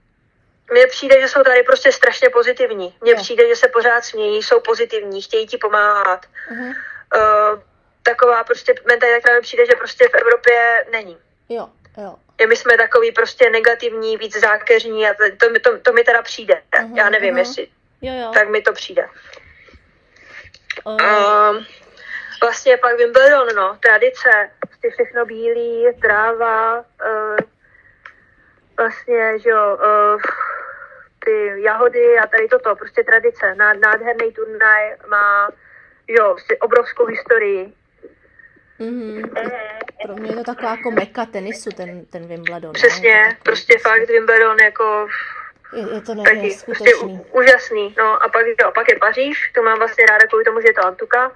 Mně 0.72 0.86
přijde, 0.86 1.20
že 1.20 1.28
jsou 1.28 1.42
tady 1.42 1.62
prostě 1.62 1.92
strašně 1.92 2.30
pozitivní. 2.30 2.96
Mně 3.00 3.14
přijde, 3.14 3.48
že 3.48 3.56
se 3.56 3.68
pořád 3.68 4.04
smějí, 4.04 4.42
jsou 4.42 4.60
pozitivní, 4.60 5.22
chtějí 5.22 5.46
ti 5.46 5.58
pomáhat. 5.58 6.26
Uh-huh. 6.52 6.74
Uh, 7.16 7.60
taková 8.02 8.44
prostě 8.44 8.74
mentalita, 8.88 9.18
která 9.18 9.34
mi 9.34 9.40
přijde, 9.40 9.66
že 9.66 9.72
prostě 9.78 10.08
v 10.08 10.14
Evropě 10.14 10.86
není. 10.92 11.18
Jo, 11.48 11.68
jo. 11.96 12.16
My 12.48 12.56
jsme 12.56 12.76
takový 12.76 13.12
prostě 13.12 13.50
negativní, 13.50 14.16
víc 14.16 14.40
zákeřní 14.40 15.08
a 15.08 15.14
to, 15.14 15.36
to, 15.36 15.60
to, 15.60 15.78
to 15.78 15.92
mi 15.92 16.04
teda 16.04 16.22
přijde. 16.22 16.62
Uh-huh, 16.72 16.96
Já 16.96 17.10
nevím, 17.10 17.34
uh-huh. 17.34 17.38
jestli 17.38 17.68
Jo, 18.04 18.12
jo. 18.14 18.30
Tak 18.34 18.48
mi 18.48 18.62
to 18.62 18.72
přijde. 18.72 19.08
Uh. 20.84 20.92
Um, 20.92 21.66
vlastně 22.42 22.76
pak 22.76 22.96
Wimbledon, 22.96 23.48
no, 23.56 23.78
tradice, 23.80 24.50
prostě 24.68 24.90
všechno 24.90 25.26
bílý, 25.26 25.86
tráva, 26.02 26.78
uh, 26.78 27.36
vlastně, 28.76 29.38
že 29.38 29.50
jo, 29.50 29.78
uh, 29.78 30.20
ty 31.24 31.62
jahody 31.62 32.18
a 32.18 32.26
tady 32.26 32.48
toto, 32.48 32.76
prostě 32.76 33.04
tradice, 33.04 33.54
nádherný 33.54 34.32
turnaj, 34.32 34.96
má, 35.08 35.50
jo, 36.08 36.30
prostě 36.30 36.56
obrovskou 36.56 37.06
historii. 37.06 37.72
Mm-hmm. 38.80 39.30
Pro 40.02 40.16
mě 40.16 40.30
je 40.30 40.36
to 40.36 40.44
taková 40.44 40.70
jako 40.70 40.90
meka 40.90 41.26
tenisu, 41.26 41.70
ten, 41.70 42.06
ten 42.06 42.26
Wimbledon. 42.26 42.72
Přesně, 42.72 43.36
prostě 43.42 43.78
fakt 43.78 44.08
Wimbledon 44.08 44.58
jako 44.58 45.08
je, 45.72 45.94
je 45.94 46.00
to 46.00 46.22
taky, 46.22 46.56
prostě 46.64 46.94
úžasný. 47.32 47.94
No 47.98 48.22
a 48.22 48.28
pak, 48.28 48.46
jo, 48.62 48.72
pak 48.74 48.88
je 48.88 48.98
Paříž, 48.98 49.50
to 49.54 49.62
mám 49.62 49.78
vlastně 49.78 50.06
ráda 50.06 50.26
kvůli 50.26 50.44
tomu, 50.44 50.60
že 50.60 50.68
je 50.68 50.74
to 50.74 50.86
Antuka, 50.86 51.32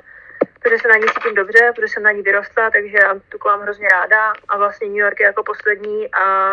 protože 0.61 0.79
se 0.79 0.89
na 0.89 0.97
ní 0.97 1.05
cítím 1.15 1.35
dobře, 1.35 1.73
protože 1.75 1.89
jsem 1.89 2.03
na 2.03 2.13
ní 2.13 2.23
vyrostla, 2.23 2.71
takže 2.71 2.99
Antuku 2.99 3.49
mám 3.49 3.61
hrozně 3.61 3.89
ráda 3.89 4.33
a 4.49 4.59
vlastně 4.59 4.89
New 4.89 4.97
York 4.97 5.21
je 5.21 5.27
jako 5.27 5.43
poslední 5.43 6.15
a 6.15 6.53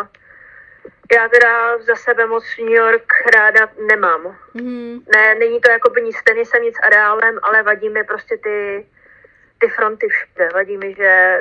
já 1.13 1.29
teda 1.29 1.77
za 1.77 1.95
sebe 1.95 2.25
moc 2.25 2.43
New 2.59 2.73
York 2.73 3.05
ráda 3.35 3.69
nemám. 3.87 4.37
Mm-hmm. 4.55 5.01
Ne, 5.15 5.35
není 5.35 5.61
to 5.61 5.71
jako 5.71 5.89
by 5.89 6.01
nic 6.01 6.17
s 6.17 6.23
tenisem, 6.23 6.63
nic 6.63 6.75
areálem, 6.83 7.39
ale 7.41 7.63
vadí 7.63 7.89
mi 7.89 8.03
prostě 8.03 8.37
ty, 8.37 8.85
ty 9.59 9.67
fronty 9.67 10.07
všude. 10.07 10.49
Vadí 10.53 10.77
mi, 10.77 10.95
že 10.97 11.39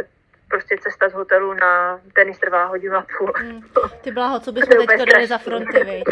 prostě 0.49 0.77
cesta 0.83 1.09
z 1.09 1.13
hotelu 1.13 1.55
na 1.55 2.01
tenis 2.13 2.39
trvá 2.39 2.65
hodinu 2.65 2.97
a 2.97 3.07
půl. 3.19 3.33
Mm. 3.43 3.63
Ty 4.01 4.11
bláho, 4.11 4.41
co 4.41 4.53
bychom 4.53 4.87
teďka 4.87 5.05
dali 5.05 5.27
za 5.27 5.39
fronty, 5.39 5.85
viď? 5.85 6.05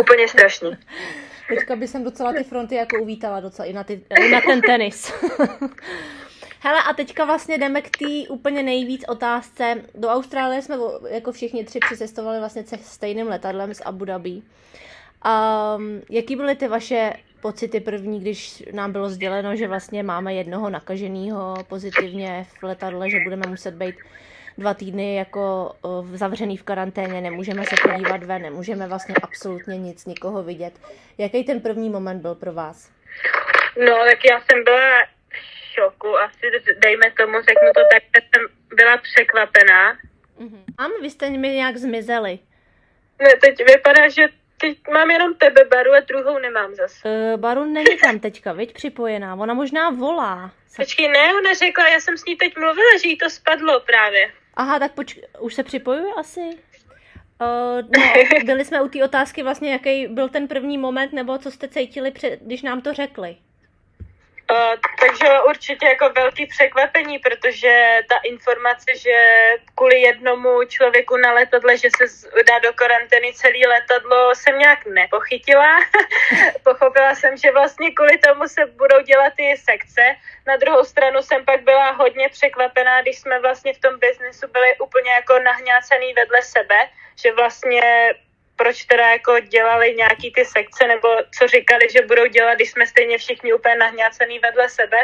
Úplně 0.00 0.28
strašný. 0.28 0.78
Teďka 1.48 1.76
by 1.76 1.88
jsem 1.88 2.04
docela 2.04 2.32
ty 2.32 2.44
fronty 2.44 2.74
jako 2.74 2.96
uvítala 3.02 3.40
docela 3.40 3.68
i 3.68 3.72
na, 3.72 3.84
ty, 3.84 4.04
i 4.20 4.30
na 4.30 4.40
ten 4.40 4.60
tenis. 4.60 5.12
Hele, 6.62 6.82
a 6.82 6.92
teďka 6.92 7.24
vlastně 7.24 7.58
jdeme 7.58 7.82
k 7.82 7.98
té 7.98 8.28
úplně 8.28 8.62
nejvíc 8.62 9.04
otázce. 9.08 9.82
Do 9.94 10.08
Austrálie 10.08 10.62
jsme 10.62 10.76
jako 11.08 11.32
všichni 11.32 11.64
tři 11.64 11.78
přicestovali 11.78 12.38
vlastně 12.38 12.64
se 12.64 12.76
stejným 12.78 13.28
letadlem 13.28 13.74
z 13.74 13.82
Abu 13.84 14.04
Dhabi. 14.04 14.42
Um, 15.80 16.02
jaký 16.10 16.36
byly 16.36 16.56
ty 16.56 16.68
vaše 16.68 17.12
pocity 17.40 17.80
první, 17.80 18.20
když 18.20 18.62
nám 18.72 18.92
bylo 18.92 19.08
sděleno, 19.08 19.56
že 19.56 19.68
vlastně 19.68 20.02
máme 20.02 20.34
jednoho 20.34 20.70
nakaženého 20.70 21.56
pozitivně 21.68 22.46
v 22.60 22.62
letadle, 22.62 23.10
že 23.10 23.20
budeme 23.24 23.42
muset 23.48 23.74
být 23.74 23.94
dva 24.58 24.74
týdny 24.74 25.16
jako 25.16 25.72
v 26.02 26.16
zavřený 26.16 26.56
v 26.56 26.62
karanténě, 26.62 27.20
nemůžeme 27.20 27.64
se 27.64 27.76
podívat 27.82 28.22
ven, 28.24 28.42
nemůžeme 28.42 28.88
vlastně 28.88 29.14
absolutně 29.22 29.78
nic, 29.78 30.06
nikoho 30.06 30.42
vidět. 30.42 30.74
Jaký 31.18 31.44
ten 31.44 31.60
první 31.60 31.90
moment 31.90 32.20
byl 32.20 32.34
pro 32.34 32.52
vás? 32.52 32.90
No, 33.86 33.96
tak 34.10 34.24
já 34.30 34.40
jsem 34.40 34.64
byla 34.64 35.04
v 35.28 35.74
šoku, 35.74 36.18
asi 36.18 36.74
dejme 36.78 37.10
tomu, 37.18 37.32
řeknu 37.32 37.68
to 37.74 37.80
tak, 37.92 38.02
že 38.02 38.22
jsem 38.22 38.48
byla 38.76 38.96
překvapená. 38.96 39.92
Mm-hmm. 40.40 40.64
A 40.78 40.88
vy 41.02 41.10
jste 41.10 41.30
mi 41.30 41.48
nějak 41.48 41.76
zmizeli. 41.76 42.38
Ne, 43.22 43.28
teď 43.40 43.58
vypadá, 43.66 44.08
že 44.08 44.22
teď 44.60 44.78
mám 44.92 45.10
jenom 45.10 45.34
tebe, 45.34 45.64
Baru, 45.70 45.92
a 45.92 46.00
druhou 46.00 46.38
nemám 46.38 46.74
zase. 46.74 47.08
Uh, 47.08 47.40
Baru 47.40 47.64
není 47.64 47.98
tam 48.04 48.18
teďka, 48.18 48.52
viď, 48.52 48.72
připojená. 48.72 49.34
Ona 49.34 49.54
možná 49.54 49.90
volá. 49.90 50.50
Počkej, 50.76 51.08
ne, 51.08 51.34
ona 51.34 51.54
řekla, 51.54 51.88
já 51.88 52.00
jsem 52.00 52.18
s 52.18 52.24
ní 52.24 52.36
teď 52.36 52.56
mluvila, 52.56 52.90
že 53.02 53.08
jí 53.08 53.16
to 53.16 53.30
spadlo 53.30 53.80
právě. 53.80 54.32
Aha, 54.54 54.78
tak 54.78 54.92
počkej, 54.92 55.24
už 55.40 55.54
se 55.54 55.62
připojuje 55.62 56.12
asi? 56.16 56.40
Uh, 56.40 57.82
no, 57.96 58.12
byli 58.44 58.64
jsme 58.64 58.82
u 58.82 58.88
té 58.88 59.04
otázky 59.04 59.42
vlastně, 59.42 59.72
jaký 59.72 60.06
byl 60.06 60.28
ten 60.28 60.48
první 60.48 60.78
moment, 60.78 61.12
nebo 61.12 61.38
co 61.38 61.50
jste 61.50 61.68
cítili, 61.68 62.10
před, 62.10 62.40
když 62.42 62.62
nám 62.62 62.80
to 62.80 62.92
řekli? 62.92 63.36
Uh, 64.50 64.74
takže 65.00 65.40
určitě 65.48 65.86
jako 65.86 66.10
velký 66.10 66.46
překvapení, 66.46 67.18
protože 67.18 68.00
ta 68.08 68.16
informace, 68.24 68.96
že 68.96 69.16
kvůli 69.74 70.00
jednomu 70.00 70.64
člověku 70.68 71.16
na 71.16 71.32
letadle, 71.32 71.78
že 71.78 71.88
se 71.96 72.28
dá 72.48 72.58
do 72.58 72.72
karantény 72.72 73.32
celý 73.32 73.66
letadlo, 73.66 74.34
jsem 74.34 74.58
nějak 74.58 74.86
nepochytila. 74.86 75.78
Pochopila 76.64 77.14
jsem, 77.14 77.36
že 77.36 77.52
vlastně 77.52 77.90
kvůli 77.90 78.18
tomu 78.18 78.48
se 78.48 78.66
budou 78.66 79.00
dělat 79.00 79.32
ty 79.36 79.56
sekce. 79.56 80.02
Na 80.46 80.56
druhou 80.56 80.84
stranu 80.84 81.22
jsem 81.22 81.44
pak 81.44 81.62
byla 81.62 81.90
hodně 81.90 82.28
překvapená, 82.28 83.02
když 83.02 83.18
jsme 83.18 83.40
vlastně 83.40 83.74
v 83.74 83.80
tom 83.80 83.98
biznesu 83.98 84.46
byli 84.52 84.78
úplně 84.78 85.10
jako 85.10 85.38
nahňácený 85.38 86.12
vedle 86.12 86.42
sebe, 86.42 86.78
že 87.22 87.32
vlastně 87.32 88.14
proč 88.60 88.84
teda 88.84 89.10
jako 89.10 89.32
dělali 89.40 89.94
nějaký 89.94 90.32
ty 90.32 90.44
sekce, 90.44 90.86
nebo 90.86 91.08
co 91.38 91.48
říkali, 91.48 91.88
že 91.92 92.06
budou 92.06 92.26
dělat, 92.26 92.54
když 92.54 92.70
jsme 92.70 92.86
stejně 92.86 93.18
všichni 93.18 93.52
úplně 93.52 93.76
nahňácený 93.76 94.38
vedle 94.38 94.68
sebe. 94.68 94.96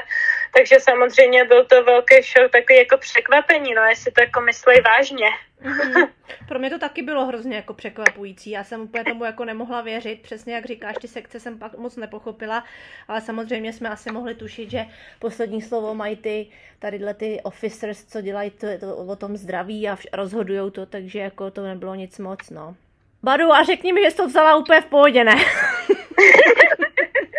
Takže 0.56 0.80
samozřejmě 0.80 1.44
byl 1.44 1.64
to 1.64 1.84
velký 1.84 2.14
show, 2.22 2.50
takový 2.50 2.78
jako 2.78 2.96
překvapení, 2.98 3.74
no 3.74 3.82
jestli 3.82 4.12
to 4.12 4.20
jako 4.20 4.40
myslej 4.40 4.80
vážně. 4.80 5.28
Mm-hmm. 5.62 6.08
Pro 6.48 6.58
mě 6.58 6.70
to 6.70 6.78
taky 6.78 7.02
bylo 7.02 7.26
hrozně 7.26 7.56
jako 7.56 7.74
překvapující. 7.74 8.50
Já 8.50 8.64
jsem 8.64 8.80
úplně 8.80 9.04
tomu 9.04 9.24
jako 9.24 9.44
nemohla 9.44 9.80
věřit. 9.80 10.22
Přesně 10.22 10.54
jak 10.54 10.66
říkáš, 10.66 10.96
ty 11.00 11.08
sekce 11.08 11.40
jsem 11.40 11.58
pak 11.58 11.78
moc 11.78 11.96
nepochopila, 11.96 12.64
ale 13.08 13.20
samozřejmě 13.20 13.72
jsme 13.72 13.88
asi 13.88 14.12
mohli 14.12 14.34
tušit, 14.34 14.70
že 14.70 14.86
poslední 15.18 15.62
slovo 15.62 15.94
mají 15.94 16.16
ty 16.16 16.46
tadyhle 16.78 17.14
ty 17.14 17.40
officers, 17.42 18.04
co 18.04 18.20
dělají 18.20 18.50
to, 18.50 18.66
to 18.80 18.96
o 18.96 19.16
tom 19.16 19.36
zdraví 19.36 19.88
a 19.88 19.98
rozhodují 20.12 20.70
to, 20.70 20.86
takže 20.86 21.18
jako 21.18 21.50
to 21.50 21.62
nebylo 21.62 21.94
nic 21.94 22.18
moc, 22.18 22.50
no. 22.50 22.76
Baru, 23.22 23.52
a 23.52 23.64
řekni 23.64 23.92
mi, 23.92 24.04
že 24.04 24.10
jsi 24.10 24.16
to 24.16 24.26
vzala 24.26 24.56
úplně 24.56 24.80
v 24.80 24.84
pohodě, 24.86 25.24
ne? 25.24 25.34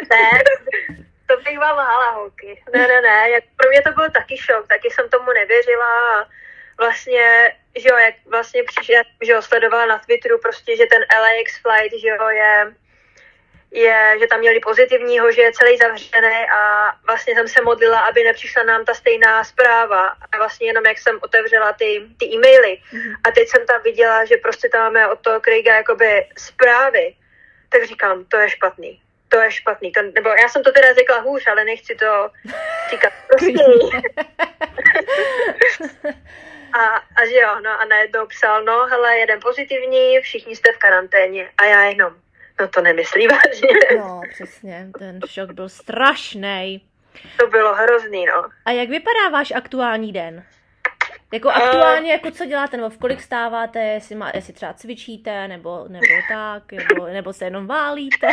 ne, 0.09 0.29
to 1.27 1.37
bych 1.37 1.59
vám 1.59 1.77
lhala, 1.77 2.11
holky. 2.11 2.63
Ne, 2.73 2.87
ne, 2.87 3.01
ne, 3.01 3.29
jak 3.29 3.43
pro 3.57 3.69
mě 3.69 3.81
to 3.81 3.91
byl 3.91 4.09
taky 4.11 4.37
šok, 4.37 4.67
taky 4.67 4.89
jsem 4.91 5.09
tomu 5.09 5.31
nevěřila 5.31 6.19
a 6.19 6.27
vlastně, 6.77 7.55
že 7.77 7.89
jo, 7.89 7.97
jak 7.97 8.15
vlastně 8.25 8.63
přišel, 8.63 9.03
že 9.21 9.31
jo, 9.31 9.41
sledovala 9.41 9.85
na 9.85 9.99
Twitteru 9.99 10.39
prostě, 10.39 10.77
že 10.77 10.85
ten 10.85 11.01
LAX 11.21 11.61
flight, 11.61 12.01
že 12.01 12.07
jo, 12.07 12.29
je 12.29 12.73
je, 13.71 14.15
že 14.19 14.27
tam 14.27 14.39
měli 14.39 14.59
pozitivního, 14.59 15.31
že 15.31 15.41
je 15.41 15.51
celý 15.51 15.77
zavřený 15.77 16.45
a 16.57 16.91
vlastně 17.05 17.35
jsem 17.35 17.47
se 17.47 17.61
modlila, 17.61 17.99
aby 17.99 18.23
nepřišla 18.23 18.63
nám 18.63 18.85
ta 18.85 18.93
stejná 18.93 19.43
zpráva. 19.43 20.07
A 20.07 20.37
vlastně 20.37 20.67
jenom 20.67 20.85
jak 20.85 20.97
jsem 20.97 21.19
otevřela 21.21 21.73
ty, 21.73 22.03
ty 22.19 22.25
e-maily 22.25 22.81
mm-hmm. 22.93 23.15
a 23.23 23.31
teď 23.31 23.47
jsem 23.49 23.65
tam 23.65 23.81
viděla, 23.83 24.25
že 24.25 24.37
prostě 24.37 24.69
tam 24.69 24.81
máme 24.81 25.07
od 25.07 25.19
toho 25.19 25.39
Craiga 25.39 25.75
jakoby 25.75 26.27
zprávy, 26.37 27.15
tak 27.69 27.83
říkám, 27.83 28.25
to 28.25 28.37
je 28.37 28.49
špatný. 28.49 29.01
To 29.29 29.37
je 29.37 29.51
špatný. 29.51 29.91
To, 29.91 30.01
nebo 30.01 30.29
já 30.29 30.49
jsem 30.49 30.63
to 30.63 30.71
teda 30.71 30.93
řekla 30.93 31.19
hůř, 31.19 31.47
ale 31.47 31.65
nechci 31.65 31.95
to 31.95 32.29
říkat 32.89 33.13
prostě. 33.27 33.63
a, 36.73 36.83
a 36.95 37.25
že 37.25 37.39
jo, 37.39 37.59
no 37.63 37.81
a 37.81 37.85
najednou 37.85 38.25
psal, 38.25 38.63
no 38.63 38.85
hele, 38.85 39.17
jeden 39.17 39.39
pozitivní, 39.39 40.19
všichni 40.19 40.55
jste 40.55 40.71
v 40.71 40.77
karanténě 40.77 41.49
a 41.57 41.65
já 41.65 41.83
jenom 41.83 42.13
No 42.61 42.67
to 42.67 42.81
nemyslí 42.81 43.27
vážně. 43.27 43.97
No, 43.97 44.21
přesně, 44.29 44.87
ten 44.99 45.19
šok 45.27 45.51
byl 45.51 45.69
strašný. 45.69 46.81
To 47.39 47.47
bylo 47.47 47.75
hrozný, 47.75 48.25
no. 48.25 48.49
A 48.65 48.71
jak 48.71 48.89
vypadá 48.89 49.29
váš 49.31 49.51
aktuální 49.51 50.13
den? 50.13 50.43
Jako 51.33 51.49
aktuálně, 51.49 52.11
jako 52.11 52.31
co 52.31 52.45
děláte, 52.45 52.77
nebo 52.77 52.89
v 52.89 52.97
kolik 52.97 53.21
stáváte, 53.21 53.79
jestli, 53.79 54.15
má, 54.15 54.31
jestli 54.33 54.53
třeba 54.53 54.73
cvičíte, 54.73 55.47
nebo, 55.47 55.85
nebo 55.87 56.05
tak, 56.29 56.71
nebo, 56.71 57.05
nebo 57.05 57.33
se 57.33 57.45
jenom 57.45 57.67
válíte? 57.67 58.27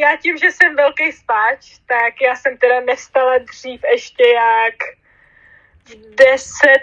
já 0.00 0.16
tím, 0.16 0.36
že 0.38 0.52
jsem 0.52 0.76
velký 0.76 1.12
spáč, 1.12 1.78
tak 1.86 2.14
já 2.22 2.36
jsem 2.36 2.56
teda 2.56 2.80
nestala 2.80 3.38
dřív 3.38 3.80
ještě 3.92 4.24
jak 4.26 4.74
v 5.86 6.14
deset, 6.14 6.82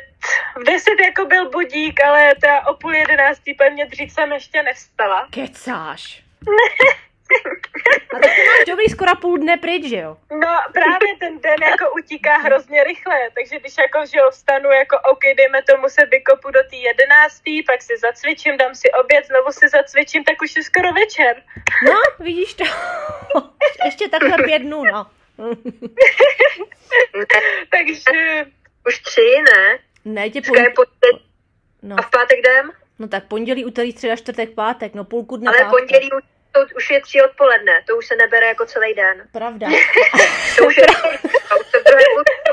v 0.55 0.63
deset 0.63 0.99
jako 0.99 1.25
byl 1.25 1.49
budík, 1.49 2.03
ale 2.03 2.35
teda 2.41 2.67
o 2.67 2.73
půl 2.75 2.95
jedenáctý 2.95 3.53
pevně 3.53 3.85
dřív 3.85 4.11
jsem 4.11 4.31
ještě 4.31 4.63
nevstala. 4.63 5.27
Kecáš. 5.31 6.23
A 8.15 8.19
tak 8.19 8.31
máš 8.47 8.65
dobrý 8.67 8.85
skoro 8.89 9.15
půl 9.15 9.37
dne 9.37 9.57
pryč, 9.57 9.85
že 9.89 9.97
jo? 9.97 10.17
No 10.31 10.47
právě 10.73 11.15
ten 11.19 11.39
den 11.41 11.63
jako 11.69 11.93
utíká 11.93 12.37
hrozně 12.37 12.83
rychle, 12.83 13.15
takže 13.35 13.59
když 13.59 13.77
jako, 13.77 14.05
že 14.05 14.17
jo, 14.17 14.31
vstanu 14.31 14.69
jako 14.71 14.97
OK, 15.11 15.19
dejme 15.37 15.63
tomu 15.63 15.89
se 15.89 16.05
vykopu 16.05 16.51
do 16.51 16.59
té 16.69 16.75
jedenáctý, 16.75 17.63
pak 17.63 17.81
si 17.81 17.97
zacvičím, 17.97 18.57
dám 18.57 18.75
si 18.75 18.91
oběd, 18.91 19.25
znovu 19.27 19.51
si 19.51 19.69
zacvičím, 19.69 20.23
tak 20.23 20.41
už 20.41 20.55
je 20.55 20.63
skoro 20.63 20.93
večer. 20.93 21.43
No, 21.85 21.95
vidíš 22.19 22.53
to. 22.53 22.63
Ještě 23.85 24.09
takhle 24.09 24.37
pět 24.43 24.59
dnů, 24.59 24.83
no. 24.83 25.07
takže 27.69 28.45
už 28.87 28.99
tři, 28.99 29.41
ne? 29.55 29.79
Ne, 30.05 30.29
tě 30.29 30.41
pon... 30.41 30.55
pondělí. 30.55 31.25
No. 31.81 31.95
A 31.99 32.01
v 32.01 32.09
pátek 32.11 32.39
jdem? 32.39 32.71
No 32.99 33.07
tak 33.07 33.23
pondělí, 33.23 33.65
úterý, 33.65 33.91
středa, 33.91 34.15
čtvrtek, 34.15 34.53
pátek, 34.53 34.93
no 34.93 35.03
půlku 35.03 35.37
dne 35.37 35.47
Ale 35.47 35.57
pátek. 35.57 35.79
pondělí 35.79 36.09
to 36.53 36.59
už 36.75 36.91
je 36.91 37.01
tři 37.01 37.21
odpoledne, 37.21 37.83
to 37.87 37.97
už 37.97 38.07
se 38.07 38.15
nebere 38.15 38.47
jako 38.47 38.65
celý 38.65 38.93
den. 38.93 39.27
Pravda. 39.31 39.67
to 40.57 40.65
už 40.65 40.77
je 40.77 40.85
Mě 41.93 42.05
vždycky 42.05 42.52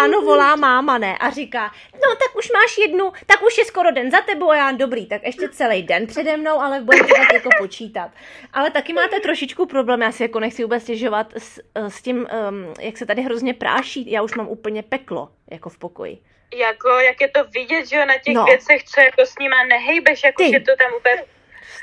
ráno 0.00 0.22
volá 0.22 0.56
máma, 0.56 0.98
ne, 0.98 1.18
a 1.18 1.30
říká, 1.30 1.72
no 1.94 2.14
tak 2.14 2.36
už 2.36 2.50
máš 2.50 2.78
jednu, 2.78 3.12
tak 3.26 3.42
už 3.42 3.58
je 3.58 3.64
skoro 3.64 3.90
den 3.90 4.10
za 4.10 4.20
tebou 4.20 4.50
a 4.50 4.56
já 4.56 4.72
dobrý, 4.72 5.06
tak 5.06 5.22
ještě 5.22 5.48
celý 5.48 5.82
den 5.82 6.06
přede 6.06 6.36
mnou, 6.36 6.60
ale 6.60 6.80
budeme 6.80 7.08
to 7.08 7.14
tak 7.14 7.32
jako 7.32 7.48
počítat. 7.58 8.10
Ale 8.52 8.70
taky 8.70 8.92
máte 8.92 9.20
trošičku 9.20 9.66
problém, 9.66 10.02
já 10.02 10.12
si 10.12 10.22
jako 10.22 10.40
nechci 10.40 10.62
vůbec 10.62 10.82
stěžovat 10.82 11.32
s, 11.36 11.60
s 11.74 12.02
tím, 12.02 12.16
um, 12.16 12.74
jak 12.80 12.98
se 12.98 13.06
tady 13.06 13.22
hrozně 13.22 13.54
práší, 13.54 14.10
já 14.10 14.22
už 14.22 14.34
mám 14.34 14.48
úplně 14.48 14.82
peklo, 14.82 15.28
jako 15.50 15.68
v 15.68 15.78
pokoji 15.78 16.18
jako, 16.54 16.88
jak 16.88 17.20
je 17.20 17.28
to 17.28 17.44
vidět, 17.44 17.86
že 17.86 17.96
jo, 17.96 18.06
na 18.06 18.18
těch 18.18 18.34
no. 18.34 18.44
věcech, 18.44 18.84
co 18.84 19.00
jako 19.00 19.26
s 19.26 19.38
nima 19.38 19.64
nehejbeš, 19.64 20.24
jako 20.24 20.44
že 20.52 20.60
to 20.60 20.76
tam 20.76 20.92
úplně 20.98 21.24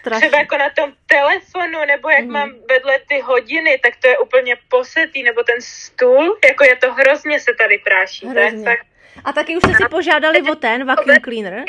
Strašný. 0.07 0.27
třeba 0.27 0.37
jako 0.37 0.57
na 0.57 0.69
tom 0.69 0.93
telefonu, 1.07 1.79
nebo 1.87 2.09
jak 2.09 2.25
mm. 2.25 2.31
mám 2.31 2.49
vedle 2.69 2.99
ty 3.07 3.19
hodiny, 3.19 3.79
tak 3.83 3.93
to 4.01 4.07
je 4.07 4.17
úplně 4.17 4.57
posetý, 4.69 5.23
nebo 5.23 5.43
ten 5.43 5.61
stůl, 5.61 6.37
jako 6.49 6.63
je 6.63 6.75
to 6.75 6.93
hrozně 6.93 7.39
se 7.39 7.53
tady 7.53 7.77
práší. 7.77 8.27
Hrozně. 8.27 8.63
Tak, 8.63 8.79
A 9.25 9.33
taky 9.33 9.57
už 9.57 9.63
jste 9.63 9.73
si 9.73 9.89
požádali 9.89 10.41
o 10.41 10.55
ten 10.55 10.85
vacuum 10.85 11.15
cleaner? 11.23 11.63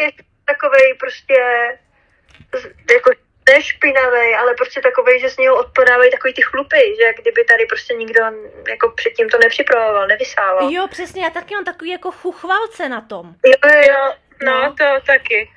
Takovej 0.44 0.94
prostě 1.00 1.34
jako 2.90 3.10
nešpinavý, 3.48 4.34
ale 4.38 4.54
prostě 4.54 4.80
takový, 4.80 5.20
že 5.20 5.30
z 5.30 5.38
něho 5.38 5.56
odpadávají 5.56 6.10
takový 6.10 6.34
ty 6.34 6.42
chlupy, 6.42 6.96
že 7.00 7.22
kdyby 7.22 7.44
tady 7.44 7.66
prostě 7.66 7.94
nikdo 7.94 8.20
jako 8.68 8.90
předtím 8.90 9.28
to 9.28 9.38
nepřipravoval, 9.38 10.06
nevysával. 10.06 10.72
Jo, 10.72 10.86
přesně, 10.88 11.24
já 11.24 11.30
taky 11.30 11.54
mám 11.54 11.64
takový 11.64 11.90
jako 11.90 12.10
chuchvalce 12.10 12.88
na 12.88 13.00
tom. 13.00 13.34
Jo, 13.46 13.70
jo, 13.88 14.12
No, 14.42 14.62
no, 14.62 14.74
to 14.74 14.84
taky. 15.06 15.50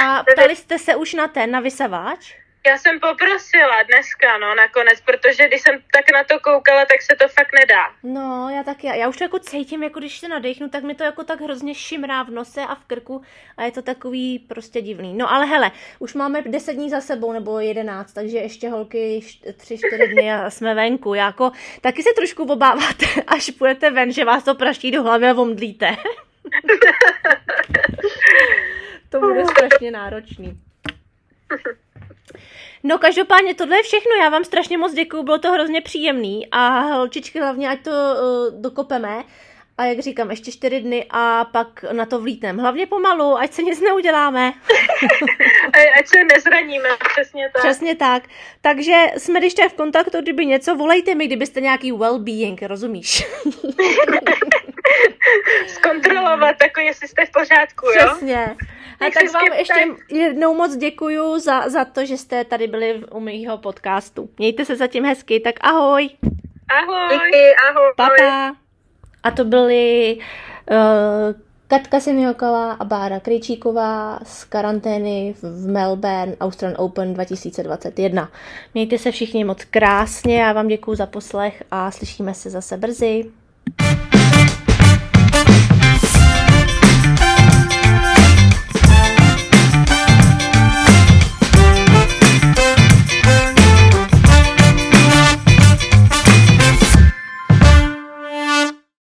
A 0.00 0.24
ptali 0.32 0.56
jste 0.56 0.78
se 0.78 0.94
už 0.94 1.14
na 1.14 1.28
ten, 1.28 1.50
na 1.50 1.60
vysavač? 1.60 2.36
Já 2.66 2.78
jsem 2.78 3.00
poprosila 3.00 3.82
dneska, 3.82 4.38
no, 4.38 4.54
nakonec, 4.54 5.00
protože 5.00 5.46
když 5.48 5.60
jsem 5.60 5.78
tak 5.92 6.12
na 6.12 6.24
to 6.24 6.40
koukala, 6.40 6.84
tak 6.84 7.02
se 7.02 7.16
to 7.16 7.28
fakt 7.28 7.52
nedá. 7.60 7.84
No, 8.02 8.50
já 8.56 8.62
taky. 8.62 8.86
Já 8.86 9.08
už 9.08 9.16
to 9.16 9.24
jako 9.24 9.38
cítím, 9.38 9.82
jako 9.82 9.98
když 9.98 10.18
se 10.18 10.28
nadechnu, 10.28 10.68
tak 10.68 10.82
mi 10.82 10.94
to 10.94 11.04
jako 11.04 11.24
tak 11.24 11.40
hrozně 11.40 11.74
šimrá 11.74 12.22
v 12.22 12.30
nose 12.30 12.60
a 12.60 12.74
v 12.74 12.84
krku 12.84 13.22
a 13.56 13.64
je 13.64 13.72
to 13.72 13.82
takový 13.82 14.38
prostě 14.38 14.80
divný. 14.80 15.14
No 15.14 15.32
ale 15.32 15.46
hele, 15.46 15.70
už 15.98 16.14
máme 16.14 16.42
10 16.42 16.72
dní 16.72 16.90
za 16.90 17.00
sebou, 17.00 17.32
nebo 17.32 17.60
11, 17.60 18.12
takže 18.12 18.38
ještě 18.38 18.68
holky 18.68 19.20
3-4 19.20 20.12
dny 20.12 20.32
a 20.32 20.50
jsme 20.50 20.74
venku. 20.74 21.14
Jako, 21.14 21.52
taky 21.80 22.02
se 22.02 22.10
trošku 22.16 22.42
obáváte, 22.42 23.06
až 23.26 23.50
půjdete 23.50 23.90
ven, 23.90 24.12
že 24.12 24.24
vás 24.24 24.44
to 24.44 24.54
praští 24.54 24.90
do 24.90 25.02
hlavy 25.02 25.28
a 25.28 25.34
omdlíte. 25.34 25.96
to 29.08 29.20
bude 29.20 29.44
strašně 29.50 29.90
náročný. 29.90 30.60
No 32.82 32.98
každopádně 32.98 33.54
tohle 33.54 33.76
je 33.76 33.82
všechno, 33.82 34.10
já 34.22 34.28
vám 34.28 34.44
strašně 34.44 34.78
moc 34.78 34.92
děkuju, 34.92 35.22
bylo 35.22 35.38
to 35.38 35.52
hrozně 35.52 35.80
příjemný 35.80 36.46
a 36.50 36.78
holčičky 36.78 37.40
hlavně 37.40 37.68
ať 37.68 37.82
to 37.82 37.90
uh, 37.90 38.60
dokopeme 38.60 39.24
a 39.78 39.84
jak 39.84 39.98
říkám, 39.98 40.30
ještě 40.30 40.52
čtyři 40.52 40.80
dny 40.80 41.06
a 41.10 41.44
pak 41.44 41.84
na 41.92 42.06
to 42.06 42.20
vlítnem. 42.20 42.58
Hlavně 42.58 42.86
pomalu, 42.86 43.38
ať 43.38 43.52
se 43.52 43.62
nic 43.62 43.80
neuděláme. 43.80 44.52
ať 45.98 46.06
se 46.06 46.24
nezraníme, 46.34 46.88
přesně 47.12 47.50
tak. 47.52 47.62
Přesně 47.62 47.96
tak. 47.96 48.22
Takže 48.60 49.04
jsme 49.18 49.40
když 49.40 49.54
v 49.68 49.74
kontaktu, 49.74 50.20
kdyby 50.20 50.46
něco, 50.46 50.74
volejte 50.74 51.14
mi, 51.14 51.26
kdybyste 51.26 51.60
nějaký 51.60 51.92
well-being, 51.92 52.66
rozumíš? 52.66 53.26
Zkontrolovat, 55.66 56.56
jako 56.62 56.80
jestli 56.80 57.08
jste 57.08 57.26
v 57.26 57.30
pořádku, 57.30 57.86
jo? 57.86 58.06
Přesně. 58.06 58.56
A 59.00 59.10
tak 59.10 59.32
vám 59.32 59.58
ještě 59.58 59.86
jednou 60.10 60.54
moc 60.54 60.76
děkuju 60.76 61.38
za, 61.38 61.68
za 61.68 61.84
to, 61.84 62.04
že 62.06 62.16
jste 62.16 62.44
tady 62.44 62.66
byli 62.66 63.04
u 63.10 63.20
mého 63.20 63.58
podcastu. 63.58 64.30
Mějte 64.38 64.64
se 64.64 64.76
zatím 64.76 65.04
hezky, 65.04 65.40
tak 65.40 65.54
ahoj. 65.60 66.08
Ahoj. 66.82 67.18
Díky, 67.18 67.54
ahoj. 67.70 67.92
Papa. 67.96 68.56
A 69.22 69.30
to 69.30 69.44
byly 69.44 70.18
uh, 70.70 71.46
Katka 71.68 72.00
Semioková 72.00 72.72
a 72.72 72.84
Bára 72.84 73.20
Krejčíková 73.20 74.18
z 74.22 74.44
karantény 74.44 75.34
v 75.42 75.66
Melbourne 75.66 76.36
Australian 76.40 76.80
Open 76.80 77.14
2021. 77.14 78.30
Mějte 78.74 78.98
se 78.98 79.10
všichni 79.10 79.44
moc 79.44 79.64
krásně, 79.64 80.40
já 80.40 80.52
vám 80.52 80.68
děkuji 80.68 80.94
za 80.94 81.06
poslech 81.06 81.62
a 81.70 81.90
slyšíme 81.90 82.34
se 82.34 82.50
zase 82.50 82.76
brzy. 82.76 83.24